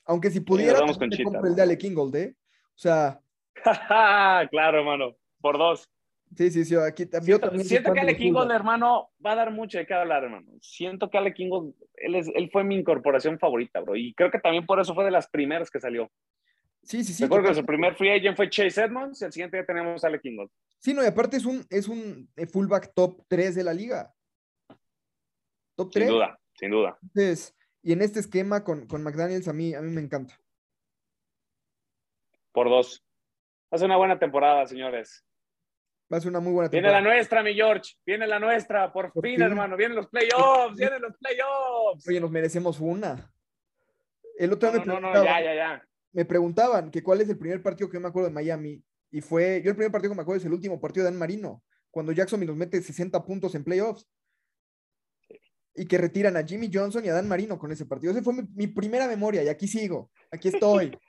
Aunque 0.06 0.30
si 0.30 0.42
pudiera, 0.42 0.82
vamos 0.82 0.98
con 0.98 1.10
compro 1.24 1.48
el 1.48 1.56
de 1.56 1.62
Alec 1.62 1.84
Ingold, 1.84 2.16
¿eh? 2.16 2.36
O 2.76 2.78
sea, 2.78 3.22
claro, 4.52 4.80
hermano. 4.80 5.16
Por 5.42 5.58
dos. 5.58 5.90
Sí, 6.36 6.52
sí, 6.52 6.66
sí. 6.66 6.76
Aquí 6.76 7.06
también. 7.06 7.38
Siento, 7.40 7.48
también 7.50 7.68
que 7.68 8.00
Ale 8.02 8.18
Kingold, 8.18 8.52
hermano, 8.52 9.12
va 9.26 9.34
a 9.34 9.36
dar 9.36 9.52
mucho 9.52 9.78
de 9.78 9.86
qué 9.86 9.94
hablar, 9.94 10.24
hermano. 10.24 10.52
Siento 10.62 11.10
que 11.10 11.18
Ale 11.18 11.34
Kingold, 11.34 11.74
él, 11.96 12.16
es- 12.16 12.32
él 12.34 12.50
fue 12.52 12.64
mi 12.64 12.76
incorporación 12.76 13.38
favorita, 13.40 13.80
bro. 13.82 13.96
Y 13.96 14.14
creo 14.14 14.32
que 14.32 14.40
también 14.40 14.66
por 14.66 14.80
eso 14.80 14.94
fue 14.96 15.06
de 15.06 15.12
las 15.12 15.28
primeras 15.30 15.70
que 15.70 15.80
salió. 15.80 16.12
Sí, 16.84 17.04
sí, 17.04 17.14
sí. 17.14 17.24
Recuerdo 17.24 17.50
que 17.50 17.56
su 17.56 17.66
primer 17.66 17.96
free 17.96 18.12
agent 18.12 18.38
fue 18.38 18.50
Chase 18.50 18.84
Edmonds 18.84 19.22
y 19.22 19.26
el 19.26 19.32
siguiente 19.32 19.58
ya 19.58 19.66
tenemos 19.66 20.04
a 20.04 20.08
Ale 20.08 20.20
Kingold. 20.20 20.52
Sí, 20.80 20.94
no, 20.94 21.04
y 21.04 21.08
aparte 21.08 21.38
es 21.38 21.46
un, 21.46 21.66
es 21.70 21.88
un 21.88 22.30
eh, 22.36 22.46
fullback 22.46 22.94
top 22.94 23.24
3 23.28 23.56
de 23.56 23.64
la 23.64 23.74
liga. 23.74 24.14
Top 25.76 25.90
3. 25.92 26.06
Sin 26.06 26.14
duda, 26.14 26.40
sin 26.60 26.70
duda. 26.72 26.98
Entonces, 27.02 27.56
y 27.82 27.92
en 27.94 28.02
este 28.02 28.20
esquema 28.20 28.64
con, 28.64 28.86
con 28.88 29.02
McDaniels 29.04 29.48
a 29.48 29.54
mí, 29.54 29.74
a 29.74 29.82
mí 29.82 29.90
me 29.92 30.02
encanta. 30.02 30.40
Por 32.52 32.70
dos. 32.70 33.04
Hace 33.72 33.86
una 33.86 33.98
buena 33.98 34.20
temporada, 34.20 34.66
señores. 34.68 35.26
Va 36.12 36.18
a 36.18 36.22
ser 36.22 36.30
una 36.30 36.40
muy 36.40 36.54
buena 36.54 36.70
Viene 36.70 36.90
la 36.92 37.02
nuestra, 37.02 37.42
mi 37.42 37.54
George. 37.56 37.94
Viene 38.06 38.28
la 38.28 38.40
nuestra, 38.40 38.94
por, 38.94 39.12
Por 39.12 39.24
fin, 39.24 39.36
fin. 39.36 39.44
hermano. 39.44 39.76
Vienen 39.76 39.96
los 39.96 40.08
playoffs, 40.08 40.78
vienen 40.78 41.02
los 41.02 41.18
playoffs. 41.18 42.08
Oye, 42.08 42.20
nos 42.20 42.30
merecemos 42.32 42.80
una. 42.80 43.32
El 44.38 44.54
otro 44.54 44.72
día 44.72 44.84
No, 44.86 44.96
me, 44.96 45.02
no, 45.02 45.08
no, 45.08 45.12
preguntaban, 45.12 45.44
ya, 45.44 45.54
ya, 45.54 45.56
ya. 45.56 45.88
me 46.12 46.26
preguntaban 46.26 46.92
que 46.92 47.02
cuál 47.02 47.22
es 47.22 47.30
el 47.30 47.38
primer 47.38 47.64
partido 47.64 47.90
que 47.90 47.96
yo 47.96 48.02
me 48.02 48.10
acuerdo 48.10 48.30
de 48.30 48.36
Miami. 48.36 48.84
Y 49.12 49.22
fue, 49.22 49.62
yo 49.64 49.72
el 49.72 49.76
primer 49.76 49.92
partido 49.92 50.12
que 50.12 50.18
me 50.18 50.22
acuerdo 50.22 50.40
es 50.40 50.46
el 50.46 50.54
último 50.54 50.80
partido 50.80 51.06
de 51.06 51.12
Dan 51.12 51.20
Marino, 51.20 51.64
cuando 51.90 52.12
Jacksonville 52.12 52.50
nos 52.52 52.58
mete 52.58 52.82
60 52.82 53.24
puntos 53.26 53.56
en 53.56 53.64
playoffs. 53.64 54.08
Y 55.74 55.88
que 55.88 55.98
retiran 55.98 56.38
a 56.38 56.44
Jimmy 56.44 56.70
Johnson 56.72 57.04
y 57.04 57.10
a 57.10 57.14
Dan 57.14 57.28
Marino 57.28 57.58
con 57.58 57.72
ese 57.72 57.86
partido. 57.86 58.12
Esa 58.12 58.22
fue 58.22 58.34
mi, 58.34 58.44
mi 58.54 58.68
primera 58.68 59.08
memoria 59.08 59.44
y 59.44 59.48
aquí 59.50 59.68
sigo, 59.68 60.12
aquí 60.32 60.50
estoy. 60.50 60.98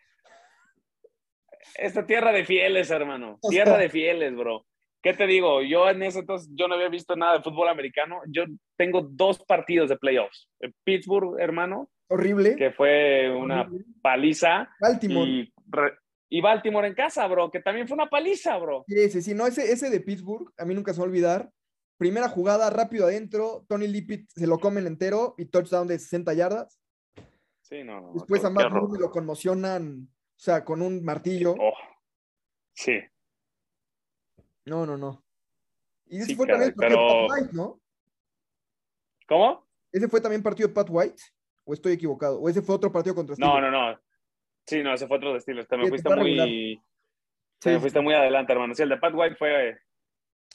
Esta 1.74 2.06
tierra 2.06 2.32
de 2.32 2.44
fieles, 2.44 2.90
hermano. 2.90 3.38
Tierra 3.50 3.76
de 3.76 3.90
fieles, 3.90 4.34
bro. 4.34 4.64
¿Qué 5.02 5.12
te 5.14 5.26
digo? 5.26 5.62
Yo 5.62 5.88
en 5.88 6.02
ese 6.02 6.20
entonces, 6.20 6.50
yo 6.54 6.66
no 6.68 6.74
había 6.74 6.88
visto 6.88 7.14
nada 7.16 7.36
de 7.36 7.42
fútbol 7.42 7.68
americano. 7.68 8.20
Yo 8.28 8.44
tengo 8.76 9.02
dos 9.02 9.42
partidos 9.44 9.88
de 9.88 9.96
playoffs. 9.96 10.48
En 10.60 10.74
Pittsburgh, 10.84 11.38
hermano, 11.38 11.88
Horrible. 12.08 12.56
que 12.56 12.72
fue 12.72 13.30
una 13.30 13.62
horrible. 13.62 13.84
paliza. 14.02 14.68
Baltimore. 14.80 15.28
Y, 15.30 15.52
re- 15.68 15.96
y 16.28 16.40
Baltimore 16.40 16.88
en 16.88 16.94
casa, 16.94 17.26
bro, 17.28 17.50
que 17.52 17.60
también 17.60 17.86
fue 17.86 17.94
una 17.94 18.08
paliza, 18.08 18.56
bro. 18.58 18.84
Sí, 18.88 19.10
sí, 19.10 19.22
sí, 19.22 19.34
no, 19.34 19.46
ese, 19.46 19.70
ese 19.70 19.90
de 19.90 20.00
Pittsburgh, 20.00 20.52
a 20.58 20.64
mí 20.64 20.74
nunca 20.74 20.92
se 20.92 20.98
va 21.00 21.04
a 21.04 21.08
olvidar. 21.08 21.50
Primera 21.98 22.28
jugada, 22.28 22.68
rápido 22.68 23.06
adentro, 23.06 23.64
Tony 23.68 23.86
Lippit 23.86 24.28
se 24.30 24.46
lo 24.46 24.58
comen 24.58 24.86
entero 24.88 25.34
y 25.38 25.46
touchdown 25.46 25.86
de 25.86 25.98
60 25.98 26.34
yardas. 26.34 26.78
Sí, 27.62 27.84
no, 27.84 28.00
no. 28.00 28.12
Después 28.12 28.44
a 28.44 28.50
Matt 28.50 28.70
lo 28.72 29.10
conmocionan, 29.10 30.08
o 30.10 30.38
sea, 30.38 30.64
con 30.64 30.82
un 30.82 31.04
martillo. 31.04 31.54
Oh. 31.58 31.72
Sí, 32.74 32.98
No, 34.66 34.84
no, 34.84 34.96
no. 34.96 35.24
Y 36.06 36.16
ese 36.18 36.26
Sí, 36.26 36.34
fue 36.34 36.46
también 36.46 36.70
el 36.70 36.74
partido 36.74 37.00
de 37.00 37.06
Pat 37.28 37.30
White, 37.40 37.50
¿no? 37.54 37.80
¿Cómo? 39.28 39.66
Ese 39.92 40.08
fue 40.08 40.20
también 40.20 40.42
partido 40.42 40.68
de 40.68 40.74
Pat 40.74 40.88
White, 40.90 41.22
o 41.64 41.72
estoy 41.72 41.92
equivocado, 41.92 42.38
o 42.40 42.48
ese 42.48 42.62
fue 42.62 42.74
otro 42.74 42.92
partido 42.92 43.14
contra 43.14 43.34
No, 43.38 43.52
Steelers? 43.52 43.72
no, 43.72 43.90
no. 43.92 44.00
Sí, 44.66 44.82
no, 44.82 44.92
ese 44.94 45.06
fue 45.06 45.16
otro 45.16 45.32
de 45.32 45.40
Steelers. 45.40 45.68
Te 45.68 45.76
me 45.76 45.84
Sí, 45.84 45.88
fuiste 45.90 46.08
regular. 46.08 46.46
muy. 46.48 46.82
Sí, 47.60 47.68
me 47.70 47.80
fuiste 47.80 48.00
muy 48.00 48.14
adelante, 48.14 48.52
hermano. 48.52 48.74
Sí, 48.74 48.82
el 48.82 48.88
de 48.88 48.96
Pat 48.98 49.14
White 49.14 49.36
fue. 49.36 49.78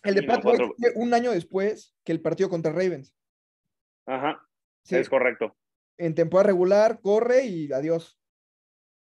El 0.03 0.15
de 0.15 0.21
no, 0.21 0.27
Pat 0.27 0.45
White 0.45 0.63
otro- 0.63 0.75
fue 0.77 0.91
un 0.95 1.13
año 1.13 1.31
después 1.31 1.95
que 2.03 2.11
el 2.11 2.21
partido 2.21 2.49
contra 2.49 2.71
Ravens. 2.71 3.15
Ajá, 4.05 4.45
Sí, 4.83 4.95
es 4.97 5.09
correcto. 5.09 5.55
en 5.97 6.15
temporada 6.15 6.47
regular, 6.47 6.99
corre 7.01 7.45
y 7.45 7.71
adiós. 7.71 8.19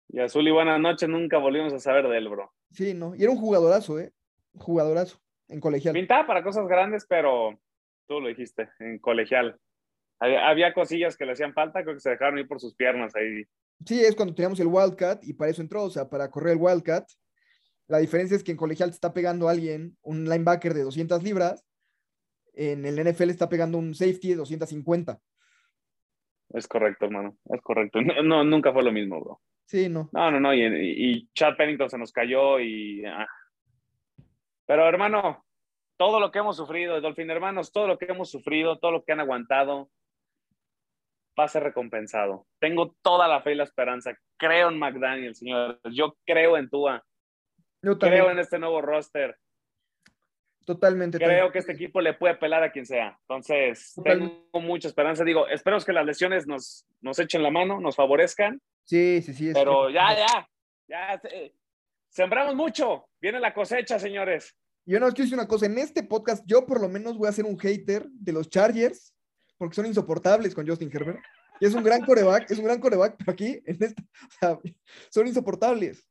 Y 0.09 0.19
Azul 0.19 0.47
y 0.47 0.51
buenas 0.51 0.79
noches, 0.79 1.09
nunca 1.09 1.37
volvimos 1.37 1.73
a 1.73 1.79
saber 1.79 2.07
de 2.07 2.17
él, 2.17 2.29
bro. 2.29 2.51
Sí, 2.71 2.93
¿no? 2.93 3.15
Y 3.15 3.23
era 3.23 3.31
un 3.31 3.37
jugadorazo, 3.37 3.99
¿eh? 3.99 4.13
Jugadorazo 4.57 5.19
en 5.47 5.59
colegial. 5.59 5.93
Pintaba 5.93 6.25
para 6.25 6.43
cosas 6.43 6.67
grandes, 6.67 7.05
pero 7.07 7.59
tú 8.07 8.19
lo 8.19 8.27
dijiste, 8.27 8.69
en 8.79 8.99
colegial. 8.99 9.59
Había, 10.19 10.47
había 10.47 10.73
cosillas 10.73 11.17
que 11.17 11.25
le 11.25 11.33
hacían 11.33 11.53
falta, 11.53 11.83
creo 11.83 11.95
que 11.95 12.01
se 12.01 12.11
dejaron 12.11 12.39
ir 12.39 12.47
por 12.47 12.59
sus 12.59 12.75
piernas 12.75 13.15
ahí. 13.15 13.43
Sí, 13.85 13.99
es 14.01 14.15
cuando 14.15 14.33
teníamos 14.33 14.59
el 14.59 14.67
Wildcat 14.67 15.23
y 15.23 15.33
para 15.33 15.51
eso 15.51 15.61
entró, 15.61 15.83
o 15.83 15.89
sea, 15.89 16.09
para 16.09 16.29
correr 16.29 16.53
el 16.53 16.61
Wildcat. 16.61 17.05
La 17.87 17.99
diferencia 17.99 18.35
es 18.35 18.43
que 18.43 18.51
en 18.51 18.57
colegial 18.57 18.89
te 18.89 18.95
está 18.95 19.13
pegando 19.13 19.49
alguien, 19.49 19.97
un 20.01 20.23
linebacker 20.23 20.73
de 20.73 20.83
200 20.83 21.21
libras. 21.21 21.65
En 22.53 22.85
el 22.85 22.95
NFL 22.95 23.29
está 23.29 23.49
pegando 23.49 23.77
un 23.77 23.93
safety 23.93 24.29
de 24.29 24.35
250. 24.35 25.19
Es 26.53 26.67
correcto, 26.67 27.05
hermano, 27.05 27.37
es 27.53 27.61
correcto. 27.61 28.01
No, 28.01 28.23
no, 28.23 28.43
nunca 28.43 28.71
fue 28.71 28.83
lo 28.83 28.91
mismo, 28.91 29.19
bro. 29.19 29.41
Sí, 29.65 29.89
no. 29.89 30.09
No, 30.13 30.31
no, 30.31 30.39
no, 30.39 30.53
y, 30.53 30.63
y 30.63 31.29
Chad 31.33 31.57
Pennington 31.57 31.89
se 31.89 31.97
nos 31.97 32.11
cayó 32.11 32.59
y... 32.59 33.03
ah. 33.05 33.27
Pero, 34.65 34.87
hermano, 34.87 35.45
todo 35.97 36.19
lo 36.19 36.31
que 36.31 36.39
hemos 36.39 36.57
sufrido, 36.57 36.99
Dolphin, 37.01 37.29
hermanos, 37.29 37.71
todo 37.71 37.87
lo 37.87 37.97
que 37.97 38.05
hemos 38.05 38.29
sufrido, 38.29 38.79
todo 38.79 38.91
lo 38.91 39.03
que 39.03 39.11
han 39.13 39.19
aguantado, 39.19 39.89
va 41.39 41.43
a 41.45 41.47
ser 41.49 41.63
recompensado. 41.63 42.47
Tengo 42.59 42.95
toda 43.01 43.27
la 43.27 43.41
fe 43.41 43.51
y 43.51 43.55
la 43.55 43.63
esperanza. 43.65 44.17
Creo 44.37 44.69
en 44.69 44.79
McDaniel, 44.79 45.35
señores. 45.35 45.77
Yo 45.93 46.15
creo 46.25 46.57
en 46.57 46.69
Tua. 46.69 47.03
Yo 47.81 47.97
también, 47.97 48.21
Creo 48.23 48.31
en 48.31 48.39
este 48.39 48.57
nuevo 48.57 48.81
roster. 48.81 49.37
totalmente. 50.65 51.17
Creo 51.19 51.29
también. 51.29 51.51
que 51.51 51.59
este 51.59 51.73
equipo 51.73 52.01
le 52.01 52.13
puede 52.13 52.35
pelar 52.35 52.63
a 52.63 52.71
quien 52.71 52.85
sea. 52.87 53.15
Entonces, 53.21 53.93
Totalmente. 53.95 54.35
tengo 54.51 54.65
mucha 54.65 54.87
esperanza. 54.87 55.23
Digo, 55.23 55.47
espero 55.47 55.77
que 55.81 55.93
las 55.93 56.05
lesiones 56.05 56.47
nos, 56.47 56.87
nos 57.01 57.19
echen 57.19 57.43
la 57.43 57.51
mano, 57.51 57.79
nos 57.79 57.95
favorezcan. 57.95 58.59
Sí, 58.85 59.21
sí, 59.21 59.33
sí. 59.33 59.51
Pero 59.53 59.87
que- 59.87 59.93
ya, 59.93 60.15
ya, 60.15 60.49
ya. 60.87 61.21
Sembramos 62.15 62.55
mucho. 62.55 63.09
Viene 63.19 63.41
la 63.41 63.53
cosecha, 63.53 63.99
señores. 63.99 64.55
Yo 64.85 64.99
no, 65.01 65.11
que 65.11 65.23
decir 65.23 65.37
una 65.37 65.47
cosa. 65.49 65.65
En 65.65 65.77
este 65.77 66.01
podcast, 66.01 66.45
yo 66.47 66.65
por 66.65 66.79
lo 66.79 66.87
menos 66.87 67.17
voy 67.17 67.27
a 67.27 67.33
ser 67.33 67.43
un 67.43 67.57
hater 67.59 68.07
de 68.09 68.31
los 68.31 68.49
Chargers, 68.49 69.13
porque 69.57 69.75
son 69.75 69.85
insoportables 69.85 70.55
con 70.55 70.65
Justin 70.65 70.89
Herbert. 70.93 71.19
Y 71.59 71.65
es 71.65 71.73
un 71.73 71.83
gran 71.83 72.05
coreback, 72.05 72.49
es 72.49 72.57
un 72.57 72.63
gran 72.65 72.79
coreback, 72.79 73.15
pero 73.17 73.31
aquí, 73.33 73.61
en 73.65 73.83
este, 73.83 74.01
o 74.01 74.31
sea, 74.39 74.59
son 75.09 75.27
insoportables. 75.27 75.97
Sí, 75.99 76.05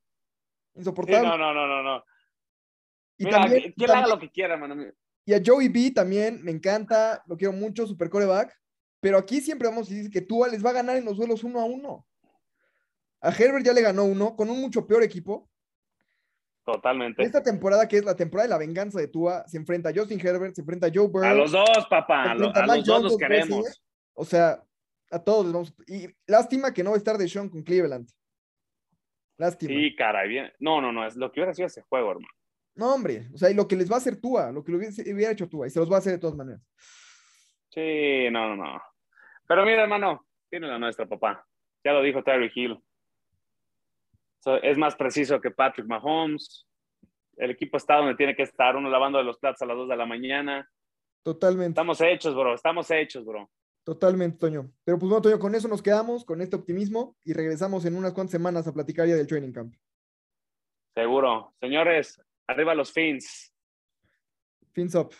Insoportables. 0.81 1.23
no, 1.31 1.39
no, 1.39 1.55
no, 1.55 1.67
no, 1.67 1.83
no. 1.83 2.05
y 3.17 3.25
Mira, 3.25 3.41
también, 3.41 3.63
que- 3.63 3.71
también- 3.73 3.91
haga 3.99 4.09
lo 4.09 4.19
que 4.19 4.31
quiera, 4.31 4.55
hermano. 4.55 4.93
Y 5.25 5.33
a 5.33 5.41
Joey 5.43 5.69
B 5.69 5.91
también 5.95 6.43
me 6.43 6.51
encanta, 6.51 7.23
lo 7.27 7.37
quiero 7.39 7.55
mucho, 7.55 7.87
super 7.87 8.11
coreback. 8.11 8.55
Pero 9.01 9.17
aquí 9.17 9.41
siempre 9.41 9.69
vamos 9.69 9.91
a 9.91 9.95
decir 9.95 10.11
que 10.11 10.21
Tua 10.21 10.49
les 10.49 10.63
va 10.65 10.69
a 10.71 10.75
ganar 10.75 10.97
en 10.97 11.05
los 11.07 11.17
duelos 11.17 11.45
uno 11.45 11.61
a 11.61 11.65
uno. 11.65 12.07
A 13.23 13.31
Herbert 13.31 13.65
ya 13.65 13.73
le 13.73 13.81
ganó 13.81 14.05
uno 14.05 14.37
con 14.37 14.51
un 14.51 14.61
mucho 14.61 14.87
peor 14.87 15.03
equipo. 15.03 15.49
Totalmente. 16.65 17.23
Esta 17.23 17.43
temporada, 17.43 17.87
que 17.87 17.99
es 17.99 18.05
la 18.05 18.17
temporada 18.17 18.47
de 18.49 18.55
la 18.55 18.59
venganza 18.59 18.99
de 18.99 19.09
Tua, 19.09 19.47
se 19.47 19.59
enfrenta 19.59 19.91
a 19.91 19.93
Justin 19.95 20.19
Herbert, 20.19 20.55
se 20.55 20.63
enfrenta 20.63 20.87
a 20.87 20.91
Joe 20.93 21.09
Burrow. 21.09 21.29
A 21.31 21.35
los 21.35 21.53
dos, 21.53 21.69
papá. 21.91 22.31
A, 22.31 22.35
lo- 22.35 22.47
los 22.53 22.85
dos 22.87 23.03
los 23.03 23.17
veces. 23.19 23.19
queremos. 23.19 23.85
O 24.15 24.25
sea, 24.25 24.63
a 25.11 25.19
todos 25.23 25.45
les 25.45 25.53
vamos. 25.53 25.75
Y 25.87 26.09
lástima 26.27 26.73
que 26.73 26.83
no 26.83 26.91
va 26.91 26.97
a 26.97 26.99
estar 26.99 27.19
de 27.19 27.29
Sean 27.29 27.49
con 27.51 27.63
Cleveland. 27.63 28.09
Lástima. 29.37 29.75
Sí, 29.75 29.95
caray. 29.95 30.29
Bien. 30.29 30.53
No, 30.59 30.81
no, 30.81 30.91
no. 30.93 31.07
Es 31.07 31.17
lo 31.17 31.31
que 31.31 31.41
hubiera 31.41 31.53
sido 31.53 31.67
ese 31.67 31.83
juego, 31.83 32.13
hermano. 32.13 32.29
No, 32.77 32.95
hombre. 32.95 33.29
O 33.35 33.37
sea, 33.39 33.51
y 33.51 33.55
lo 33.55 33.69
que 33.69 33.77
les 33.77 33.91
va 33.91 33.97
a 33.97 33.99
hacer 33.99 34.21
Tua, 34.21 34.51
lo 34.51 34.65
que 34.65 34.73
hubiese- 34.73 35.13
hubiera 35.13 35.33
hecho 35.33 35.49
Tua, 35.49 35.67
y 35.67 35.71
se 35.71 35.79
los 35.81 35.91
va 35.91 35.97
a 35.97 35.99
hacer 35.99 36.13
de 36.15 36.19
todas 36.19 36.37
maneras. 36.37 36.63
Sí, 37.71 38.29
no, 38.31 38.55
no, 38.55 38.57
no. 38.65 38.83
Pero 39.47 39.65
mira, 39.65 39.83
hermano, 39.83 40.27
tiene 40.49 40.67
la 40.69 40.79
nuestra, 40.79 41.07
papá. 41.07 41.47
Ya 41.85 41.93
lo 41.93 42.03
dijo 42.03 42.23
Tyreek 42.23 42.57
Hill. 42.57 42.79
So, 44.45 44.57
es 44.63 44.77
más 44.77 44.95
preciso 44.95 45.41
que 45.41 45.51
Patrick 45.51 45.87
Mahomes. 45.87 46.67
El 47.39 47.53
equipo 47.53 47.79
está 47.79 47.97
donde 47.97 48.15
tiene 48.15 48.37
que 48.37 48.43
estar, 48.43 48.77
uno 48.77 48.91
lavando 48.91 49.17
de 49.17 49.25
los 49.25 49.39
platos 49.39 49.63
a 49.63 49.67
las 49.67 49.75
2 49.75 49.89
de 49.89 49.97
la 49.97 50.05
mañana. 50.05 50.71
Totalmente. 51.23 51.71
Estamos 51.71 51.99
hechos, 52.03 52.35
bro. 52.35 52.53
Estamos 52.53 52.91
hechos, 52.91 53.25
bro. 53.25 53.51
Totalmente, 53.85 54.37
Toño. 54.37 54.71
Pero 54.85 54.99
pues 54.99 55.09
bueno, 55.09 55.23
Toño, 55.23 55.39
con 55.39 55.55
eso 55.55 55.67
nos 55.67 55.81
quedamos, 55.81 56.27
con 56.27 56.43
este 56.43 56.57
optimismo, 56.57 57.17
y 57.25 57.33
regresamos 57.33 57.87
en 57.87 57.97
unas 57.97 58.13
cuantas 58.13 58.33
semanas 58.33 58.69
a 58.69 58.75
platicar 58.75 59.09
ya 59.09 59.15
del 59.15 59.27
training 59.27 59.53
camp. 59.53 59.75
Seguro. 60.95 61.55
Señores, 61.59 62.21
arriba 62.47 62.75
los 62.75 62.93
fins. 62.93 63.51
Fins 64.75 64.95
up. 64.95 65.15